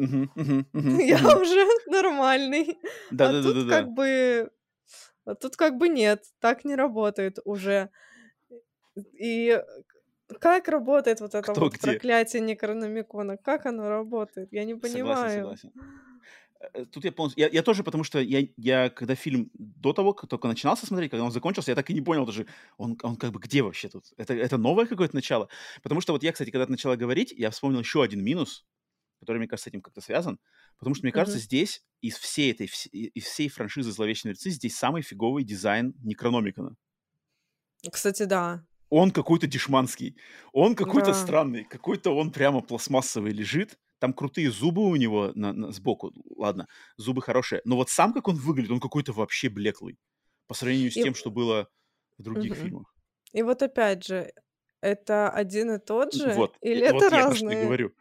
[0.73, 2.79] я уже нормальный.
[3.17, 4.51] А тут как бы...
[5.25, 7.89] А тут как бы нет, так не работает уже.
[9.13, 9.61] И
[10.39, 11.91] как работает вот это Кто вот где?
[11.91, 13.37] проклятие Некрономикона?
[13.37, 14.49] Как оно работает?
[14.51, 15.31] Я не Согласен, понимаю.
[15.31, 15.71] согласен.
[16.73, 17.43] Э, Тут я полностью...
[17.43, 21.11] Я, я тоже, потому что я, я, когда фильм до того, как только начинался смотреть,
[21.11, 22.47] когда он закончился, я так и не понял даже,
[22.77, 24.05] он, он как бы где вообще тут?
[24.17, 25.49] Это, это новое какое-то начало?
[25.83, 28.65] Потому что вот я, кстати, когда ты начала говорить, я вспомнил еще один минус,
[29.21, 30.39] который, мне кажется, с этим как-то связан.
[30.79, 31.39] Потому что, мне кажется, Мгм.
[31.39, 36.75] здесь из всей этой, из всей франшизы «Зловещие мертвецы» здесь самый фиговый дизайн Некрономикона.
[37.91, 38.65] Кстати, да.
[38.89, 40.17] Он какой-то дешманский,
[40.51, 41.13] он какой-то Да.
[41.13, 43.79] странный, какой-то он прямо пластмассовый лежит.
[43.99, 46.67] Там крутые зубы у него на, на- сбоку, ладно,
[46.97, 47.61] зубы хорошие.
[47.65, 49.97] Но вот сам как он выглядит, он какой-то вообще блеклый
[50.47, 51.69] по сравнению с И, тем, что было
[52.17, 52.55] в других мгм.
[52.55, 52.93] фильмах.
[53.33, 54.33] И вот опять же,
[54.81, 57.55] это один и тот же Вот, или и- это вот я про что разные?
[57.55, 57.93] говорю.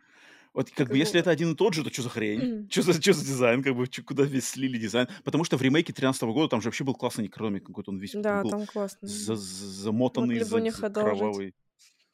[0.54, 2.68] Вот как бы если это один и тот же, то что за хрень?
[2.70, 3.62] Что за, чё за дизайн?
[3.62, 5.08] Как бы куда весь слили дизайн?
[5.24, 8.12] Потому что в ремейке 13 года там же вообще был классный некрономик какой-то, он весь
[8.14, 8.66] Да, был там
[9.02, 10.60] за- за- замотанный, за-
[10.92, 11.54] кровавый.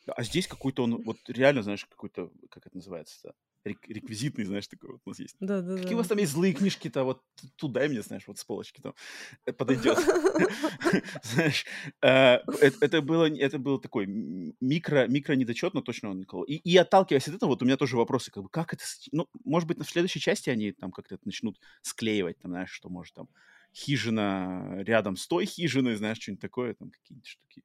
[0.07, 3.35] А здесь какой-то он, вот реально, знаешь, какой-то, как это называется
[3.67, 5.37] рек- реквизитный, знаешь, такой вот у нас есть.
[5.41, 6.15] Да, да, Какие у вас да.
[6.15, 7.05] там есть злые книжки-то?
[7.05, 8.95] Вот т- тут дай мне, знаешь, вот с полочки там
[9.47, 9.99] э, подойдет.
[11.23, 11.65] Знаешь,
[12.03, 16.45] э, э- это было, это был такой микро, микро недочет, но точно он Никола.
[16.47, 19.69] И, отталкиваясь от этого, вот у меня тоже вопросы, как бы, как это, ну, может
[19.69, 23.29] быть, на следующей части они там как-то начнут склеивать, там, знаешь, что может там
[23.75, 27.63] хижина рядом с той хижиной, знаешь, что-нибудь такое, там какие-нибудь штуки.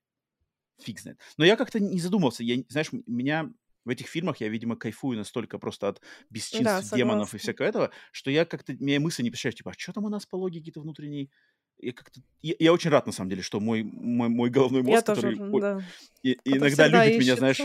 [0.82, 1.20] Фиг знает.
[1.38, 2.44] Но я как-то не задумался.
[2.44, 3.54] Я, знаешь, меня
[3.86, 7.92] в этих фильмах я, видимо, кайфую настолько просто от Да, бесчинств демонов и всякого этого,
[8.12, 10.82] что я как-то, меня мысли не посещают, типа, а что там у нас по логике-то
[10.82, 11.32] внутренней?
[11.80, 12.22] Я как-то...
[12.44, 15.22] Я, я очень рад, на самом деле, что мой, мой, мой головной Я мозг, тоже,
[15.22, 15.82] который о- да.
[16.22, 17.60] и- Кто-то иногда любит меня, знаешь,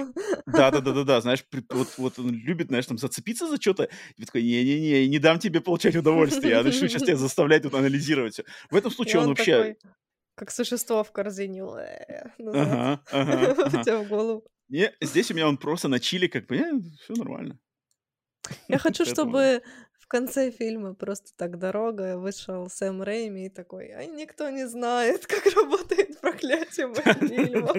[0.46, 5.02] да-да-да-да-да, знаешь, при- вот, вот он любит, знаешь, там зацепиться за что-то, и такой, не-не-не,
[5.02, 8.44] я не дам тебе получать удовольствие, я начну сейчас тебя заставлять тут анализировать все.
[8.70, 9.52] В этом И случае он он вообще...
[9.52, 9.78] такой,
[10.34, 14.04] как существо в корзине, Ага, ага, ага.
[14.04, 14.44] в голову.
[14.68, 16.56] Не, здесь у меня он просто на чили, как бы,
[17.00, 17.58] все нормально.
[18.68, 19.62] Я хочу, чтобы
[20.06, 25.26] в конце фильма просто так дорога вышел Сэм Рэйми и такой, а никто не знает,
[25.28, 27.76] как работает проклятие моих фильмов.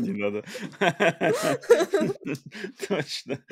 [0.00, 0.44] Не надо.
[2.88, 3.44] Точно.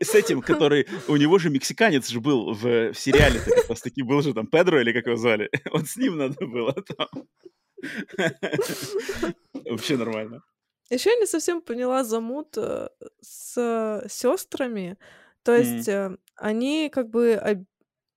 [0.00, 0.86] С этим, который...
[1.08, 4.46] У него же мексиканец же был в, в сериале, как раз таки был же там
[4.46, 5.50] Педро, или как его звали.
[5.72, 7.08] Вот с ним надо было там.
[9.54, 10.42] Вообще нормально.
[10.90, 12.88] Еще я не совсем поняла замут э,
[13.20, 14.96] с сестрами.
[15.42, 17.66] То есть э, они как бы об-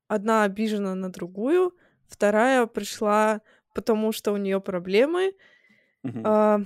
[0.08, 1.76] одна обижена на другую,
[2.08, 3.42] вторая пришла,
[3.74, 5.34] потому что у нее проблемы,
[6.04, 6.24] Мгм.
[6.26, 6.60] а,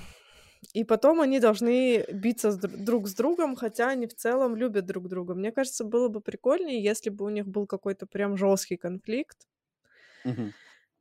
[0.74, 4.86] и потом они должны биться с дру- друг с другом, хотя они в целом любят
[4.86, 5.36] друг друга.
[5.36, 9.48] Мне кажется, было бы прикольнее, если бы у них был какой-то прям жесткий конфликт,
[10.24, 10.54] Мгм.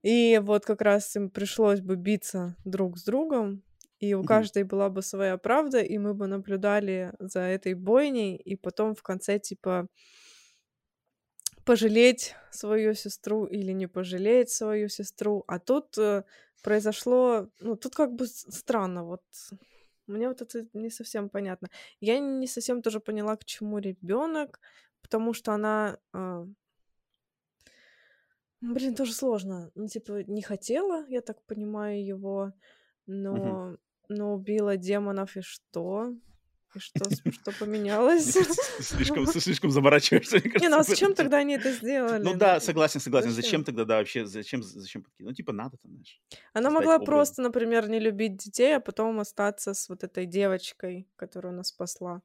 [0.02, 3.62] и вот как раз им пришлось бы биться друг с другом,
[4.04, 8.56] и у каждой была бы своя правда, и мы бы наблюдали за этой бойней, и
[8.56, 9.88] потом в конце типа
[11.64, 15.44] пожалеть свою сестру или не пожалеть свою сестру.
[15.46, 16.24] А тут э,
[16.62, 19.22] произошло, ну тут как бы странно, вот
[20.06, 21.68] мне вот это не совсем понятно.
[22.00, 24.60] Я не совсем тоже поняла, к чему ребенок,
[25.00, 26.46] потому что она а,
[28.60, 29.70] Блин, тоже сложно.
[29.74, 32.52] Ну, типа, не хотела, я так понимаю, его,
[33.06, 33.76] но,
[34.08, 36.12] но убила демонов, и что?
[36.74, 38.36] И что, что поменялось?
[38.80, 42.22] Слишком, слишком заморачиваешься, мне Не, ну а кажется, зачем тогда они это сделали?
[42.22, 43.30] Ну да, согласен, согласен.
[43.30, 43.42] зачем?
[43.42, 45.30] Зачем тогда, да, вообще, зачем, зачем подкинуть?
[45.30, 46.20] Ну, типа, надо там, знаешь.
[46.52, 47.06] Она могла образ.
[47.06, 52.22] просто, например, не любить детей, а потом остаться с вот этой девочкой, которую она спасла.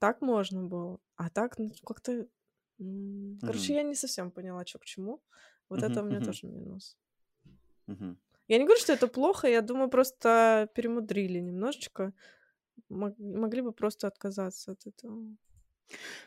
[0.00, 0.98] Так можно было.
[1.16, 2.26] А так, ну, как-то...
[3.40, 3.76] Короче, Мгм.
[3.76, 5.22] я не совсем поняла, что к чему.
[5.68, 6.24] Вот Мгм, это у меня мгм.
[6.24, 6.98] тоже минус.
[7.86, 8.18] Мгм.
[8.48, 12.12] Я не говорю, что это плохо, я думаю, просто перемудрили немножечко.
[12.90, 15.36] Мог- могли бы просто отказаться от этого.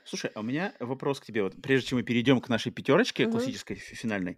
[0.06, 1.44] Слушай, а у меня вопрос к тебе.
[1.44, 3.31] Вот прежде чем мы перейдем к нашей пятерочке Мгм.
[3.31, 4.38] классической фи- финальной,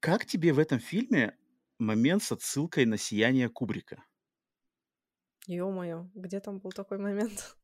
[0.00, 1.36] как тебе в этом фильме
[1.78, 4.04] момент с отсылкой на сияние Кубрика?
[5.48, 7.56] Ё-моё, где там был такой момент?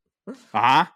[0.53, 0.89] А?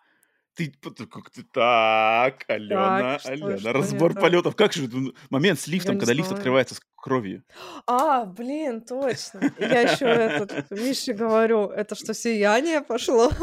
[0.55, 4.23] Ты как ты так, Так, Алена, что, Алена, что разбор так?
[4.23, 4.55] полетов.
[4.55, 4.89] Как же
[5.31, 6.39] момент с лифтом, когда лифт знаю.
[6.39, 7.43] открывается с кровью?
[7.87, 9.41] А, блин, точно.
[9.59, 13.31] Я еще этот Мише говорю, это что, сияние пошло?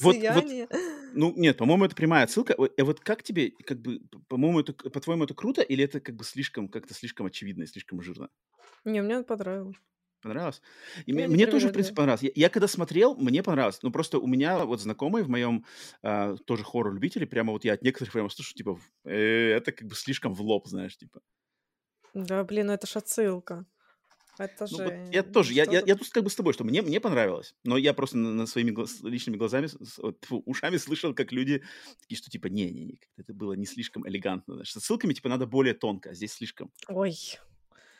[0.00, 0.68] Вот, вот, Сияние.
[1.14, 2.54] ну нет, по-моему, это прямая отсылка.
[2.56, 6.14] О, э, вот как тебе, как бы, по-моему, это, по-твоему, это круто или это как
[6.14, 8.28] бы слишком, как-то слишком очевидно и слишком жирно?
[8.84, 9.76] Не, мне понравилось.
[10.20, 10.60] Понравилось?
[11.06, 12.22] И мне, не мне тоже, в принципе, понравилось.
[12.22, 13.78] Я, я когда смотрел, мне понравилось.
[13.82, 15.64] Ну, просто у меня вот знакомые в моем
[16.02, 19.94] а, тоже хоррор-любители, прямо вот я от некоторых прямо слышу, типа, э, это как бы
[19.94, 21.20] слишком в лоб, знаешь, типа.
[22.14, 23.66] Да, блин, ну это ж отсылка.
[24.38, 25.88] Это Ну, вот же я тоже, я, я, тут?
[25.88, 28.46] я тут как бы с тобой, что мне, мне понравилось, но я просто на, на
[28.46, 31.62] своими глаз- личными глазами, с- вот, тьфу, ушами слышал, как люди
[32.00, 34.54] такие, что типа, не-не-не, это было не слишком элегантно.
[34.54, 34.72] знаешь.
[34.72, 36.70] С отсылками, типа, надо более тонко, а здесь слишком.
[36.88, 37.14] Ой,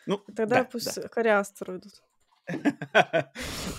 [0.07, 1.09] Ну, тогда да, пусть да.
[1.09, 2.03] Кориастеру идут.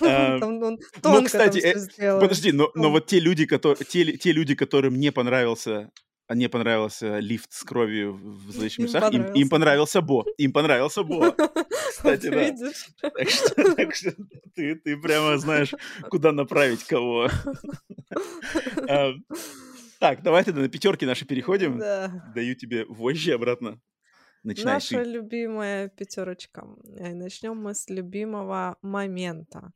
[0.00, 5.90] Он Ну, кстати, э, подожди, но, вот те люди, которые, те, люди, которым не понравился,
[6.34, 10.00] не понравился лифт с кровью в в «Зловещих Им мертвецах», им, понравился.
[10.00, 10.24] Бо.
[10.38, 11.34] Им понравился Бо.
[11.90, 13.10] Кстати, да.
[13.10, 14.14] Так что, так что
[14.54, 15.74] ты, ты прямо знаешь,
[16.10, 17.28] куда направить кого.
[18.88, 19.12] А,
[19.98, 21.78] Так, давай тогда на пятерки наши переходим.
[21.78, 22.32] Да.
[22.34, 23.80] Даю тебе вожжи обратно.
[24.42, 25.10] Начинай Наша ты.
[25.10, 26.66] любимая пятерочка.
[26.84, 29.72] Начнем мы с любимого момента.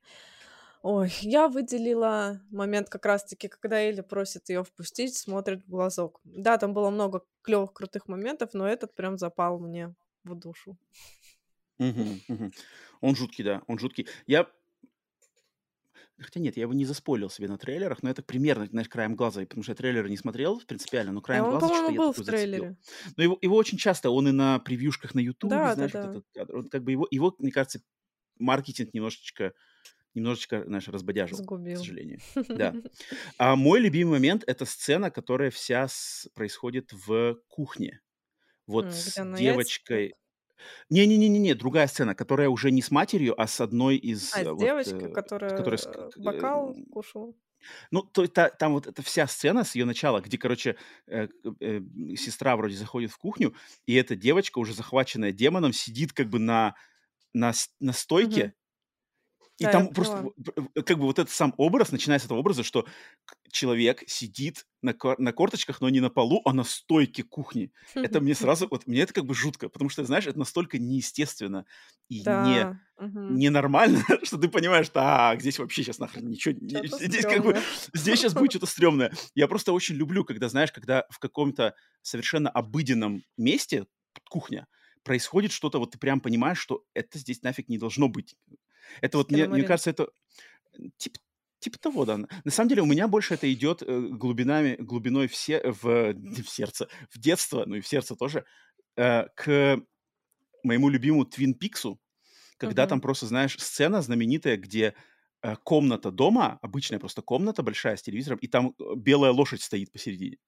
[0.83, 6.21] Ой, я выделила момент как раз-таки, когда Элли просит ее впустить, смотрит в глазок.
[6.25, 9.95] Да, там было много клевых, крутых моментов, но этот прям запал мне
[10.25, 10.77] в душу.
[11.79, 12.53] Мгм.
[13.01, 14.07] Он жуткий, да, он жуткий.
[14.27, 14.49] Я
[16.19, 19.43] Хотя нет, я его не заспойлил себе на трейлерах, но это примерно, знаешь, краем глаза,
[19.43, 22.13] потому что я трейлеры не смотрел принципиально, но А краем он, глаза что-то я был
[22.13, 22.65] такой в зацепил.
[22.65, 22.77] трейлере.
[23.17, 26.05] Но его, его очень часто, он и на превьюшках на Ютубе, Да, да, знаешь, вот
[26.05, 26.11] да.
[26.11, 26.57] этот кадр.
[26.57, 27.81] Он как бы его, его, мне кажется,
[28.39, 29.55] маркетинг немножечко,
[30.15, 31.79] немножечко, знаешь, разбодяжил, к Сгубил.
[31.79, 32.23] сожалению.
[32.53, 32.77] Да.
[33.39, 38.01] А мой любимый момент— это сцена, которая вся с- происходит в кухне.
[38.67, 39.85] Вот М, с яйца девочкой...
[39.85, 40.17] пьет.
[40.91, 44.73] Не-не-не-не, другая сцена, которая уже не с матерью, а с одной из А, с вот,
[44.73, 47.35] девочкой, э, которая которая э, бокал э, кушала.
[47.91, 50.77] ну, то, та- там вот эта вся сцена с ее начала, где, короче,
[51.07, 51.29] э,
[51.61, 51.81] э,
[52.17, 53.55] сестра вроде заходит в кухню,
[53.87, 56.75] и эта девочка, уже захваченная демоном, сидит как бы на,
[57.35, 58.53] на, на стойке, Мгм.
[59.59, 60.31] И Да, там просто поняла.
[60.85, 62.87] как бы вот этот сам образ, начиная с этого образа, что
[63.51, 67.73] человек сидит на, на корточках, но не на полу, а на стойке кухни.
[68.03, 71.67] Это мне сразу, вот мне это как бы жутко, потому что, знаешь, это настолько неестественно
[72.09, 72.79] и не Да.
[72.99, 73.29] мгм.
[73.29, 77.67] ненормально, что ты понимаешь, так, здесь вообще сейчас нахрен ничего, не- здесь как бы, стрёмное.
[77.93, 79.13] здесь сейчас будет что-то стрёмное.
[79.35, 83.87] Я просто очень люблю, когда, знаешь, когда в каком-то совершенно обыденном месте,
[84.31, 84.69] кухня,
[85.03, 88.37] происходит что-то, вот ты прям понимаешь, что это здесь нафиг не должно быть.
[89.01, 90.09] Это вот, мне, мне кажется, это
[90.99, 91.19] типа
[91.59, 92.19] Типа того, да.
[92.19, 96.13] На самом деле у меня больше это идет э, глубинами, глубиной в, се- в,
[96.45, 98.45] в сердце, в детство, ну и в сердце тоже,
[98.97, 99.81] э, к
[100.65, 102.01] моему любимому Твин Пиксу,
[102.59, 103.03] когда там Мгм.
[103.03, 104.95] просто, знаешь, сцена знаменитая, где
[105.43, 110.39] э, комната дома, обычная просто комната большая с телевизором, и там белая лошадь стоит посередине.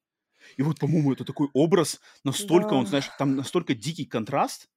[0.56, 2.88] И вот, по-моему, это такой образ, настолько он, Да.
[2.88, 4.68] знаешь, там настолько дикий контраст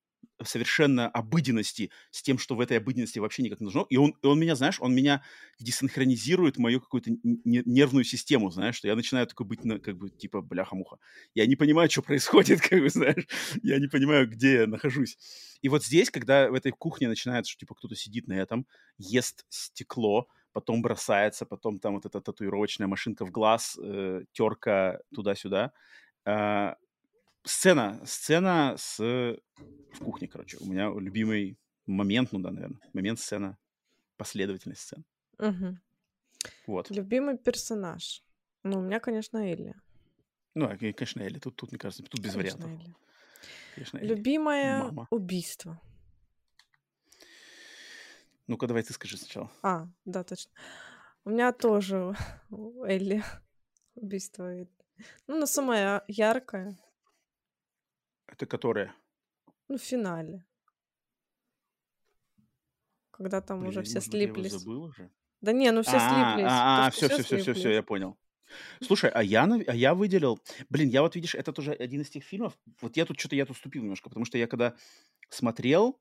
[0.43, 3.85] совершенно обыденности с тем, что в этой обыденности вообще никак не должно.
[3.89, 5.23] И он, и он меня, знаешь, он меня
[5.59, 10.41] десинхронизирует мою какую-то нервную систему, знаешь, что я начинаю такой быть, на, как бы, типа,
[10.41, 10.97] бляха-муха.
[11.33, 13.27] Я не понимаю, что происходит, как бы, знаешь,
[13.63, 15.17] я не понимаю, где я нахожусь.
[15.61, 18.65] И вот здесь, когда в этой кухне начинается, что, типа, кто-то сидит на этом,
[18.97, 25.71] ест стекло, потом бросается, потом там вот эта татуировочная машинка в глаз, э, терка туда-сюда.
[26.25, 26.75] А,
[27.43, 28.99] сцена, сцена с...
[28.99, 30.57] в кухне, короче.
[30.59, 33.57] У меня любимый момент, ну да, наверное, момент, сцена,
[34.17, 35.05] последовательность сцен.
[35.37, 35.81] Мгм.
[36.67, 36.89] Вот.
[36.91, 38.23] Любимый персонаж.
[38.63, 39.75] Ну, у меня, конечно, Элли.
[40.53, 41.39] Ну, а, конечно, Элли.
[41.39, 42.85] Тут, тут, мне кажется, тут без Конечно, вариантов.
[42.85, 42.95] Элли.
[43.75, 44.07] Конечно, Элли.
[44.07, 45.07] Любимое Мама.
[45.09, 45.81] убийство.
[48.47, 49.51] Ну-ка, давай ты скажи сначала.
[49.61, 50.51] А, да, точно.
[51.23, 52.15] У меня тоже
[52.85, 53.23] Элли
[53.95, 54.43] убийство.
[54.43, 54.69] Элли.
[55.27, 56.77] Ну, но самое яркое.
[58.31, 58.95] Это которая?
[59.67, 60.43] Ну, в финале.
[63.11, 64.51] Когда там уже Блин, все может быть, я слиплись.
[64.53, 65.11] забыл уже?
[65.41, 66.51] Да не, ну все А, слиплись.
[66.51, 67.75] А, а, все, все все, все, все, все, слиплись.
[67.75, 68.17] я понял.
[68.81, 70.41] Слушай, а я, а я выделил...
[70.69, 72.57] Блин, я вот, видишь, это тоже один из тех фильмов...
[72.81, 74.75] Вот я тут что-то, я тут уступил немножко, потому что я когда
[75.29, 75.99] смотрел,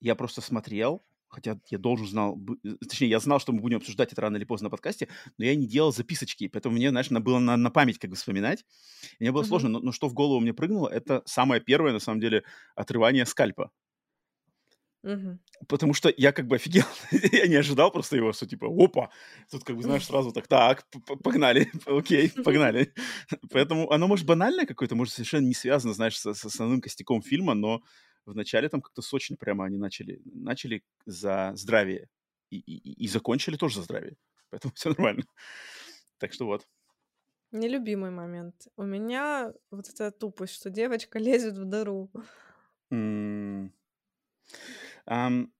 [0.00, 4.12] я просто смотрел, хотя я должен знал, э, точнее, я знал, что мы будем обсуждать
[4.12, 5.08] это рано или поздно на подкасте,
[5.38, 8.64] но я не делал записочки, поэтому мне, знаешь, было на, на память как бы вспоминать.
[9.18, 9.46] И мне было uh-huh.
[9.46, 12.44] сложно, но, но что в голову мне прыгнуло, это самое первое, на самом деле,
[12.74, 13.70] отрывание скальпа.
[15.04, 15.38] Угу.
[15.68, 16.84] Потому что я как бы офигел.
[17.32, 19.10] я не ожидал просто его, что типа, опа,
[19.50, 20.86] тут как бы, знаешь, сразу так, так,
[21.22, 22.92] погнали, окей, погнали.
[23.50, 27.52] Поэтому оно, может, банальное какое-то, может, совершенно не связано, знаешь, с, с основным костяком фильма,
[27.52, 27.82] но
[28.26, 32.08] вначале там как-то сочно прямо они начали, начали за здравие
[32.50, 34.16] и, и, и закончили тоже за здравие.
[34.50, 35.24] Поэтому все нормально.
[36.18, 36.66] Так что вот.
[37.52, 38.66] Нелюбимый момент.
[38.76, 42.10] У меня вот эта тупость, что девочка лезет в дыру.
[42.90, 43.72] Ам,
[45.06, 45.50] ну,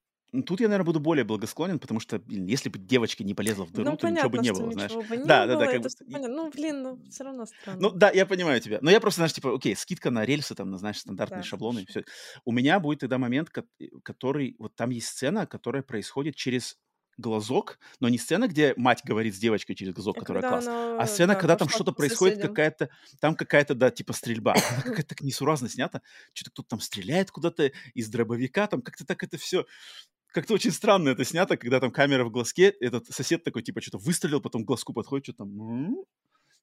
[0.43, 3.73] тут я, наверное, буду более благосклонен, потому что, блин, если бы девочка не полезла в
[3.73, 4.99] дыру, Ну, то ничего бы понятно, не было, знаешь.
[5.09, 5.91] бы не Да, да, было, да, как это бы.
[6.11, 6.35] понятно.
[6.37, 7.45] Ну, блин, ну, все равно
[7.79, 7.91] Ну, странно.
[7.91, 8.79] да, я понимаю тебя.
[8.83, 11.87] Но я просто, знаешь, типа, окей, скидка на рельсы, там, на, знаешь, стандартные Да, шаблоны,
[11.87, 12.05] все.
[12.45, 16.77] У меня будет тогда момент, э, который, вот там есть сцена, которая происходит через
[17.17, 21.07] глазок, но не сцена, где мать говорит с девочкой через глазок, А которая класс, а
[21.07, 22.89] она, сцена, да, когда там что-то происходит, какая-то,
[23.21, 24.65] там какая-то, да, типа стрельба.
[24.69, 26.03] Она какая-то так несуразно снята,
[26.33, 29.65] что-то кто-то там стреляет куда-то из дробовика, там как-то так это все
[30.35, 33.99] как-то очень странно это снято, когда там камера в глазке, этот сосед такой, типа, что-то
[33.99, 35.97] выстрелил, потом к глазку подходит, что там,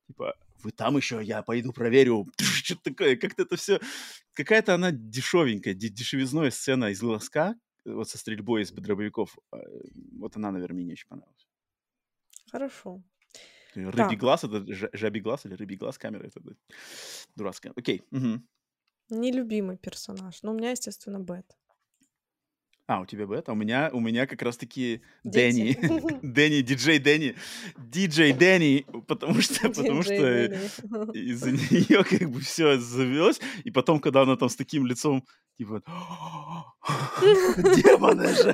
[0.07, 3.79] типа, вы там еще, я пойду проверю, что-то такое, как-то это все,
[4.33, 9.57] какая-то она дешевенькая, де- дешевизной сцена из глазка, вот со стрельбой из дробовиков, э,
[10.19, 11.47] вот она, наверное, мне не очень понравилась.
[12.51, 13.01] Хорошо.
[13.73, 14.19] Рыбий Так.
[14.19, 16.41] глаз, это жа- жабий глаз или рыбий глаз камера, это
[17.35, 17.71] дурацкая.
[17.75, 18.03] Окей.
[18.11, 18.45] мгм.
[19.09, 20.43] Нелюбимый персонаж.
[20.43, 21.57] Ну, у меня, естественно, Бет.
[22.91, 23.47] А, у тебя бет?
[23.47, 25.01] А у меня, у меня как раз-таки.
[25.23, 25.77] Дэнни.
[26.21, 27.35] Дэнни, диджей Дэнни.
[27.77, 30.13] Диджей Дэнни, потому что, потому что
[31.13, 33.39] из-за нее как бы все завелось.
[33.63, 35.23] И потом, когда она там с таким лицом,
[35.57, 35.81] типа,
[37.77, 38.53] демоны же.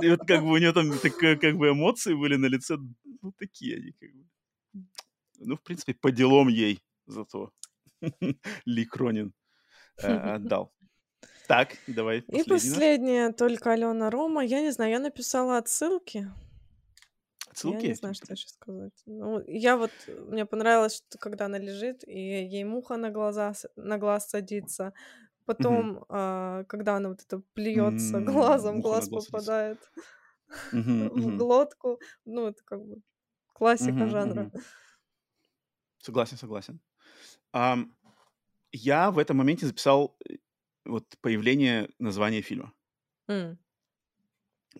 [0.00, 3.32] И вот как бы у нее там такие как бы эмоции были на лице, ну,
[3.36, 4.24] такие они как бы.
[5.40, 7.50] Ну, в принципе, по делам ей зато
[8.64, 9.32] Ли Кронин
[10.00, 10.72] э, отдал.
[11.48, 14.44] Так, давай И последнее, только Алена Рома.
[14.44, 16.18] Я не знаю, я написала отсылки.
[16.18, 17.86] Я Отсылки?
[17.86, 18.92] не знаю, что еще сказать.
[19.06, 19.90] Ну, я вот,
[20.28, 24.94] мне понравилось, что когда она лежит, и ей муха на, глаза, на глаз садится.
[25.44, 29.78] Потом, а, когда она вот это плюется М, глазом, муха глаз попадает
[30.72, 32.00] в глотку.
[32.24, 33.02] Ну, это как бы
[33.52, 34.50] классика жанра.
[35.98, 36.80] Согласен, согласен.
[38.72, 40.36] Я в этом моменте записал э,
[40.84, 42.72] вот появление названия фильма.
[43.28, 43.58] М,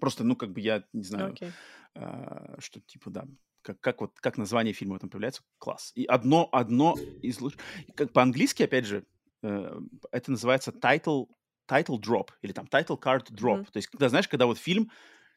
[0.00, 1.52] Просто, ну, как бы я не знаю, Окей.
[1.94, 3.26] а, что типа, да,
[3.62, 5.92] как, как вот как название фильма там появляется, класс.
[5.94, 7.60] И одно, одно из лучших,
[7.94, 9.04] как по-английски, опять же,
[9.42, 9.80] э,
[10.10, 11.28] это называется title,
[11.70, 13.58] title drop, или там title card drop.
[13.58, 13.64] Мгм.
[13.66, 14.90] То есть, когда, знаешь, когда вот фильм,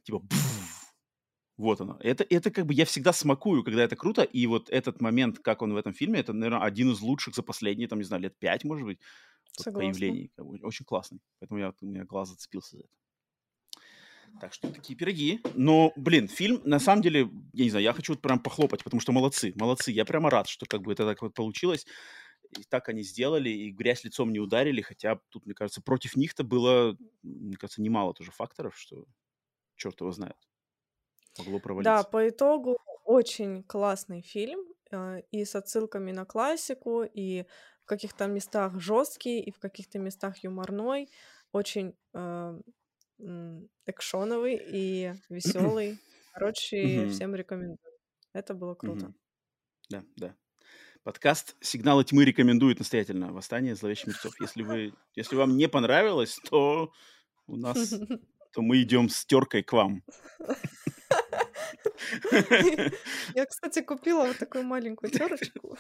[0.04, 0.86] типа, бф,
[1.58, 1.98] вот оно.
[2.02, 5.62] Это, это как бы я всегда смакую, когда это круто, и вот этот момент, как
[5.62, 8.38] он в этом фильме, это, наверное, один из лучших за последние, там, не знаю, лет
[8.38, 9.00] пять, может быть,
[9.64, 9.80] Согласна.
[9.80, 10.32] появлений.
[10.36, 11.22] Как бы очень классный.
[11.40, 12.90] Поэтому я, у меня глаз зацепился за это.
[14.40, 15.40] Так что такие пироги.
[15.54, 19.00] Но, блин, фильм, на самом деле, я не знаю, я хочу вот прям похлопать, потому
[19.00, 19.92] что молодцы, молодцы.
[19.92, 21.86] Я прямо рад, что как бы это так вот получилось.
[22.58, 26.44] И так они сделали, и грязь лицом не ударили, хотя тут, мне кажется, против них-то
[26.44, 29.06] было, мне кажется, немало тоже факторов, что
[29.76, 30.38] черт его знает.
[31.38, 32.04] Могло Да, провалиться.
[32.04, 34.60] по итогу очень классный фильм,
[34.92, 37.46] э, и с отсылками на классику, и
[37.86, 41.08] в каких-то местах жесткий, и в каких-то местах юморной,
[41.52, 42.60] очень э,
[43.86, 46.00] экшоновый и веселый.
[46.34, 47.78] Короче, всем рекомендую.
[48.34, 49.14] Это было круто.
[49.90, 50.36] Да, да.
[51.04, 54.42] Подкаст «Сигналы тьмы» рекомендует настоятельно «Восстание зловещих мертвецов».
[54.42, 56.92] Если, вы, если вам не понравилось, то
[57.46, 57.90] у нас,
[58.52, 60.04] то мы идем с теркой к вам.
[63.36, 65.78] Я, кстати, купила вот такую маленькую терочку.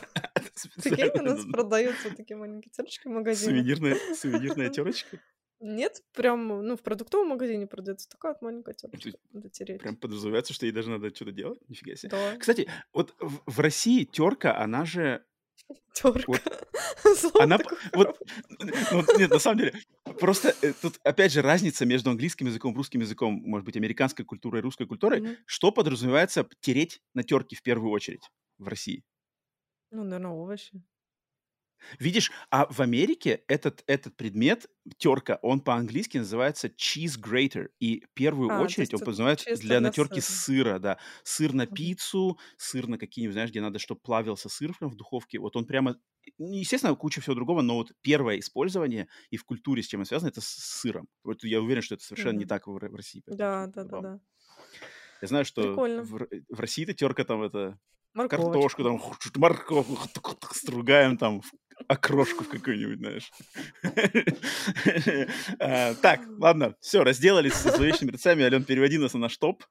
[0.83, 3.51] Прикинь, у нас да, продаются такие маленькие терочки в магазине.
[3.51, 5.19] Сувенирная, сувенирная терочка.
[5.59, 9.19] Нет, прям, ну, в продуктовом магазине продается такая вот маленькая То терочка.
[9.31, 9.81] Надо тереть.
[9.81, 11.59] Прям подразумевается, что ей даже надо что-то делать?
[11.69, 12.09] Нифига себе.
[12.11, 15.23] Да, Кстати, вот в, в России терка, она же...
[15.93, 16.23] терка.
[16.27, 16.41] Вот
[17.39, 17.57] она...
[17.93, 18.17] Вот,
[18.59, 19.73] ну, нет, на самом деле,
[20.19, 24.59] просто э, тут, опять же, разница между английским языком, русским языком, может быть, американской культурой
[24.59, 25.21] и русской культурой.
[25.21, 25.37] Мгм.
[25.45, 29.03] Что подразумевается тереть на терке в первую очередь в России?
[29.91, 30.83] Ну, наверное, овощи.
[31.99, 37.69] Видишь, а в Америке этот, этот предмет, терка, он по-английски называется cheese grater.
[37.79, 39.11] И в первую А, очередь он чисто
[39.53, 40.21] для натерки сыра.
[40.21, 40.97] сыра, да.
[41.23, 45.39] Сыр на пиццу, сыр на какие-нибудь, знаешь, где надо, чтобы плавился сыр в духовке.
[45.39, 45.97] Вот он прямо,
[46.37, 50.07] ну, естественно, куча всего другого, но вот первое использование и в культуре с чем это
[50.09, 51.07] связано, это с сыром.
[51.23, 52.47] Вот я уверен, что это совершенно не Мгм.
[52.47, 54.07] так в, в России, Да, очень забавно.
[54.07, 54.19] да-да-да.
[55.21, 56.09] Я знаю, что Прикольно.
[56.09, 57.79] в, Р- в России-то терка там это
[58.15, 58.79] Морковочку.
[58.79, 58.99] картошку, там
[59.35, 59.97] морковку
[60.53, 61.41] стругаем там
[61.87, 63.31] окрошку в какую-нибудь, знаешь.
[65.59, 68.43] А, Так, ладно, все, разделались со зловещими рецами.
[68.43, 69.63] Ален, переводи нас на наш топ.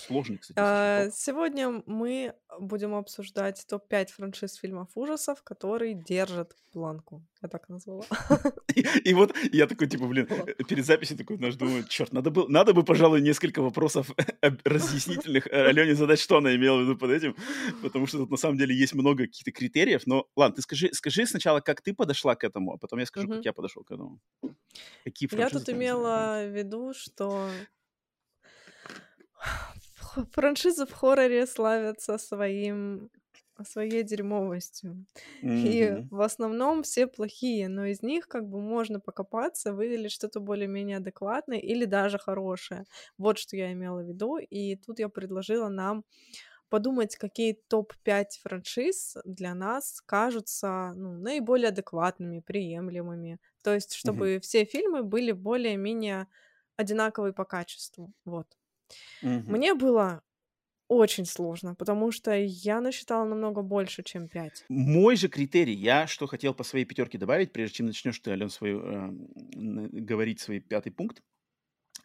[0.00, 7.24] Сложный, кстати, А, Сегодня мы будем обсуждать топ-5 франшиз фильмов ужасов, которые держат планку.
[7.42, 8.04] Я так назвала.
[8.74, 12.30] И, и вот я такой, типа, блин, э, перед записью такой, знаешь, думаю, черт, надо,
[12.30, 14.10] бы, надо бы, пожалуй, несколько вопросов
[14.64, 17.34] разъяснительных э, Алене задать, что она имела в виду под этим,
[17.82, 21.26] потому что тут на самом деле есть много каких-то критериев, но ладно, ты скажи, скажи
[21.26, 24.20] сначала, как ты подошла к этому, а потом я скажу, как я подошел к этому.
[25.04, 27.48] Какие Я тут имела в виду, что
[30.32, 33.10] франшизы в хорроре славятся своим
[33.64, 35.06] своей дерьмовостью.
[35.54, 36.10] И Мгм.
[36.10, 41.58] в основном все плохие, но из них как бы можно покопаться, выделить что-то более-менее адекватное
[41.58, 42.84] или даже хорошее.
[43.16, 44.36] Вот что я имела в виду.
[44.36, 46.04] И тут я предложила нам
[46.68, 53.38] подумать, какие топ-5 франшиз для нас кажутся ну, наиболее адекватными, приемлемыми.
[53.62, 56.28] То есть, чтобы все фильмы были более-менее
[56.76, 58.12] одинаковые по качеству.
[58.24, 58.46] Вот.
[59.22, 59.56] Мгм.
[59.56, 60.22] Мне было
[60.88, 64.66] очень сложно, потому что я насчитала намного больше, чем 5.
[64.68, 68.50] Мой же критерий, я что хотел по своей пятерке добавить, прежде чем начнешь ты, Ален,
[68.50, 69.10] свою, э,
[69.54, 71.22] говорить свой пятый пункт,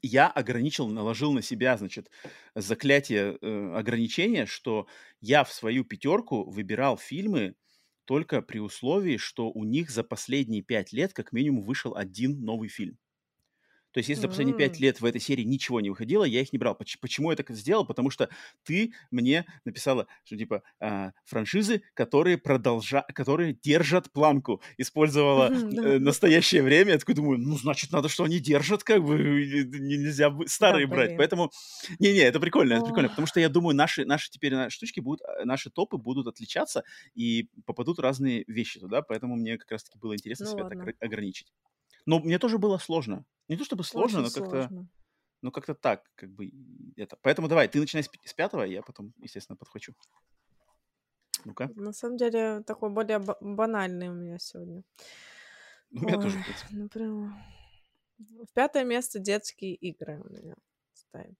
[0.04, 2.12] я ограничил, наложил на себя, значит,
[2.56, 4.88] заклятие э, ограничения, что
[5.22, 7.56] я в свою пятерку выбирал фильмы
[8.06, 12.70] только при условии, что у них за последние пять лет как минимум вышел один новый
[12.70, 13.00] фильм.
[13.92, 16.54] То есть, если за последние пять лет в этой серии ничего не выходило, я их
[16.54, 16.76] не брал.
[16.76, 17.86] Поч- Почему я так сделал?
[17.86, 18.30] Потому что
[18.64, 26.64] ты мне написала, что типа а, франшизы, которые продолжа, которые держат планку, использовала э, настоящее
[26.64, 26.94] время.
[26.94, 30.88] Я такой думаю, ну значит надо, что они держат, как бы не- нельзя да, старые
[30.88, 31.10] брать.
[31.10, 31.18] блин.
[31.18, 31.52] Поэтому
[32.00, 35.22] не-не, это прикольно, это прикольно, потому что я думаю, наши наши теперь на- штучки будут,
[35.22, 39.98] э, наши топы будут отличаться и попадут разные вещи туда, поэтому мне как раз таки
[40.00, 40.94] было интересно Ну себя так ладно.
[41.00, 41.48] ограничить.
[42.06, 43.26] Но мне тоже было сложно.
[43.48, 44.90] Не то чтобы сложно, Очень но как-то, сложно.
[45.42, 46.52] ну как-то так, как бы
[46.96, 47.18] это.
[47.22, 49.94] Поэтому давай, ты начинай с, с пятого, я потом, естественно, подхвачу.
[51.46, 51.70] Ну-ка.
[51.76, 54.84] На самом деле, такой более ба- банальный у меня сегодня.
[55.90, 57.34] Ну, у меня Ой, тоже, в например,
[58.18, 60.56] в пятое место детские игры у меня
[60.94, 61.36] ставят.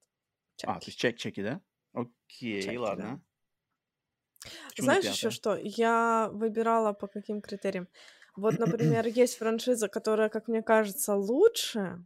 [0.64, 1.62] А, то есть чек, чеки, да?
[1.94, 2.82] Окей, Чаки, да.
[2.82, 3.22] ладно.
[4.70, 5.56] Почему на Знаешь еще что?
[5.56, 7.88] Я выбирала по каким критериям.
[8.36, 12.06] Вот, например, есть франшиза, которая, как мне кажется, лучше,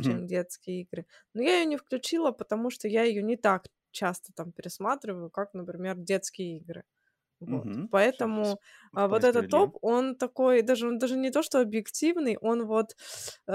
[0.00, 1.06] чем детские игры.
[1.34, 5.54] Но я ее не включила, потому что я ее не так часто там пересматриваю, как,
[5.54, 6.84] например, детские игры.
[7.40, 7.68] Вот.
[8.10, 8.60] Всё, Поэтому
[8.94, 12.96] а, вот этот топ, он такой, даже, он даже не то, что объективный, он вот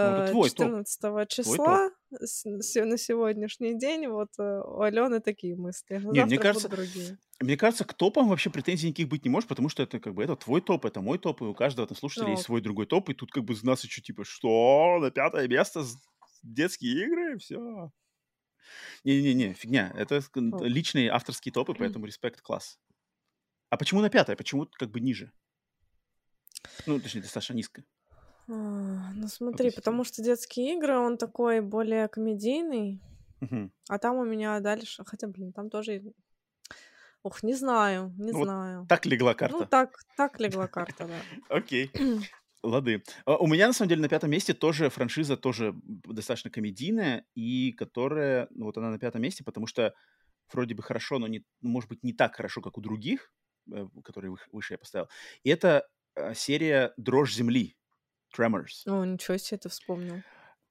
[0.02, 0.74] Ну, э, топ.
[0.82, 1.82] 14 Твой топ.
[1.82, 6.02] числа на сегодняшний день вот э, у Алены такие мысли.
[6.12, 7.18] Не, мне кажется, другие.
[7.40, 10.24] мне кажется, к топам вообще претензий никаких быть не может, потому что это как бы
[10.24, 12.86] это твой топ, это мой топ, и у каждого там слушателя Ну, есть свой другой
[12.86, 15.84] топ, и тут как бы нас еще типа, что, на пятое место
[16.44, 17.92] детские игры, все.
[19.04, 20.62] Не-не-не, фигня, это ок.
[20.62, 22.80] личные авторские топы, поэтому респект, класс.
[23.70, 24.36] А почему на пятое?
[24.36, 25.32] Почему как бы ниже?
[26.86, 27.84] Ну, точнее, достаточно низко
[28.52, 29.72] А, Ну смотри, относительно.
[29.82, 33.00] потому что детские игры, он такой более комедийный,
[33.90, 36.02] а там у меня дальше, хотя, блин, там тоже,
[37.24, 38.86] ох, не знаю, не Ну вот знаю.
[38.90, 39.66] так легла Ну карта.
[39.66, 41.56] так, так легла карта, да.
[41.56, 41.92] Окей.
[42.64, 43.04] Лады.
[43.26, 47.72] А, У меня, на самом деле, на пятом месте тоже франшиза, тоже достаточно комедийная, и
[47.72, 49.94] которая, ну вот она на пятом месте, потому что
[50.54, 53.32] вроде бы хорошо, но, не, ну, может быть, не так хорошо, как у других,
[53.74, 55.08] э, которые выше я поставил.
[55.44, 57.78] И это э, серия «Дрожь земли»,
[58.38, 58.84] Tremors.
[58.88, 60.22] О, ничего себе ты вспомнил.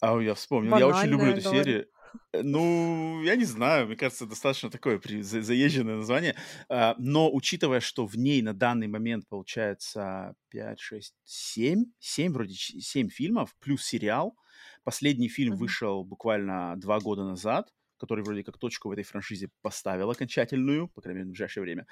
[0.00, 1.64] А я вспомнил, я очень люблю Банальная, эту говорю.
[1.64, 1.86] серию.
[2.32, 6.34] Э, Ну, я не знаю, мне кажется, достаточно такое при- заезженное название.
[6.68, 12.54] А, Но учитывая, что в ней на данный момент получается 5, 6, 7, 7 вроде,
[12.54, 14.36] 7 фильмов, плюс сериал.
[14.84, 15.60] Последний фильм Мгм.
[15.60, 21.02] вышел буквально два года назад, который вроде как точку в этой франшизе поставил окончательную, по
[21.02, 21.86] крайней мере, в ближайшее время.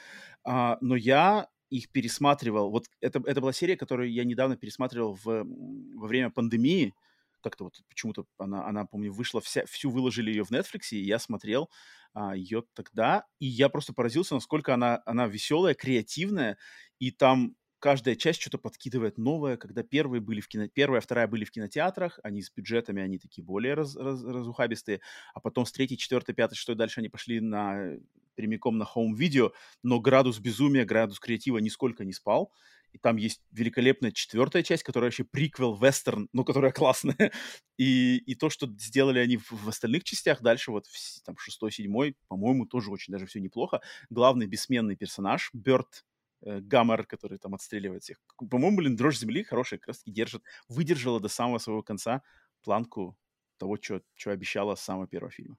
[0.45, 2.71] А, Но я их пересматривал.
[2.71, 6.95] Вот это, это была серия, которую я недавно пересматривал в, во время пандемии,
[7.41, 11.19] как-то вот почему-то она, она помню, вышла, вся, всю выложили ее в Netflix, и я
[11.19, 11.71] смотрел
[12.15, 16.59] а, ее тогда, и я просто поразился, насколько она, она веселая, креативная,
[16.99, 20.69] и там каждая часть что-то подкидывает новое, когда первые были в кино...
[20.69, 25.01] Первая, вторая были в кинотеатрах, они с бюджетами, они такие более раз, раз, разухабистые,
[25.35, 27.99] а потом с третьей, четвертой, пятой, шестой дальше они пошли на
[28.39, 29.51] прямиком на home video,
[29.83, 32.53] но градус безумия, градус креатива нисколько не спал.
[32.93, 37.33] И там есть великолепная четвертая часть, которая вообще приквел вестерн, но которая классная.
[37.77, 41.73] И, и то, что сделали они в, в остальных частях, дальше вот в, там шестой,
[41.73, 43.81] седьмой, по-моему, тоже очень даже все неплохо.
[44.09, 46.07] Главный бессменный персонаж, Бёрт
[46.43, 48.21] э, Гаммер, который там отстреливает всех.
[48.37, 52.23] По-моему, блин, «Дрожь земли» хорошая, как раз таки держит, выдержала до самого своего конца
[52.63, 53.19] планку
[53.59, 55.59] того, что обещала с самого первого фильма.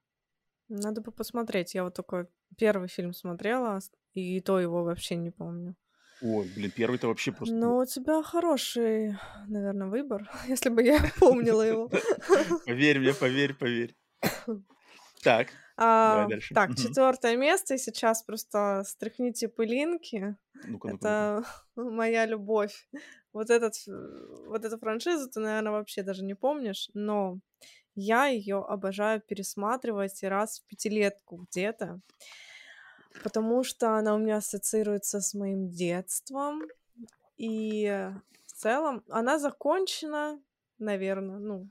[0.70, 1.76] Надо бы посмотреть.
[1.76, 2.28] Я вот такой
[2.58, 3.80] первый фильм смотрела,
[4.14, 5.76] и то его вообще не помню.
[6.22, 7.56] Ой, блин, первый-то вообще просто...
[7.56, 9.18] Ну, у тебя хороший,
[9.48, 11.90] наверное, выбор, если бы я помнила его.
[12.66, 13.96] Поверь мне, поверь, поверь.
[15.24, 15.48] Так,
[15.82, 16.54] а, дальше.
[16.54, 20.36] Так, четвертое место, и сейчас просто стряхните пылинки.
[20.66, 21.44] Ну-ка, ну-ка, Это
[21.76, 22.90] моя любовь.
[23.32, 23.76] Вот, этот,
[24.48, 27.40] вот эту франшизу ты, наверное, вообще даже не помнишь, но
[27.99, 32.01] я ее обожаю пересматривать раз в пятилетку где-то
[33.23, 36.61] потому что она у меня ассоциируется с моим детством.
[37.38, 37.88] И
[38.47, 40.41] в целом она закончена,
[40.80, 41.69] наверное, ну,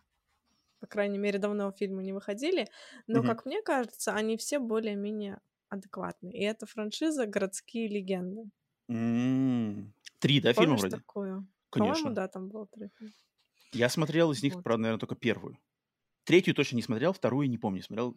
[0.80, 2.68] по крайней мере, давно фильмы не выходили,
[3.06, 3.24] но, Мгм.
[3.24, 5.40] как мне кажется, они все более-менее
[5.70, 6.34] адекватные.
[6.34, 8.50] И это франшиза «Городские легенды».
[8.90, 10.96] М, Три, да, фильма вроде?
[10.96, 11.46] такую?
[11.76, 12.14] По-моему, Конечно.
[12.14, 12.90] да, там было три.
[13.72, 14.62] Я смотрел из них, Вот.
[14.62, 15.58] правда, наверное, только первую.
[16.28, 17.82] Третью точно не смотрел, вторую не помню.
[17.82, 18.14] Смотрел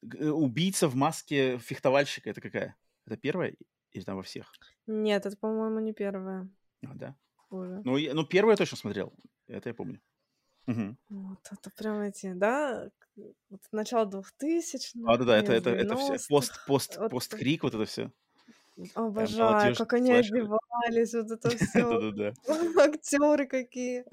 [0.00, 2.76] г- Убийца в маске фехтовальщика, это какая?
[3.04, 3.54] Это первая
[3.92, 4.50] или там во всех?
[4.86, 6.48] Нет, это, по-моему, не первая
[6.82, 7.14] А, да.
[7.50, 7.82] уже.
[7.84, 9.12] Ну, я- ну, первую я точно смотрел.
[9.48, 10.00] Это я помню.
[10.66, 10.96] Мгм.
[11.10, 12.88] Вот это прям эти, да,
[13.50, 16.14] вот начало 2000 А, да, да, это, это, это все.
[16.14, 16.26] 90-х.
[16.30, 18.10] Пост, пост, Вот пост-крик, вот это все.
[18.94, 20.40] Обожаю, молодежь как они слэшеры.
[20.44, 22.00] одевались, вот это все.
[22.00, 22.32] Да-да-да.
[22.82, 24.06] Актеры какие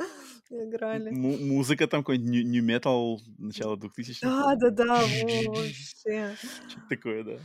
[0.49, 1.09] играли.
[1.09, 6.35] М- Музыка там какой-нибудь нью метал начала 2000 Да, да, да, во, вообще.
[6.67, 7.39] Что-то такое, да.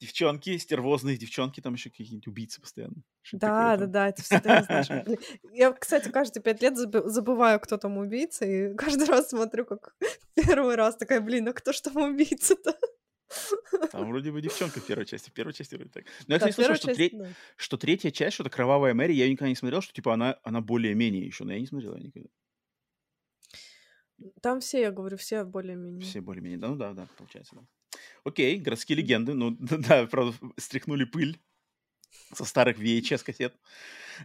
[0.00, 3.02] Девчонки, стервозные девчонки, там еще какие-нибудь убийцы постоянно.
[3.22, 4.88] Что-то Да, да, да, это всегда, знаешь.
[5.52, 9.94] Я, кстати, каждые пять лет забы- забываю, кто там убийца, и каждый раз смотрю, как
[10.34, 12.76] первый раз такая, блин, а кто ж там убийца-то?
[13.92, 15.30] Там вроде бы девчонка в первой части.
[15.30, 16.04] В первой части вроде так.
[16.26, 17.14] Но я, кстати, слышал, что, треть-
[17.56, 21.24] что третья часть, что-то Кровавая Мэри, я никогда не смотрел, что типа она, она более-менее
[21.24, 22.28] еще, но я не смотрел ее никогда.
[24.42, 26.02] Там все, я говорю, все более-менее.
[26.02, 26.58] Все более-менее.
[26.58, 27.62] Да, ну да, да, получается, да.
[28.24, 29.34] Окей, городские легенды.
[29.34, 31.40] Ну, да, правда, стряхнули пыль
[32.32, 33.56] со старых VHS-кассет.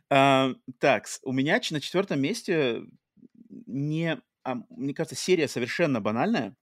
[0.10, 2.84] А, так, у меня на четвертом месте
[3.50, 4.22] не...
[4.44, 6.56] а, мне кажется, серия совершенно банальная,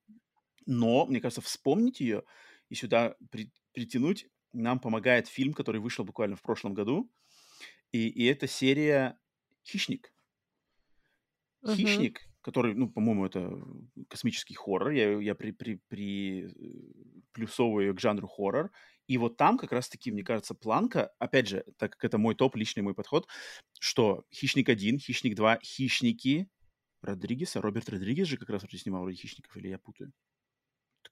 [0.65, 2.23] но, мне кажется, вспомнить ее
[2.69, 7.11] и сюда при- притянуть нам помогает фильм, который вышел буквально в прошлом году.
[7.91, 9.19] И, и это серия
[9.65, 10.14] «Хищник».
[11.64, 11.76] Мгм.
[11.76, 13.57] Хищник, который, ну, по-моему, это
[14.10, 14.91] космический хоррор.
[14.91, 16.49] Я, я при, при, при,
[17.31, 18.72] плюсовываю её к жанру хоррор.
[19.07, 22.56] И вот там как раз-таки, мне кажется, планка, опять же, так как это мой топ,
[22.56, 23.27] личный мой подход,
[23.80, 26.49] что «Хищник 1», «Хищник 2», «Хищники»
[27.02, 30.14] Родригеса, Роберт Родригес же как раз вроде снимал вроде «Хищников», или я путаю?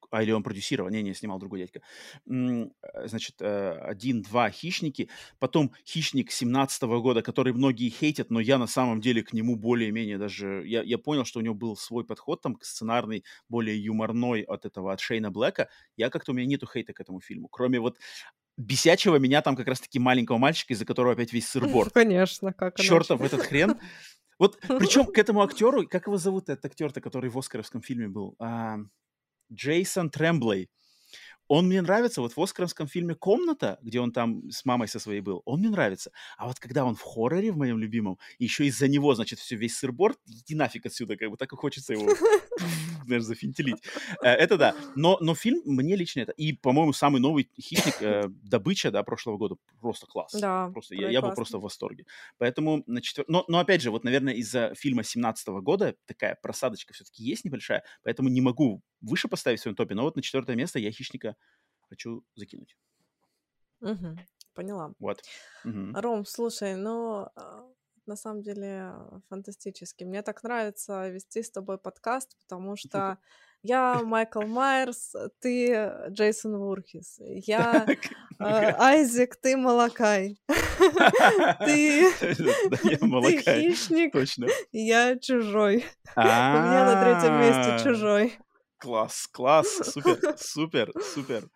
[0.10, 0.90] А, или он продюсировал?
[0.90, 1.82] Не-не, снимал другой дядька.
[2.30, 2.68] Э,
[3.06, 5.10] Значит, э, один, два «Хищники»,
[5.40, 10.18] потом «Хищник» 17 года, который многие хейтят, но я на самом деле к нему более-менее
[10.18, 10.64] даже...
[10.66, 14.92] Я, я понял, что у него был свой подход там сценарный, более юморной от этого,
[14.94, 15.70] от Шейна Блэка.
[15.98, 17.48] Я как-то, у меня нету хейта к этому фильму.
[17.48, 17.98] Кроме вот
[18.58, 21.94] бесячего меня там как раз-таки маленького мальчика, из-за которого опять весь сырборд.
[21.94, 22.78] Конечно, как.
[22.78, 23.80] Чертов этот хрен.
[24.40, 28.36] Вот причем к этому актеру, как его зовут, этот актер-то, который в Оскаровском фильме был?
[29.52, 30.70] Джейсон Тремблей.
[31.54, 35.20] Он мне нравится, вот в Оскаровском фильме «Комната», где он там с мамой со своей
[35.20, 36.14] был, он мне нравится.
[36.38, 39.76] А вот когда он в хорроре, в моем любимом, еще из-за него, значит, все, весь
[39.76, 42.08] сырборд, иди нафиг отсюда, как бы так и хочется его,
[43.06, 43.84] знаешь, зафинтелить.
[44.24, 44.76] Э, Это да.
[44.96, 46.32] Но, но фильм мне лично это...
[46.32, 50.32] И, по-моему, самый новый «Хищник», э, «Добыча», да, прошлого года, просто класс.
[50.40, 52.06] Да, Просто я, я был просто в восторге.
[52.38, 53.26] Поэтому на четвер...
[53.28, 57.84] но, но опять же, вот, наверное, из-за фильма 17 года такая просадочка все-таки есть небольшая,
[58.04, 61.36] поэтому не могу выше поставить в своем топе, но вот на четвертое место я «Хищника»
[61.90, 62.78] хочу закинуть.
[63.80, 64.20] Мгм,
[64.54, 64.94] Поняла.
[65.00, 65.22] Вот.
[65.64, 65.96] Мгм.
[65.96, 67.66] Ром, слушай, ну, а,
[68.06, 68.94] на самом деле
[69.30, 70.04] фантастически.
[70.04, 73.18] Мне так нравится вести с тобой подкаст, потому что
[73.64, 78.76] я Майкл Майерс, ты Джейсон Вурхис, я ну-ка.
[78.80, 80.38] Айзек, ты Малакай,
[81.66, 82.12] ты,
[82.82, 84.14] хищник,
[84.72, 85.86] я чужой.
[86.16, 88.38] У меня на третьем месте А, чужой.
[88.82, 91.48] Класс, класс, супер, супер, супер.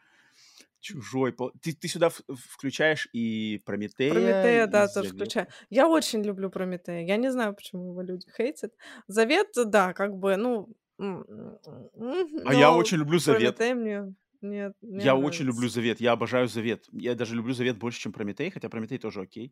[0.79, 1.35] Чужой.
[1.61, 5.15] Ты, ты сюда включаешь и Прометея, Прометея, и да, тоже Завет.
[5.15, 5.47] включаю.
[5.71, 7.03] Я очень люблю Прометея.
[7.03, 8.73] Я не знаю, почему его люди хейтят.
[9.07, 10.69] Завет, да, как бы, ну,
[10.99, 13.57] А я очень люблю Завет.
[13.57, 15.75] Прометей мне нет, мне Я очень люблю нравится.
[15.75, 16.01] Завет.
[16.01, 16.85] Я обожаю Завет.
[16.91, 19.51] Я даже люблю Завет больше, чем Прометей, хотя Прометей тоже окей.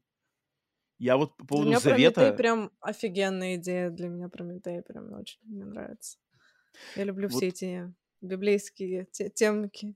[1.00, 2.38] Я вот по поводу меня Прометей Завета...
[2.38, 3.90] прям офигенная идея.
[3.90, 6.20] Для меня Прометей прям очень мне нравится.
[6.96, 9.96] Я люблю все Вот эти библейские те- темки.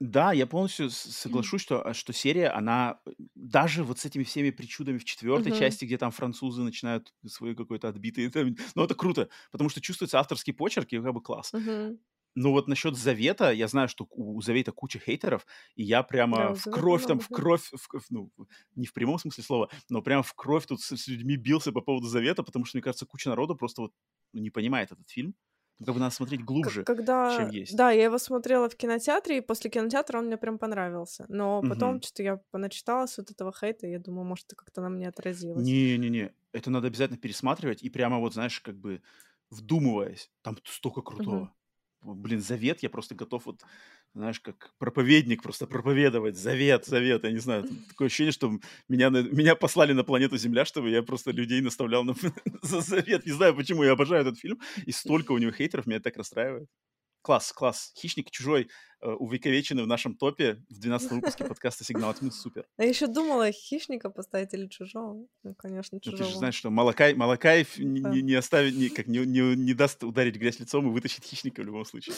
[0.00, 4.50] Да, я полностью соглашусь, что, а, что серия, она э, даже вот с этими всеми
[4.50, 5.52] причудами в четвертой Мгм.
[5.52, 10.18] части, где там французы начинают свой какой-то отбитый, там, ну это круто, потому что чувствуется
[10.20, 11.54] авторский почерк и как бы класс.
[11.54, 11.98] Мгм.
[12.34, 15.46] Но вот насчет Завета, я знаю, что у Завета куча хейтеров,
[15.76, 16.02] и я
[16.38, 17.28] Да, прямо у в кровь там, в да.
[17.30, 18.30] кровь, в кровь, ну,
[18.74, 21.80] не в прямом смысле слова, но прямо в кровь тут с, с людьми бился по
[21.82, 23.92] поводу Завета, потому что, мне кажется, куча народу просто вот
[24.32, 25.34] ну, не понимает этот фильм.
[25.78, 26.88] Ну, как бы надо смотреть глубже,
[27.26, 27.84] чем Когда, есть.
[27.84, 31.24] да, я его смотрела в кинотеатре, и после кинотеатра он мне прям понравился.
[31.28, 32.02] Но потом Мгм.
[32.02, 35.74] что-то я поначиталась вот этого хейта, и я думаю, может, это как-то на мне отразилось.
[35.74, 39.02] Не-не-не, это надо обязательно пересматривать и прямо вот, знаешь, как бы
[39.50, 41.50] вдумываясь, там столько крутого.
[41.50, 41.61] Б-
[42.02, 43.62] Блин, завет, я просто готов вот,
[44.12, 46.36] знаешь, как проповедник просто проповедовать.
[46.36, 47.64] Завет, завет, я не знаю.
[47.88, 48.58] Такое ощущение, что
[48.88, 52.14] меня, меня послали на планету Земля, чтобы я просто людей наставлял на,
[52.62, 53.24] за завет.
[53.24, 54.60] Не знаю, почему я обожаю этот фильм.
[54.84, 56.68] И столько у него хейтеров, меня так расстраивает.
[57.22, 57.92] Класс, класс.
[57.96, 58.68] «Хищник чужой»
[59.00, 62.32] э, увековечены в нашем топе в 12 выпуске подкаста «Сигнал тьмы».
[62.32, 62.66] Супер.
[62.76, 65.24] А еще думала, хищника поставить или чужого.
[65.44, 66.38] Ну, конечно, Ну, ты же чужого.
[66.38, 68.10] знаешь, что Малакай, Малакаев не, Да.
[68.10, 71.62] не- не оставит, не, как, не, не, не даст ударить грязь лицом и вытащит хищника
[71.62, 72.16] в любом случае.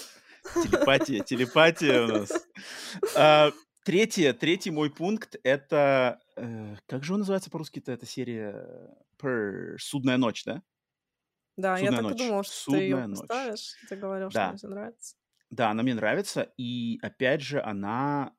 [0.55, 2.33] Телепатия, телепатия у нас.
[3.15, 3.53] А,
[3.85, 6.19] третье, третий мой пункт— это...
[6.37, 8.67] э, как же он называется по-русски-то, эта серия?
[9.21, 9.77] Per...
[9.79, 10.63] «Судная ночь», да?
[11.59, 12.15] Да, я «Судная так и ночь».
[12.15, 13.31] думала, что ты ее «Судная ночь».
[13.31, 13.79] поставишь.
[13.89, 14.49] Ты говорил, что Да.
[14.49, 15.15] мне всё нравится.
[15.51, 18.35] Да, она мне нравится, и опять же, она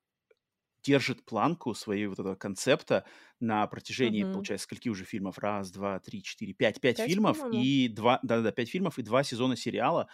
[0.83, 3.05] держит планку своей вот этого концепта
[3.39, 4.33] на протяжении, Мгм.
[4.33, 5.39] получается, скольки уже фильмов?
[5.39, 6.81] Раз, два, три, четыре, пять.
[6.81, 7.51] Пять Пять, фильмов по-моему.
[7.51, 8.19] и два...
[8.23, 10.09] Да-да-да, пять фильмов и два сезона сериала.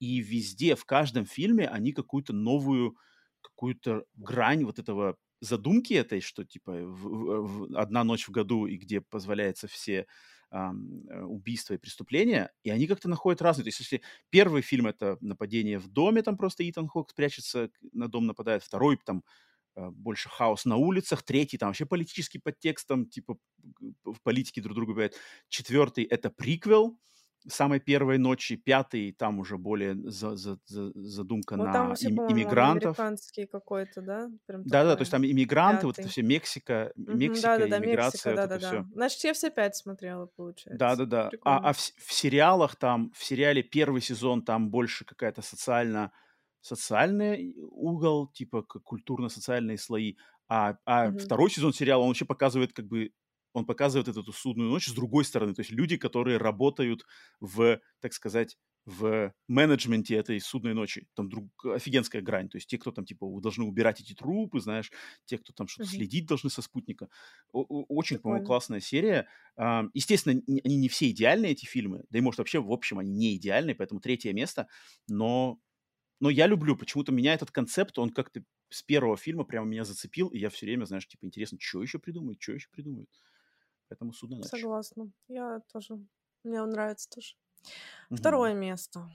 [0.00, 2.96] И везде, в каждом фильме они какую-то новую,
[3.42, 8.66] какую-то грань вот этого задумки этой, что типа в- в- в- одна ночь в году,
[8.66, 10.06] и где позволяется все
[10.50, 13.64] э, убийства и преступления, и они как-то находят разные.
[13.64, 18.08] То есть, если первый фильм это нападение в доме, там просто Итан Хок прячется, на
[18.08, 19.22] дом нападает, второй там
[19.76, 23.38] э, больше хаос на улицах, третий там вообще политический подтекст, там типа
[24.04, 25.14] в политике друг друга убивают,
[25.48, 26.98] четвертый это приквел
[27.48, 32.10] самой первой ночи, пятый там уже более за- за- за- задумка Вот там на вообще,
[32.10, 32.96] им- иммигрантов.
[32.96, 34.30] американский какой-то, да?
[34.46, 36.12] Прям Да-да, то есть там иммигранты, вот это пятый.
[36.12, 38.76] все Мексика, Мексика, да-да-да, Мексика, иммиграция, вот это все.
[38.78, 38.94] да-да-да.
[38.94, 40.78] Значит, я все пять смотрела, получается.
[40.78, 41.28] Да-да-да.
[41.28, 41.68] А, Прикольно.
[41.70, 46.12] а в, с- в сериалах там, в сериале первый сезон там больше какая-то социально
[46.60, 50.16] социальный угол, типа культурно-социальные слои,
[50.48, 51.18] а, а Мгм.
[51.18, 53.12] второй сезон сериала, он вообще показывает как бы
[53.56, 57.06] он показывает эту судную ночь с другой стороны, то есть люди, которые работают
[57.40, 61.08] в, так сказать, в менеджменте этой судной ночи.
[61.14, 62.48] Там друг, офигенская грань.
[62.48, 64.92] То есть те, кто там, типа, должны убирать эти трупы, знаешь,
[65.24, 65.88] те, кто там что-то Мгм.
[65.88, 67.08] следить должны со спутника.
[67.52, 69.26] О- о- Очень, по-моему, классная серия.
[69.56, 72.04] Ам, Естественно, они не все идеальные, эти фильмы.
[72.10, 74.68] Да и, может, вообще, в общем, они не идеальные, поэтому третье место.
[75.08, 75.58] Но,
[76.20, 76.76] но я люблю.
[76.76, 80.66] Почему-то меня этот концепт, он как-то с первого фильма прямо меня зацепил, и я все
[80.66, 83.10] время, знаешь, типа, интересно, что еще придумают, что еще придумают.
[83.88, 84.48] Поэтому «Судная ночь».
[84.48, 85.10] Согласна.
[85.28, 85.98] Я тоже.
[86.44, 87.34] Мне он нравится тоже.
[88.10, 88.16] Мгм.
[88.18, 89.08] Второе место.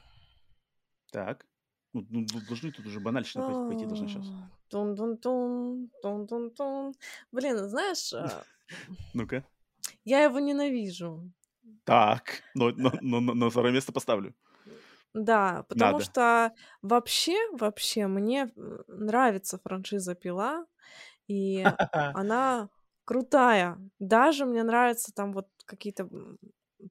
[1.11, 1.45] Так.
[1.93, 4.25] Ну, ну, ну, должны тут уже банальщина пойти, пойти должна сейчас.
[4.27, 6.93] А, Тун-тун-тун, тун-тун-тун.
[7.33, 8.43] Блин, знаешь, а,
[9.13, 9.43] Ну-ка.
[10.05, 11.29] я его ненавижу.
[11.83, 12.43] Так.
[12.55, 14.33] Но, но, но- но на второе место поставлю.
[15.13, 16.05] Да, потому Надо.
[16.05, 18.49] что вообще, вообще мне
[18.87, 20.65] нравится франшиза «Пила»,
[21.27, 21.61] и
[22.15, 22.69] она
[23.11, 23.77] крутая.
[23.99, 26.09] Даже мне нравятся там вот какие-то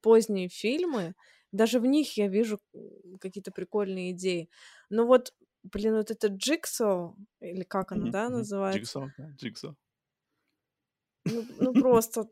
[0.03, 1.15] поздние фильмы,
[1.53, 2.59] даже в них я вижу
[3.21, 4.51] какие-то прикольные идеи.
[4.91, 5.33] Но вот,
[5.63, 8.81] блин, вот это Джиксо, или как она, Мгм, да, называется?
[8.81, 9.77] Джигсо, да, Джигсо.
[11.25, 12.27] Ну, ну просто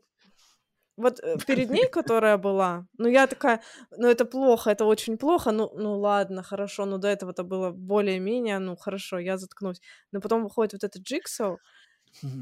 [0.97, 3.61] вот э, перед ней, которая была, ну я такая,
[3.91, 8.59] ну это плохо, это очень плохо, ну, ну ладно, хорошо, ну до этого-то было более-менее,
[8.59, 9.81] ну хорошо, я заткнусь.
[10.11, 11.57] Но потом выходит вот этот Джиксо,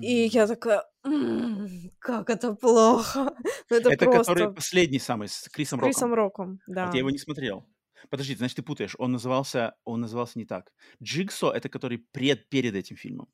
[0.01, 1.67] и я такая, «М,
[1.99, 3.33] как это плохо.
[3.69, 6.13] Ну это Это который просто последний самый, с Крисом с Крисом Роком.
[6.13, 6.91] Роком, А вот да.
[6.93, 7.65] я его не смотрел.
[8.09, 8.95] Подожди, значит, ты путаешь.
[8.99, 10.71] Он назывался, он назывался не так.
[11.03, 13.27] Джигсо— это который пред, перед этим фильмом.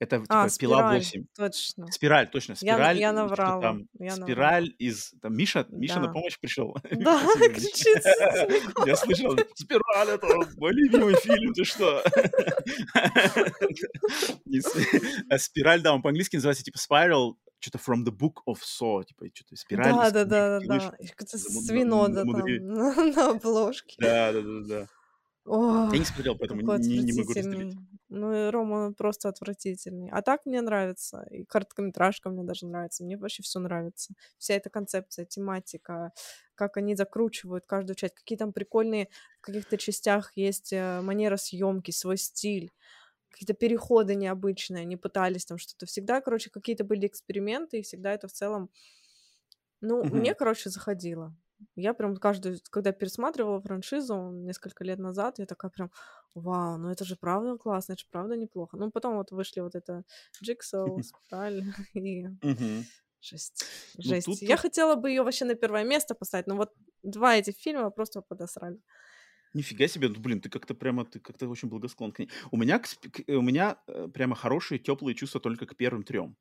[0.00, 1.24] Это А, типа пила спираль, 8.
[1.36, 1.86] точно.
[1.92, 3.60] Спираль, точно, Я, спираль, я что-то наврала.
[3.60, 3.88] там.
[3.98, 4.26] Я наврала.
[4.26, 5.12] Спираль из...
[5.20, 6.12] Там Миша, Миша на Да.
[6.14, 6.74] помощь пришел.
[6.90, 8.02] Да, кричит
[8.86, 12.02] Я слышал, спираль это мой любимый фильм, ты что?
[15.28, 19.26] А Спираль, да, он по-английски называется типа Spiral, что-то from the book of Saw, типа
[19.34, 20.26] что-то спираль Да, да, да,
[20.60, 20.74] да, да.
[20.76, 20.96] на-
[22.14, 22.26] там
[22.60, 23.96] на, на обложке.
[23.98, 24.86] Да, да, да, да.
[25.44, 27.76] Ох, Я не смотрел, поэтому не, не могу разделить.
[28.08, 30.08] Ну, и Рома просто отвратительный.
[30.10, 31.24] А так мне нравится.
[31.30, 33.04] И короткометражка мне даже нравится.
[33.04, 34.14] Мне вообще все нравится.
[34.38, 36.12] Вся эта концепция, тематика,
[36.56, 38.14] как они закручивают каждую часть.
[38.14, 39.08] Какие там прикольные
[39.38, 42.72] в каких-то частях есть э, манера съемки, свой стиль.
[43.30, 44.82] Какие-то переходы необычные.
[44.82, 45.86] Они пытались там что-то.
[45.86, 47.80] Всегда, короче, какие-то были эксперименты.
[47.80, 48.70] И всегда это в целом...
[49.80, 50.10] Ну, Мгм.
[50.10, 51.34] мне, короче, заходило.
[51.76, 55.90] Я прям каждую, когда пересматривала франшизу несколько лет назад, я такая прям,
[56.34, 58.76] вау, ну это же правда классно, это же правда неплохо.
[58.76, 60.04] Ну, потом вот вышли вот это
[60.42, 61.62] Джиксоу, Спираль
[61.94, 62.26] и
[63.20, 63.64] жесть,
[63.96, 64.26] Ну, жесть.
[64.26, 66.72] тут- Я хотела бы ее вообще на первое место поставить, но вот
[67.02, 68.80] два этих фильма просто подосрали.
[69.54, 72.30] Нифига себе, ну, блин, ты как-то прямо, ты как-то очень благосклонен к ней.
[72.52, 72.88] У меня, к-
[73.28, 76.36] у меня э, прямо хорошие, теплые чувства только к первым трем.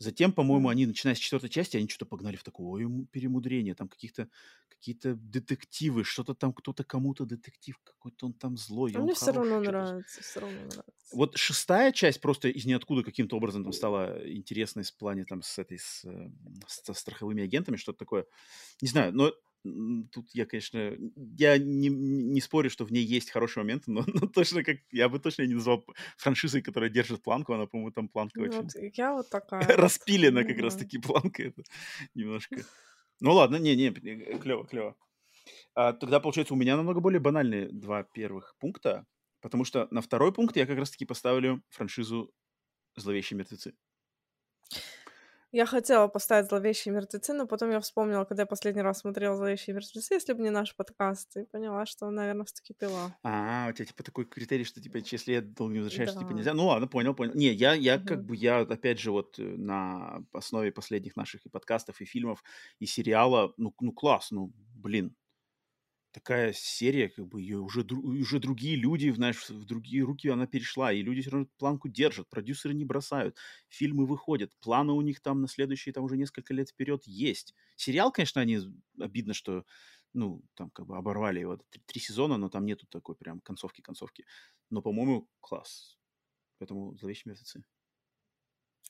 [0.00, 3.74] Затем, по-моему, они, начиная с четвертой части, они что-то погнали в такое перемудрение.
[3.74, 4.28] Там каких-то
[4.68, 9.50] какие-то детективы, что-то там кто-то кому-то детектив какой-то, он там злой, А мне все хороший,
[9.50, 11.14] равно нравится, все равно нравится.
[11.14, 15.58] Вот шестая часть просто из ниоткуда каким-то образом там стала интересной в плане там с
[15.58, 16.30] этой, с, э,
[16.66, 18.24] с- страховыми агентами, что-то такое.
[18.80, 20.96] Не знаю, но тут я, конечно,
[21.38, 25.08] я не, не спорю, что в ней есть хорошие моменты, но, но точно как, я
[25.08, 25.84] бы точно не назвал
[26.16, 29.66] франшизой, которая держит планку, она, по-моему, там планка Ну, очень вот я вот такая.
[29.76, 30.86] распилена как раз знаю.
[30.86, 31.62] таки планка это
[32.14, 32.56] немножко.
[33.20, 34.96] Ну ладно, не-не, клево, клево.
[35.74, 39.06] А, тогда, получается, у меня намного более банальные два первых пункта,
[39.40, 42.32] потому что на второй пункт я как раз-таки поставлю франшизу
[42.96, 43.74] «Зловещие мертвецы».
[45.52, 49.74] Я хотела поставить «Зловещие мертвецы», но потом я вспомнила, когда я последний раз смотрела «Зловещие
[49.74, 53.14] мертвецы», если бы не наш подкаст, и поняла, что, наверное, все-таки пила.
[53.22, 56.32] А, у тебя типа такой критерий, что типа, если я долго не возвращаюсь, типа Да.
[56.32, 56.54] нельзя.
[56.54, 57.34] Ну ладно, понял, понял.
[57.34, 58.24] Не, я, я как Мгм.
[58.24, 62.42] бы, я опять же вот э, на основе последних наших и подкастов, и фильмов,
[62.78, 65.14] и сериала, ну, ну класс, ну, блин,
[66.12, 70.92] такая серия, как бы ее уже, уже другие люди, знаешь, в другие руки она перешла,
[70.92, 73.36] и люди все равно планку держат, продюсеры не бросают,
[73.68, 77.54] фильмы выходят, планы у них там на следующие там уже несколько лет вперед есть.
[77.76, 78.60] Сериал, конечно, они
[78.98, 79.64] обидно, что
[80.12, 84.26] ну, там как бы оборвали его три, три сезона, но там нету такой прям концовки-концовки.
[84.70, 85.98] Но, по-моему, класс.
[86.58, 87.64] Поэтому «Зловещие мертвецы».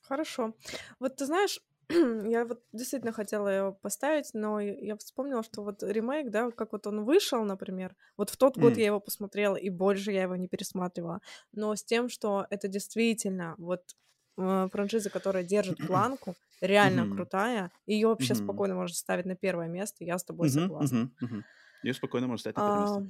[0.03, 0.55] Хорошо.
[0.99, 1.61] Вот ты знаешь,
[2.31, 6.87] я вот действительно хотела его поставить, но я вспомнила, что вот ремейк, да, как вот
[6.87, 10.37] он вышел, например, вот в тот год М, я его посмотрела, и больше я его
[10.37, 11.21] не пересматривала,
[11.53, 13.97] но с тем, что это действительно вот
[14.39, 19.37] э, франшиза, которая держит планку, реально мгм, крутая, ее вообще мгм, спокойно можно ставить на
[19.37, 20.97] первое место, я с тобой мгм, согласна.
[20.97, 21.45] мгм, мгм.
[21.83, 23.03] Ее спокойно можно ставить на первое А, место.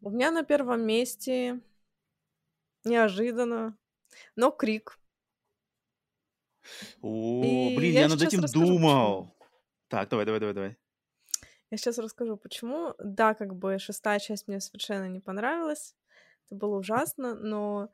[0.00, 1.60] у меня на первом месте
[2.84, 3.78] неожиданно,
[4.36, 4.98] но Крик.
[7.02, 8.78] О, И блин, я я над этим расскажу, почему.
[8.78, 9.34] думал.
[9.88, 10.76] Так, давай, давай, давай, давай.
[11.70, 12.94] Я сейчас расскажу, почему.
[12.98, 15.94] Да, как бы шестая часть мне совершенно не понравилась.
[16.46, 17.90] Это было ужасно, но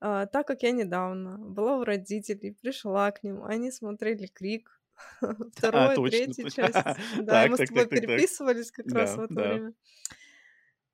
[0.00, 4.80] а, так как я недавно была у родителей, пришла к ним, они смотрели Крик,
[5.62, 6.72] А, точно, третью точно.
[6.72, 6.98] часть.
[7.22, 9.74] Да, мы с тобой переписывались как раз в это время.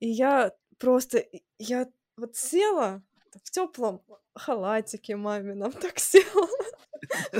[0.01, 1.25] И я просто,
[1.59, 3.03] я вот села
[3.45, 4.03] в теплом
[4.35, 6.49] халатике мамином, так села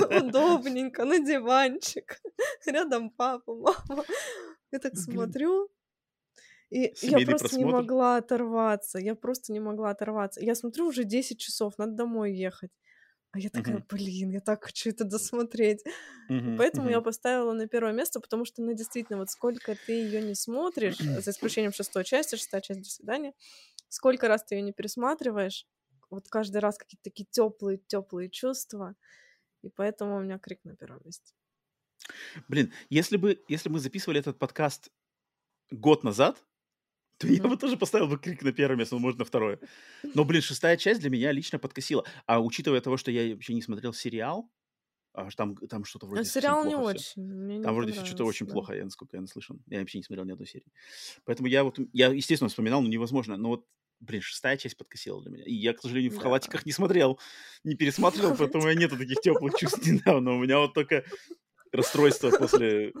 [0.09, 2.21] удобненько на диванчик,
[2.65, 4.05] рядом папа, мама.
[4.71, 5.69] Я так Блин, смотрю,
[6.69, 7.65] и я просто не просмотр.
[7.65, 10.41] могла оторваться, я просто не могла оторваться.
[10.43, 12.71] Я смотрю, уже 10 часов, надо домой ехать.
[13.31, 15.83] А я такая, Мгм, блин, я так хочу это досмотреть.
[16.29, 17.01] Мгм, поэтому я мгм.
[17.01, 21.31] поставила на первое место, потому что, ну, действительно, вот сколько ты ее не смотришь, за
[21.31, 23.33] исключением шестой части, шестая часть «До свидания»,
[23.89, 25.67] сколько раз ты ее не пересматриваешь,
[26.11, 28.95] вот каждый раз какие-то такие теплые, теплые чувства,
[29.61, 31.33] и поэтому у меня крик на первом месте.
[32.47, 34.91] Блин, если бы, если мы записывали этот подкаст
[35.71, 36.45] год назад,
[37.19, 37.49] то я Мгм.
[37.49, 39.59] бы тоже поставил бы крик на первое место, ну, может, на второе.
[40.13, 42.05] Но, блин, шестая часть для меня лично подкосила.
[42.27, 44.51] А учитывая того, что я вообще не смотрел сериал,
[45.13, 47.03] а там, там что-то А вроде совсем сериал не плохо все.
[47.03, 48.49] очень, мне не Там вроде все что-то очень да.
[48.49, 49.63] плохо, я, насколько я наслышан.
[49.67, 50.71] Я вообще не смотрел ни одной серии.
[51.25, 53.37] Поэтому я вот, я, естественно, вспоминал, но невозможно.
[53.37, 53.67] Но вот,
[53.99, 55.43] блин, шестая часть подкосила для меня.
[55.45, 56.21] И я, к сожалению, в Да.
[56.21, 57.19] халатиках не смотрел,
[57.63, 60.33] не пересматривал, поэтому у меня нету таких теплых чувств недавно.
[60.33, 61.03] У меня вот только
[61.71, 62.93] расстройство после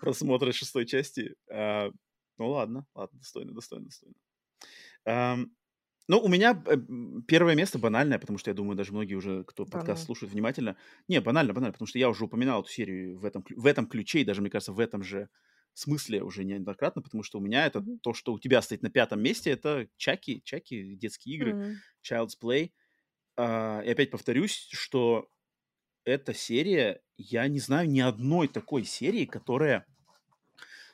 [0.00, 1.34] просмотра шестой части.
[1.50, 1.90] А,
[2.38, 4.14] ну ладно, ладно, достойно, достойно, достойно.
[5.04, 5.52] Ам,
[6.08, 6.76] Ну, у меня э,
[7.28, 10.76] первое место банальное, потому что я думаю, даже многие уже, кто Да подкаст слушает внимательно.
[11.08, 14.20] Не, банально, банально, потому что я уже упоминал эту серию в этом, в этом ключе,
[14.20, 15.30] и даже, мне кажется, в этом же
[15.74, 17.98] смысле уже неоднократно, потому что у меня это Мгм.
[18.02, 21.82] то, что у тебя стоит на пятом месте, это Чаки, Чаки, детские игры, Мгм.
[22.08, 22.72] Child's Play.
[23.36, 25.30] А, и опять повторюсь, что
[26.04, 29.86] эта серия, я не знаю ни одной такой серии, которая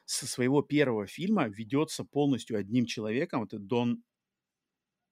[0.04, 3.44] со своего первого фильма ведется полностью одним человеком.
[3.44, 4.02] Это Дон,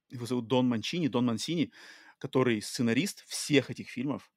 [0.09, 1.73] его зовут Дон Манчини, Дон Мансини,
[2.19, 4.31] который сценарист всех этих фильмов.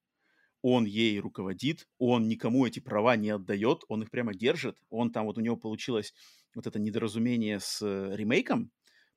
[0.61, 4.77] Он ей руководит, он никому эти права не отдает, он их прямо держит.
[4.89, 6.13] Он там, вот у него получилось
[6.55, 8.71] вот это недоразумение с э, ремейком,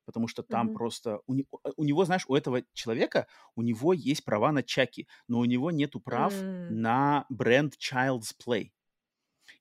[0.05, 0.71] потому что там Мгм.
[0.71, 1.19] просто...
[1.27, 1.45] У, не-
[1.75, 5.71] у него, знаешь, у этого человека, у него есть права на Чаки, но у него
[5.71, 6.67] нету прав М.
[6.67, 8.71] на бренд Child's Play.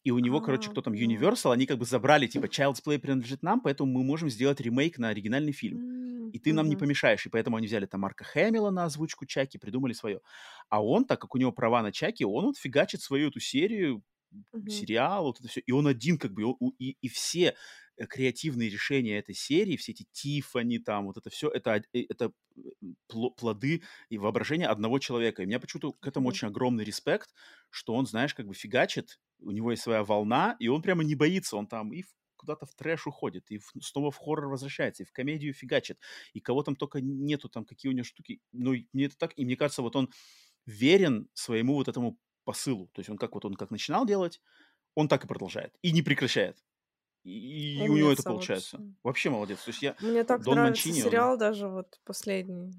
[0.05, 1.33] И у него, короче, А, кто там, поняла.
[1.33, 4.99] Universal, они как бы забрали, типа, Child's Play принадлежит нам, поэтому мы можем сделать ремейк
[4.99, 5.81] на оригинальный фильм.
[5.81, 6.77] М, И ты нам не мгм.
[6.77, 7.27] помешаешь.
[7.27, 10.21] И поэтому они взяли там Марка Хэмилла на озвучку Чаки, придумали свое.
[10.71, 14.03] А он, так как у него права на Чаки, он вот фигачит свою эту серию,
[14.53, 14.87] Мгм.
[14.87, 15.61] сериал, вот это все.
[15.61, 17.57] И он один как бы, и, у- и, и все
[17.97, 22.05] э, креативные решения этой серии, все эти Тифани там, вот это все, это, од- э,
[22.09, 22.61] это э,
[23.13, 25.43] пло- плоды и воображения одного человека.
[25.43, 26.39] И у меня почему-то к этому Мгм.
[26.39, 27.35] очень огромный респект,
[27.71, 31.15] что он, знаешь, как бы фигачит, у него есть своя волна, и он прямо не
[31.15, 35.03] боится, он там и в- куда-то в трэш уходит, и в- снова в хоррор возвращается,
[35.03, 35.99] и в комедию фигачит,
[36.33, 38.41] и кого там только нету, там какие у него штуки.
[38.53, 40.11] Ну, мне это так, и мне кажется, вот он
[40.67, 42.89] верен своему вот этому посылу.
[42.93, 44.41] То есть он как вот он как начинал делать,
[44.95, 45.75] он так и продолжает.
[45.83, 46.59] И не прекращает.
[47.25, 48.79] И, и у него это получается.
[48.79, 48.95] вообще.
[49.05, 49.63] Вообще молодец.
[49.63, 49.97] То есть я...
[50.01, 51.11] Мне так Дон нравится Манчини, он...
[51.11, 52.73] сериал даже вот последний.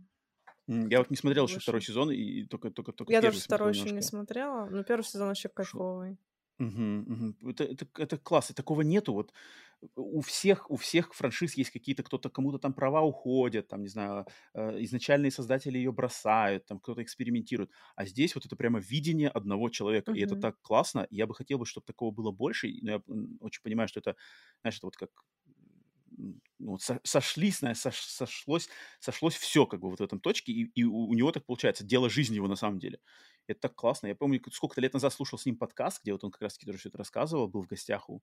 [0.68, 3.92] Я вот не смотрел еще второй сезон, и только, только, только Я даже второй еще
[3.92, 6.18] не смотрела, но первый сезон вообще кайфовый.
[7.44, 8.56] Это, это, это классно.
[8.56, 9.14] Такого нету.
[9.14, 9.34] Вот
[9.96, 14.26] у всех, у всех франшиз есть какие-то, кто-то, кому-то там права уходят, там, не знаю,
[14.54, 17.72] э, изначальные создатели ее бросают, там кто-то экспериментирует.
[17.96, 20.12] А здесь вот это прямо видение одного человека.
[20.14, 21.08] И это так классно.
[21.10, 22.70] И Я бы хотел бы, чтобы такого было больше.
[22.82, 24.16] Но я м, очень понимаю, что это,
[24.62, 25.10] знаешь, это вот как
[26.60, 28.70] ну, сошлись, знаешь, сош- сошлось,
[29.00, 31.84] сошлось все как бы вот в этом точке, и, и у, у него так получается,
[31.84, 33.00] дело жизни его на самом деле.
[33.48, 34.08] Это так классно.
[34.08, 36.78] Я помню, сколько-то лет назад слушал с ним подкаст, где вот он как раз-таки тоже
[36.80, 38.22] все это рассказывал, был в гостях у,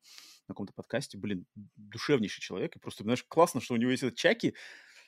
[0.49, 1.19] на каком-то подкасте.
[1.19, 2.77] Блин, душевнейший человек.
[2.77, 4.55] И просто, знаешь, классно, что у него есть этот Чаки,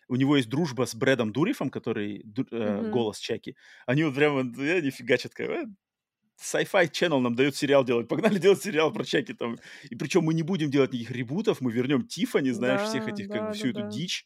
[0.09, 2.90] у него есть дружба с Брэдом Дурифом, который ду- э, Мгм.
[2.90, 3.56] голос Чаки.
[3.86, 5.66] Они вот прямо, э, не фигачат, как, э,
[6.40, 8.09] Sci-Fi Channel нам дает сериал делать.
[8.09, 9.59] Погнали делать сериал про Чаки там.
[9.90, 13.28] И причем мы не будем делать никаких ребутов, мы вернем Тифани, знаешь, всех Да, этих,
[13.28, 13.89] как бы, да, всю да, эту да.
[13.89, 14.24] дичь.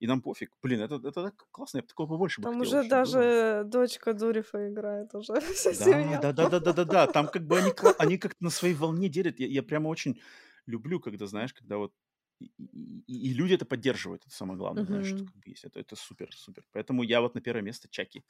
[0.00, 0.52] И нам пофиг.
[0.62, 2.78] Блин, это, это так классно, я бы такого побольше бы Там хотел.
[2.78, 6.20] уже даже дочка Дурифа играет уже вся Да, семья.
[6.20, 7.06] да, да, да, да, да, да.
[7.08, 9.40] Там как бы они, они как-то на своей волне делят.
[9.40, 10.20] Я, я прямо очень
[10.66, 11.92] люблю, когда, знаешь, когда вот
[12.40, 15.64] и, и- и- люди это поддерживают, это самое главное, знаешь, что как бы есть.
[15.64, 16.64] Это, это супер, супер.
[16.72, 18.22] Поэтому я вот на первое место Чаки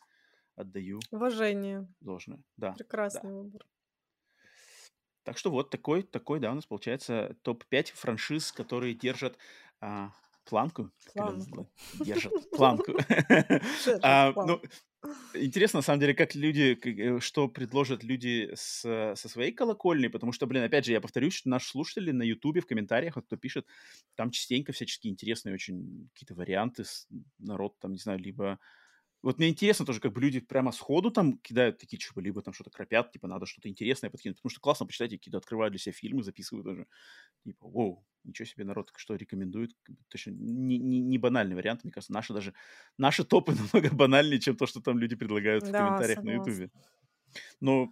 [0.57, 1.87] отдаю Уважение.
[2.01, 2.43] должное.
[2.57, 2.77] Да, да.
[2.79, 3.67] Прекрасный выбор.
[5.23, 9.37] Так что вот такой, такой, да, у нас получается топ-5 франшиз, которые держат
[9.81, 10.13] а,
[10.49, 10.91] планку.
[11.15, 11.71] Планку.
[12.01, 12.93] Держат планку.
[14.03, 14.33] А.
[14.35, 14.61] Ну,
[15.35, 20.33] интересно, на самом деле, как люди, э, что предложат люди с, со своей колокольни, потому
[20.33, 23.37] что, блин, опять же, я повторюсь, что наши слушатели на Ютубе, в комментариях, вот кто
[23.37, 23.67] пишет,
[24.15, 26.85] там частенько всяческие интересные очень какие-то варианты,
[27.39, 28.59] народ там, не знаю, либо
[29.23, 32.55] вот мне интересно тоже, как бы люди прямо сходу там кидают такие, типа, либо там
[32.55, 35.93] что-то кропят, типа, надо что-то интересное подкинуть, потому что классно почитать, какие-то открывают для себя
[35.93, 36.87] фильмы, записывают даже,
[37.45, 39.75] типа, вау, ничего себе, народ что рекомендует,
[40.09, 42.55] точно не, не, не банальный вариант, мне кажется, наши даже,
[42.99, 46.53] наши топы намного банальнее, чем то, что там люди предлагают в Да, комментариях на согласна.
[46.53, 46.71] Ютубе.
[47.61, 47.91] Но, не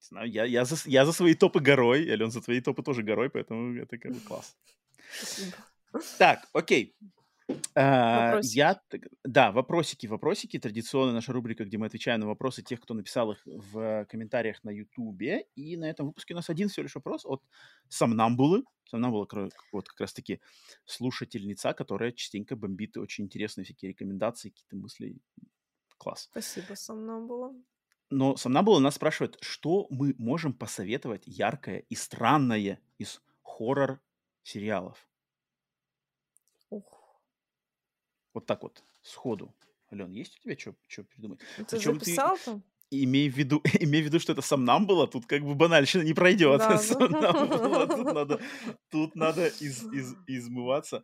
[0.00, 3.30] знаю, я, я, за, я за свои топы горой, Ален, за твои топы тоже горой,
[3.30, 4.56] поэтому это как бы класс.
[5.10, 5.56] Спасибо.
[6.18, 6.94] Так, окей.
[7.74, 8.56] А, Вопросики.
[8.56, 8.80] Я,
[9.24, 10.58] да, вопросики, вопросики.
[10.58, 14.70] Традиционная наша рубрика, где мы отвечаем на вопросы тех, кто написал их в комментариях на
[14.70, 15.46] Ютубе.
[15.54, 17.42] И на этом выпуске у нас один всего лишь вопрос от
[17.88, 18.64] Самнамбулы.
[18.88, 19.28] Самнамбула
[19.72, 20.40] вот как раз-таки
[20.86, 25.16] слушательница, которая частенько бомбит очень интересные всякие рекомендации, какие-то мысли.
[25.98, 26.28] Класс.
[26.30, 26.74] Спасибо,
[27.20, 27.54] было.
[28.10, 35.08] Но Самнамбула нас спрашивает, что мы можем посоветовать яркое и странное из хоррор-сериалов?
[36.70, 37.06] Ух.
[38.36, 39.54] Вот так вот, сходу.
[39.90, 41.40] Ален, есть у тебя что придумать?
[41.56, 42.62] Ты Причем ты записал там?
[42.90, 46.02] имей в виду, имей в виду, что это сам нам было, тут как бы банальщина
[46.02, 46.58] не пройдет.
[46.58, 48.40] Да, Сомнамбула, тут надо,
[48.90, 51.02] тут надо из, из, измываться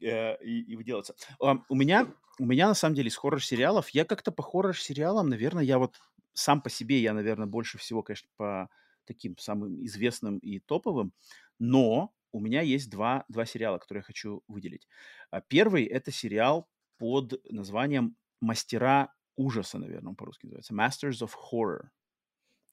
[0.00, 1.16] э, и, и выделаться.
[1.40, 5.80] У меня, у меня на самом деле из хоррор-сериалов, я как-то по хоррор-сериалам, наверное, я
[5.80, 5.96] вот
[6.32, 8.70] сам по себе, я, наверное, больше всего, конечно, по
[9.04, 11.12] таким самым известным и топовым,
[11.58, 14.88] но у меня есть два, два сериала, которые я хочу выделить.
[15.30, 16.68] А Первый— это сериал
[16.98, 20.74] под названием «Мастера ужаса», наверное, по-русски называется.
[20.74, 21.88] Masters of Horror.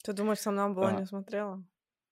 [0.03, 1.61] Ты думаешь, сам нам была А, не смотрела?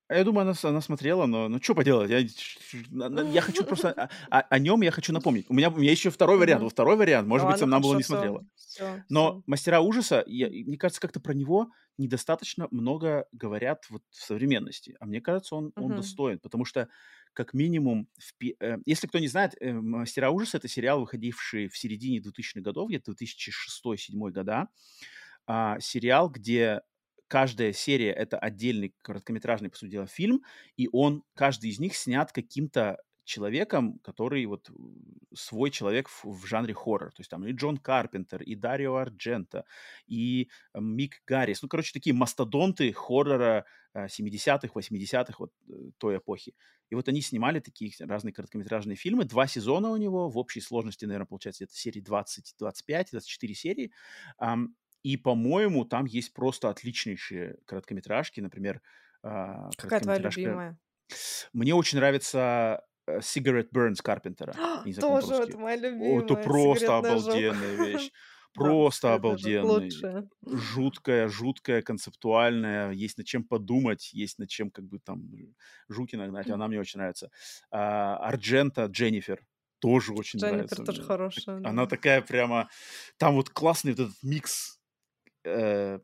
[0.10, 3.91] а я думаю, она, она смотрела, но ну что поделать, я, я хочу просто
[4.30, 5.45] о, о- нем я хочу напомнить.
[5.49, 6.70] У меня, у меня еще второй вариант.
[6.72, 8.44] Второй вариант, может быть, было хорошо, не смотрела.
[8.56, 9.44] всё, Но всё.
[9.48, 14.95] «Мастера ужаса», я- мне кажется, как-то про него недостаточно много говорят вот в современности.
[14.99, 16.90] А мне кажется, он, он достоин, потому что
[17.34, 21.77] как минимум, в э, если кто не знает, э, «Мастера ужаса»— это сериал, выходивший в
[21.77, 24.68] середине 2000-х годов, где-то 2006-2007 года.
[25.47, 26.81] А, сериал, где
[27.27, 30.43] каждая серия— это отдельный короткометражный, по сути дела, фильм,
[30.77, 34.73] и он, каждый из них снят каким-то человеком, который вот э,
[35.33, 37.11] свой человек в, в жанре хоррор.
[37.11, 39.65] То есть там и Джон Карпентер, и Дарио Арджента,
[40.07, 41.61] и э, Мик Гаррис.
[41.61, 46.55] Ну, короче, такие мастодонты хоррора э, 70-х, 80-х, вот э, той эпохи.
[46.89, 49.25] И вот они снимали такие разные короткометражные фильмы.
[49.25, 53.91] Два сезона у него, в общей сложности, наверное, получается, это серии 20, 25, 24 серии.
[55.01, 58.39] И, по-моему, там есть просто отличнейшие короткометражки.
[58.41, 58.81] Например,
[59.23, 60.41] а, Какая твоя короткометражка...
[60.41, 60.79] любимая?
[61.51, 64.53] Мне очень нравится э, Cigarette Burns Карпентера.
[64.99, 65.55] Тоже, это по-русски.
[65.55, 66.43] моя О, это любимая.
[66.43, 68.11] просто обалденная вещь.
[68.55, 69.91] Да, Просто ожог обалденный.
[70.45, 72.91] Жуткая, жуткая, концептуальная.
[72.91, 75.27] Есть над чем подумать, есть над чем как бы там
[75.89, 76.51] жути нагнать.
[76.51, 77.31] Она мне очень нравится.
[77.71, 79.43] А, Арджента Дженнифер
[79.80, 81.88] тоже очень Дженнифер нравится тоже хорошая, Она да.
[81.88, 82.69] такая прямо...
[83.17, 84.80] Там вот классный вот этот микс
[85.43, 85.99] э,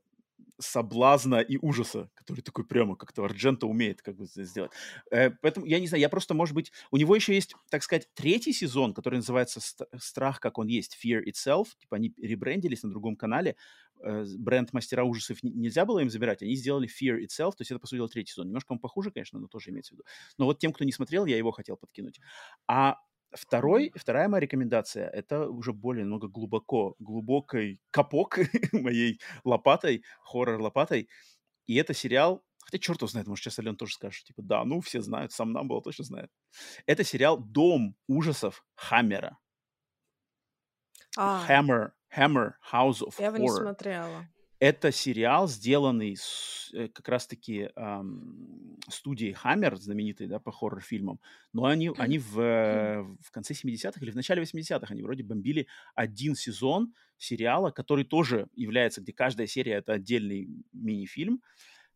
[0.59, 4.71] соблазна и ужаса, который такой прямо как-то Арджента умеет как бы сделать.
[5.11, 8.09] Э, поэтому я не знаю, я просто, может быть, у него еще есть, так сказать,
[8.13, 11.67] третий сезон, который называется «Ст- «Страх, как он есть», Fear Itself.
[11.79, 13.55] Типа они ребрендились на другом канале.
[14.01, 16.41] Э, бренд «Мастера ужасов» не- нельзя было им забирать.
[16.41, 18.47] Они сделали Fear Itself, то есть это, по сути дела, третий сезон.
[18.47, 20.03] Немножко он похуже, конечно, но тоже имеется в виду.
[20.37, 22.19] Но вот тем, кто не смотрел, я его хотел подкинуть.
[22.67, 22.97] А
[23.31, 28.39] Второй, вторая моя рекомендация, это уже более много глубоко, глубокой капок
[28.73, 31.07] моей лопатой, хоррор-лопатой.
[31.67, 34.81] И это сериал, хотя черт его знает, может, сейчас Ален тоже скажет, типа, да, ну,
[34.81, 36.31] все знают, сам нам было точно знает.
[36.87, 39.37] Это сериал «Дом ужасов Хаммера».
[41.17, 43.61] А, Hammer, Hammer, House of я его не Horror.
[43.61, 44.27] смотрела.
[44.59, 51.21] Это сериал, сделанный с, э, как раз-таки ам, студией Hammer, знаменитой, да, по хоррор-фильмам.
[51.53, 55.67] Но они, они в, э, в конце 70-х или в начале 80-х, они вроде бомбили
[55.95, 61.41] один сезон сериала, который тоже является, где каждая серия— это отдельный мини-фильм.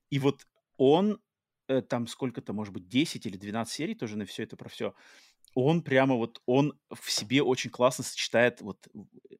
[0.10, 1.19] И вот он,
[1.68, 4.95] э, там сколько-то, может быть, 10 или 12 серий тоже на все это про все.
[5.55, 8.88] Он прямо вот, он в себе очень классно сочетает вот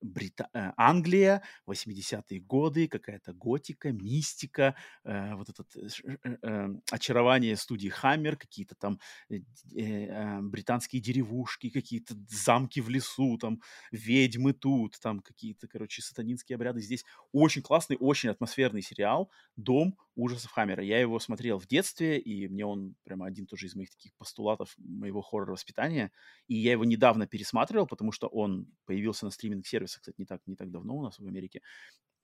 [0.02, 0.49] Брита...
[0.53, 8.35] э, Англия, 80-е годы, какая-то готика, мистика, э, вот это э, э, очарование студии Хаммер,
[8.35, 8.99] какие-то там
[9.30, 9.38] э,
[9.76, 13.61] э, э, британские деревушки, какие-то замки в лесу, там
[13.91, 17.06] ведьмы тут, там какие-то, короче, сатанинские обряды здесь.
[17.31, 20.84] Очень классный, очень атмосферный сериал «Дом ужасов Хаммера».
[20.84, 24.76] Я его смотрел в детстве, и мне он прямо один тоже из моих таких постулатов
[24.77, 26.03] моего хоррор-воспитания.
[26.48, 30.56] И я его недавно пересматривал, потому что он появился на стриминг-сервисах, кстати, не так, не
[30.56, 31.62] так давно у нас в Америке.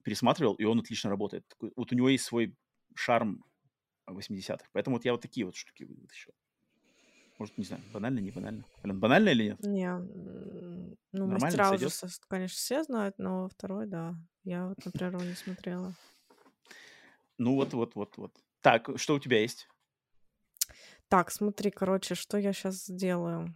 [0.04, 1.46] Пересматривал, и он отлично работает.
[1.76, 2.56] Вот у него есть свой
[2.96, 3.44] шарм
[4.10, 4.70] 80-х.
[4.74, 6.34] Поэтому вот я вот такие вот штуки вытащил.
[7.38, 8.66] Может, не знаю, банально, не банально.
[8.84, 9.60] Ален, банально или нет?
[9.62, 11.94] Не, ну, Нормально мастера сойдет?
[12.28, 14.16] конечно, все знают, но второй, да.
[14.44, 15.94] Я вот, например, его не смотрела.
[17.38, 18.36] Ну вот, вот, вот, вот.
[18.62, 19.70] Так, что у тебя есть?
[21.08, 23.54] Так, смотри, короче, что я сейчас сделаю.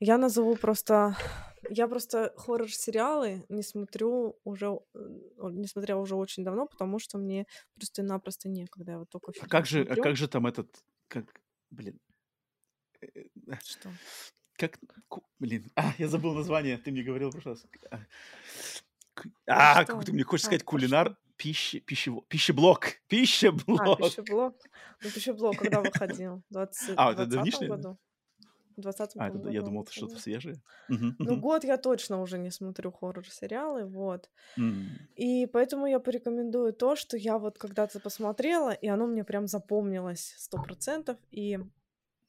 [0.00, 1.16] Я назову просто...
[1.70, 4.78] Я просто хоррор-сериалы не смотрю уже...
[4.94, 8.92] Не смотрела уже очень давно, потому что мне просто-напросто некогда.
[8.92, 10.68] Я вот только А как же, а как же там этот,
[11.08, 11.24] как,
[11.70, 11.98] блин,
[13.00, 13.90] э, э, Что?
[14.56, 14.78] как,
[15.40, 17.66] блин, а, я забыл название, ты мне говорил в прошлый раз.
[17.90, 17.98] А,
[19.46, 19.94] А, Что?
[19.94, 23.98] как ты мне хочешь А, сказать, кулинар, пищи, пищево, пищеблок, А, пищеблок.
[23.98, 24.54] пищеблок.
[25.02, 26.42] Ну, пищеблок когда выходил?
[26.48, 27.68] В 20 А, это 20 давнишний?
[27.68, 27.98] году?
[28.76, 30.62] В 20 А, это, году я думал, это что-то свежее.
[30.88, 34.30] Ну, год я точно уже не смотрю хоррор-сериалы, вот.
[35.16, 40.34] И поэтому я порекомендую то, что я вот когда-то посмотрела, и оно мне прям запомнилось
[40.38, 41.18] сто процентов.
[41.30, 41.58] И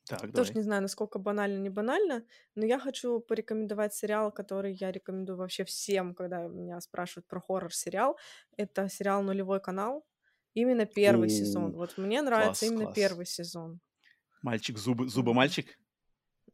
[0.06, 0.56] Так, тоже давай.
[0.56, 2.26] не знаю, насколько банально, не банально,
[2.56, 8.18] но я хочу порекомендовать сериал, который я рекомендую вообще всем, когда меня спрашивают про хоррор-сериал.
[8.58, 10.06] Это сериал «Нулевой канал».
[10.54, 11.76] Именно первый сезон.
[11.76, 12.96] О, Вот мне нравится класс, именно класс.
[12.96, 13.80] первый сезон.
[14.42, 15.78] Мальчик, зубы, зубомальчик?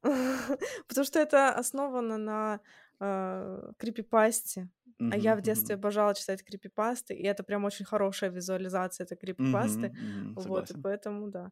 [0.88, 2.60] Потому что это основано на
[3.00, 4.70] э, крипипасте.
[5.10, 5.82] А я в детстве мгм.
[5.82, 9.90] обожала читать крипипасты, и это прям очень хорошая визуализация этой крипипасты.
[9.90, 11.52] Мгм, Вот, и поэтому, да.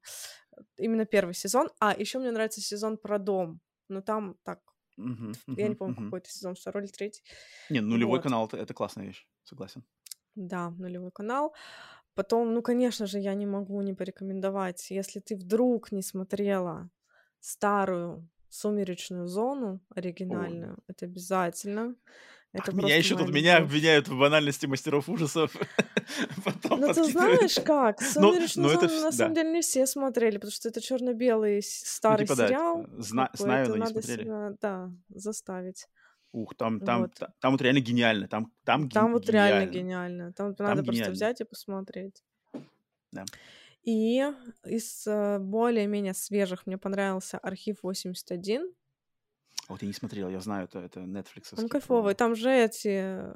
[0.78, 1.70] Именно первый сезон.
[1.80, 3.60] А, еще мне нравится сезон про дом.
[3.90, 4.60] Но там так,
[5.56, 7.24] Я не помню, какой это сезон, второй или третий.
[7.70, 8.24] Не, нулевой Вот.
[8.24, 9.84] канал это классная вещь, согласен.
[10.36, 11.54] Да, нулевой канал.
[12.16, 16.90] Потом, ну, конечно же, я не могу не порекомендовать, если ты вдруг не смотрела
[17.40, 21.96] старую «Сумеречную зону» оригинальную, это обязательно.
[22.54, 25.56] как Это меня просто еще тут меня обвиняют в банальности мастеров ужасов,
[26.70, 29.42] Ну, ты знаешь как, Ну, «Сумеречную ну зону» на самом да.
[29.42, 33.70] деле не все смотрели, потому что это черно-белый Ну старый типа сериал, зна- бы знаю,
[33.70, 34.24] но не смотрели.
[34.24, 35.88] себя, да, заставить.
[36.34, 37.14] Ух, там, там, Вот.
[37.14, 40.34] та- там вот реально гениально, там, там ген- Там вот реально гениально.
[40.34, 42.24] Там там надо просто гениально, взять и посмотреть.
[43.14, 43.24] да.
[43.84, 44.22] И
[44.66, 48.74] из э, более-менее свежих мне понравился «Архив 81».
[49.68, 52.14] А Вот я не смотрел, я знаю, это, это Он нетфликсовский кайфовый.
[52.16, 53.36] Там же эти э,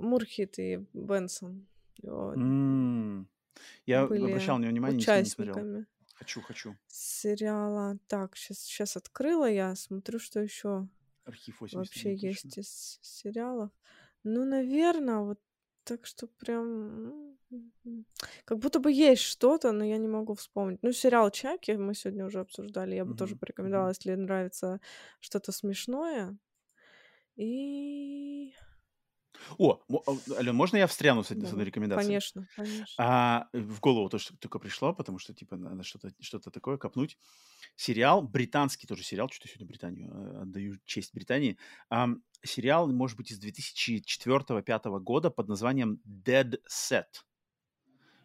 [0.00, 1.66] Мурхит и Бенсон
[2.02, 3.28] вот, М,
[3.86, 5.54] Я обращал были на него внимание, см- не смотрел.
[5.54, 6.76] участниками Хочу, хочу.
[6.86, 7.98] сериала.
[8.06, 10.88] Так, сейчас, сейчас открыла я, смотрю, что еще
[11.24, 12.46] Архив вообще 81, точно.
[12.48, 13.70] есть из сериалов.
[14.22, 15.40] Ну, наверное, вот
[15.84, 17.36] так что прям...
[18.44, 20.82] Как будто бы есть что-то, но я не могу вспомнить.
[20.82, 22.96] Ну, сериал «Чаки» мы сегодня уже обсуждали.
[22.96, 24.80] Я бы тоже Мгм, порекомендовала, если нравится
[25.20, 26.36] что-то смешное.
[27.36, 28.54] И...
[29.58, 32.22] О, а, Ален, можно я встряну с, одной- с одной Да, рекомендацией?
[32.24, 32.96] конечно, конечно.
[32.98, 37.18] А, в голову то, что только пришло, потому что, типа, надо что-то что такое копнуть.
[37.76, 41.58] Сериал, британский тоже сериал, что-то сегодня Британию, э, отдаю честь Британии.
[41.90, 47.06] Ам, сериал, может быть, из 2004-2005 года под названием Dead Set.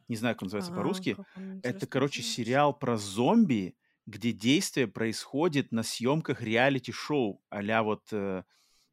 [0.07, 1.19] Не знаю, как он называется А, по-русски.
[1.37, 8.43] он Это, короче, сериал про зомби, где действие происходит на съемках реалити-шоу а вот э,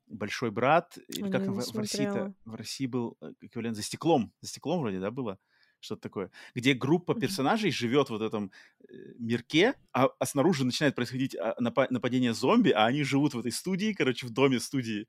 [0.06, 4.32] «Большой брат», или как не в, в России-то, в России был э, эквивалент «За стеклом»,
[4.40, 5.38] «За стеклом» вроде, да, было?
[5.80, 6.30] Что-то такое.
[6.54, 8.50] Где группа персонажей живет в вот этом
[8.88, 13.38] э, мирке, а, а снаружи начинает происходить а, напа- нападение зомби, а они живут в
[13.38, 15.06] этой студии, короче, в доме студии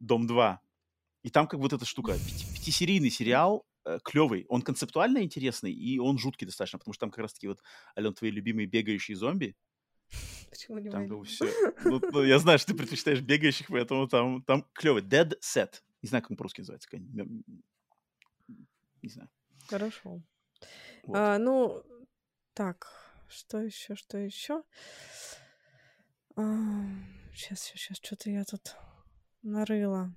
[0.00, 0.58] «Дом 2».
[1.22, 3.66] И там как вот эта штука, пяти- пятисерийный сериал,
[4.04, 7.60] клевый, он концептуально интересный, и он жуткий достаточно, потому что там как раз-таки вот,
[7.96, 9.56] Ален, твои любимые бегающие зомби,
[10.50, 11.24] Почему не там как бы мои?
[11.24, 11.46] все...
[11.84, 15.02] Ну, ну, я знаю, что ты предпочитаешь бегающих, поэтому там, там клевый.
[15.02, 15.80] Dead Set.
[16.02, 16.88] Не знаю, как он по-русски называется.
[19.02, 19.30] Не знаю.
[19.68, 20.22] Хорошо.
[21.04, 21.16] Вот.
[21.16, 21.82] А, ну,
[22.52, 22.88] так,
[23.28, 24.62] что еще, что еще?
[26.36, 28.76] Сейчас, сейчас, что-то я тут
[29.42, 30.14] нарыла.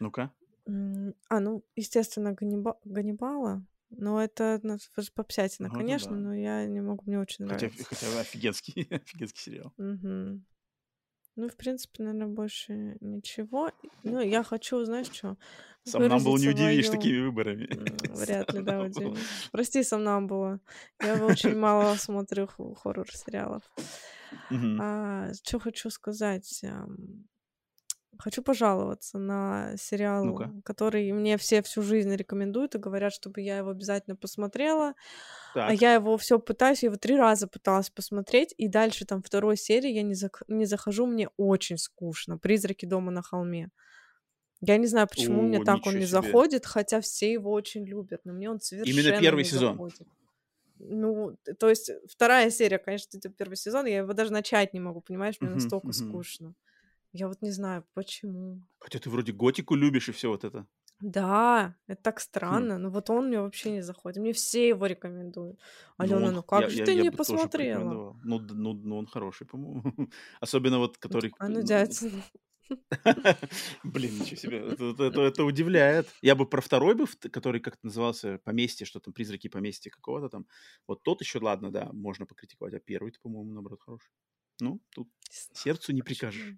[0.00, 0.32] Ну-ка.
[0.66, 3.64] А, ну, естественно, Ганниба- Ганнибала.
[3.98, 6.16] Это ну, это ж попсятина, Ну, конечно, да.
[6.16, 7.84] но я не могу, мне очень Хотя, нравится.
[7.84, 9.72] хотя офигенский, офигенский сериал.
[9.76, 10.44] Мгм.
[11.36, 13.72] Ну, в принципе, наверное, больше ничего.
[14.04, 15.36] Ну, я хочу, знаешь, что?
[15.82, 17.00] Сам нам был не удивишь свою...
[17.00, 17.66] такими выборами.
[18.14, 19.50] Вряд ли, да, Сам нам удивишь.
[19.50, 20.60] Прости, Сомнамбула.
[21.02, 23.62] Я очень мало смотрю хо- хоррор-сериалов.
[24.80, 26.64] А, что хочу сказать?
[28.18, 30.52] Хочу пожаловаться на сериал, Ну-ка.
[30.64, 34.94] который мне все всю жизнь рекомендуют и говорят, чтобы я его обязательно посмотрела.
[35.64, 35.80] А Так.
[35.80, 39.90] я его все пытаюсь, я его три раза пыталась посмотреть, и дальше там второй серии
[39.90, 42.38] я не, зак- не захожу, мне очень скучно.
[42.38, 43.70] «Призраки дома на холме».
[44.60, 46.10] Я не знаю, почему мне так он не себе.
[46.22, 49.76] заходит, хотя все его очень любят, но мне он Именно совершенно первый не сезон.
[49.76, 50.08] заходит.
[50.78, 55.00] Ну, то есть вторая серия, конечно, это первый сезон, я его даже начать не могу,
[55.00, 56.54] понимаешь, мне настолько скучно.
[57.14, 58.60] Я вот не знаю, почему.
[58.80, 60.66] Хотя ты вроде готику любишь и все вот это.
[61.00, 62.20] Да, это так Хм.
[62.20, 64.18] странно, но вот он мне вообще не заходит.
[64.18, 65.60] Мне все его рекомендуют.
[65.98, 68.18] Ну, Алена, ну х- как я, же я, ты я не посмотрела?
[68.24, 69.82] Ну, ну, ну, он хороший, по-моему.
[70.40, 71.32] Особенно вот, который...
[71.38, 72.00] А ну, ну, дядь.
[73.84, 74.58] Блин, ничего себе.
[74.58, 76.08] Это, это- это- это удивляет.
[76.22, 80.46] Я бы про второй бы, который как-то назывался «Поместье», что там, «Призраки поместья» какого-то там.
[80.88, 82.74] Вот тот еще, ладно, да, можно покритиковать.
[82.74, 84.10] А первый по-моему, наоборот, хороший.
[84.60, 86.56] Ну, тут сердцу не прикажешь.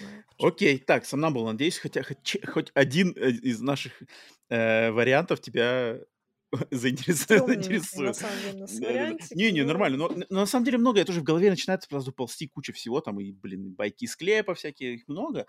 [0.00, 0.24] Не знаю.
[0.38, 3.92] Окей, так, сам нам был, надеюсь, хотя хоть, хоть один э, из наших
[4.48, 6.00] э, вариантов тебя
[6.70, 8.16] заинтересует.
[8.16, 8.66] Самом
[9.34, 9.98] Не-не, но нормально.
[9.98, 10.98] Но, но на самом деле много.
[10.98, 13.00] Я тоже в голове начинает сразу ползти куча всего.
[13.00, 15.46] Там и, блин, байки из клепа всякие, их много.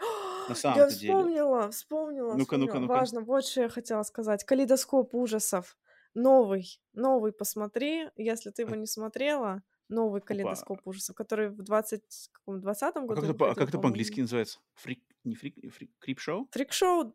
[0.48, 1.14] На Я самом-то деле.
[1.14, 2.80] вспомнила, вспомнила, Ну-ка, ну-ка, вспомнила.
[2.80, 3.00] ну-ка.
[3.00, 4.44] Важно, вот что я хотела сказать.
[4.44, 5.78] Калейдоскоп ужасов.
[6.14, 9.64] Новый, новый посмотри, если ты его не смотрела.
[9.92, 10.28] Новый Опа.
[10.28, 12.02] калейдоскоп ужасов, который в 20,
[12.32, 14.60] каком, 20 А году как это, а выходил, как это по-английски называется?
[14.76, 16.50] Фрик, не фрик, фрик, крип-шоу?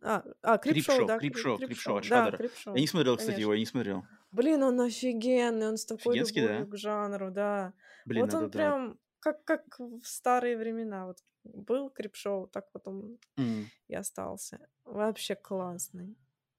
[0.03, 2.37] А, а крип-шоу, да, крип-шоу, крип- крип-шоу от крип-шоу, да, Шадера.
[2.37, 3.55] крип-шоу, Я не смотрел, кстати, его, конечно.
[3.55, 4.05] я не смотрел.
[4.31, 6.71] Блин, он офигенный, он с такой любовью да?
[6.71, 7.73] к жанру, да.
[8.05, 8.59] Блин, Вот он да.
[8.59, 11.07] прям как, как в старые времена.
[11.07, 14.59] Вот был крип-шоу, так вот он М, и остался.
[14.85, 16.17] Вообще классный.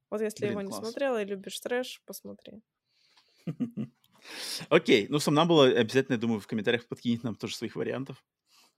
[0.10, 0.80] Вот если Блин, его не класс.
[0.82, 2.62] смотрела и любишь трэш, посмотри.
[4.70, 8.24] Окей, ну, сам нам было обязательно, я думаю, в комментариях подкинет нам тоже своих вариантов.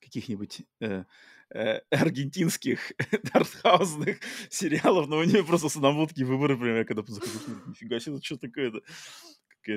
[0.02, 1.06] каких-нибудь э,
[1.52, 2.94] э, аргентинских
[3.34, 8.38] артхаусных сериалов, но у нее просто с наводки выборы, например, когда захожу, нифига себе, что
[8.38, 8.82] такое-то?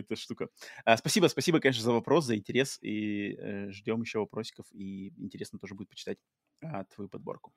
[0.00, 0.48] Какая-то штука.
[0.84, 5.58] А, спасибо, спасибо, конечно, за вопрос, за интерес, и э, ждем еще вопросиков, и интересно
[5.58, 6.18] тоже будет почитать
[6.62, 7.52] а, твою подборку.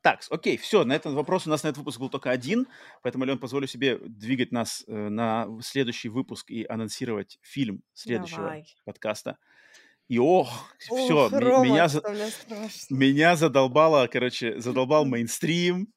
[0.00, 2.66] Так, окей, все, на этот вопрос у нас на этот выпуск был только один,
[3.02, 8.66] поэтому, Леон, позволю себе двигать нас э, на следующий выпуск и анонсировать фильм следующего Давай.
[8.84, 9.38] подкаста.
[10.08, 11.88] И ох, все, Ох, Рома, меня,
[12.90, 15.88] меня задолбало, короче, задолбал мейнстрим,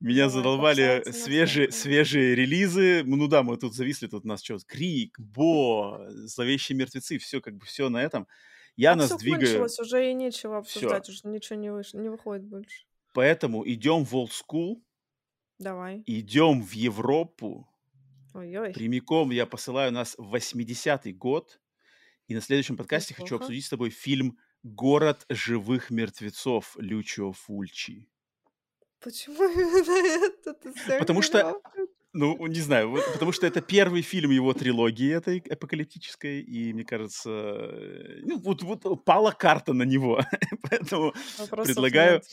[0.00, 3.02] меня задолбали свежие, свежие релизы.
[3.04, 7.56] Ну да, мы тут зависли, тут у нас что, Крик, Бо, Зловещие мертвецы, все как
[7.56, 8.26] бы все на этом.
[8.76, 11.94] Я А нас всё двигаю, кончилось, уже и нечего обсуждать, уже ничего не, выш...
[11.94, 12.86] не выходит больше.
[13.12, 14.82] поэтому идем в old school,
[15.58, 16.02] Давай.
[16.06, 17.68] идем в Европу,
[18.34, 18.72] Ой-ой.
[18.72, 21.60] прямиком я посылаю нас в 80-й год,
[22.26, 23.44] и на следующем подкасте хочу Неплохо.
[23.44, 28.08] обсудить с тобой фильм «Город живых мертвецов» Лючио Фульчи.
[29.04, 31.60] Почему именно это ты Потому что?
[32.14, 37.28] Ну, не знаю, потому что это первый фильм его трилогии этой апокалиптической, и мне кажется,
[38.22, 40.20] ну, вот, вот пала карта на него,
[40.62, 42.24] поэтому Вопросов предлагаю нет.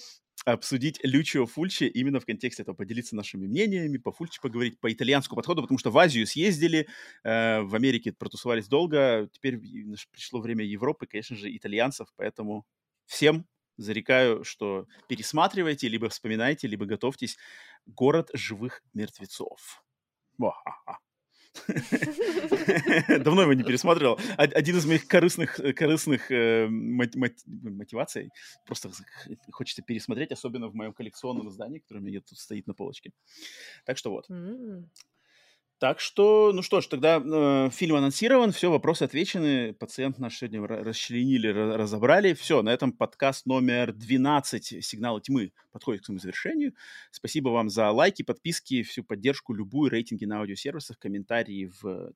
[0.45, 5.38] обсудить Лючио Фульчи именно в контексте этого, поделиться нашими мнениями, по Фульчи поговорить, по итальянскому
[5.38, 6.88] подходу, потому что в Азию съездили,
[7.23, 9.60] э, в Америке протусовались долго, теперь
[10.11, 12.68] пришло время Европы, конечно же, итальянцев, поэтому
[13.07, 13.48] всем
[13.82, 17.38] зарекаю, что пересматривайте, либо вспоминайте, либо готовьтесь.
[17.86, 19.84] «Город живых мертвецов».
[23.20, 24.20] Давно его не пересматривал.
[24.38, 28.30] Од- Один из моих корыстных, э, корыстных э, мот- мот- мотиваций.
[28.66, 28.90] Просто
[29.52, 33.12] хочется пересмотреть, особенно в моем коллекционном издании, которое у меня тут стоит на полочке.
[33.86, 34.26] Так что вот.
[35.82, 40.60] Так что, ну что ж, тогда э, фильм анонсирован, все, вопросы отвечены, пациент наш сегодня
[40.60, 42.36] ра- расчленили, ра- разобрали.
[42.36, 46.76] Все, на этом подкаст номер 12 «Сигналы тьмы» подходит к своему завершению.
[47.10, 52.12] Спасибо вам за лайки, подписки, всю поддержку, любую, рейтинги на аудиосервисах, комментарии в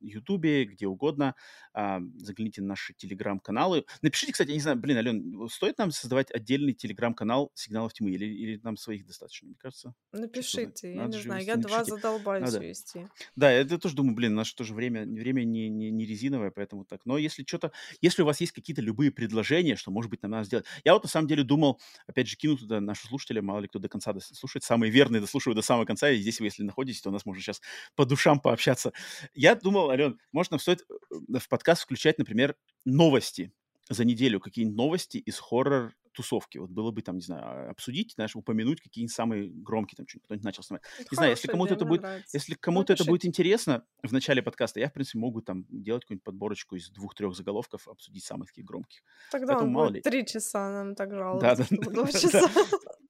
[0.00, 1.34] Ютубе, где угодно.
[1.72, 3.84] А, загляните на наши телеграм-каналы.
[4.02, 8.26] Напишите, кстати, я не знаю, блин, Ален, стоит нам создавать отдельный телеграм-канал «Сигналов тьмы» или,
[8.26, 9.46] или нам своих достаточно?
[9.48, 11.96] Мне кажется, Напишите, я не знаю, я два напишите.
[11.96, 12.58] задолбаюсь Надо.
[12.58, 13.08] вести.
[13.36, 17.00] Да, я тоже думаю, блин, наше тоже время, время не, не, не резиновое, поэтому так.
[17.04, 20.44] Но если что-то, если у вас есть какие-то любые предложения, что, может быть, нам надо
[20.44, 20.66] сделать.
[20.84, 23.78] Я вот на самом деле думал, опять же, кину туда наши слушатели, мало ли кто
[23.78, 27.10] до конца слушает, самые верные дослушивают до самого конца, и здесь вы, если находитесь, то
[27.10, 27.60] у нас можно сейчас
[27.94, 28.92] по душам пообщаться.
[29.34, 33.52] Я думал, Ален, может, нам стоит э, в подкаст включать, например, новости
[33.88, 36.58] за неделю, какие-нибудь новости из хоррор-тусовки.
[36.58, 40.44] Вот было бы там, не знаю, обсудить, знаешь, упомянуть какие-нибудь самые громкие, там, что-нибудь кто-нибудь
[40.44, 40.82] начал снимать.
[40.98, 42.36] Это Не знаю, если хорошая кому-то это будет, нравится.
[42.36, 46.24] если кому-то это будет интересно в начале подкаста, я, в принципе, могу там делать какую-нибудь
[46.24, 49.00] подборочку из двух-трех заголовков, обсудить самых таких громких.
[49.30, 50.02] Тогда Поэтому он мало будет ли.
[50.02, 52.48] три часа нам так Да, жаловаться, да, чтобы два да, часа.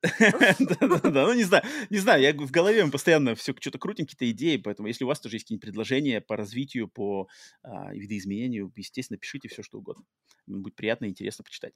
[0.02, 4.56] Да-да-да, ну не знаю, не знаю, я в голове постоянно все что-то крутим, какие-то идеи,
[4.56, 7.28] поэтому если у вас тоже есть какие-нибудь предложения по развитию, по
[7.62, 10.04] а, видоизменению, естественно, пишите все, что угодно.
[10.46, 11.74] Будет приятно и интересно почитать.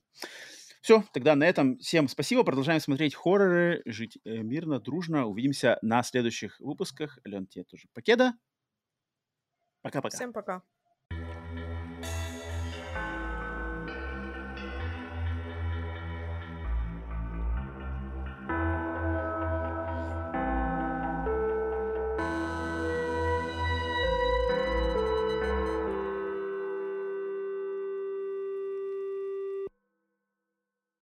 [0.80, 2.44] Все, тогда на этом всем спасибо.
[2.44, 5.24] Продолжаем смотреть хорроры, жить э, мирно, дружно.
[5.24, 7.18] Увидимся на следующих выпусках.
[7.26, 8.34] Ален, тебе тоже покеда.
[9.80, 10.14] Пока-пока.
[10.14, 10.62] Всем пока.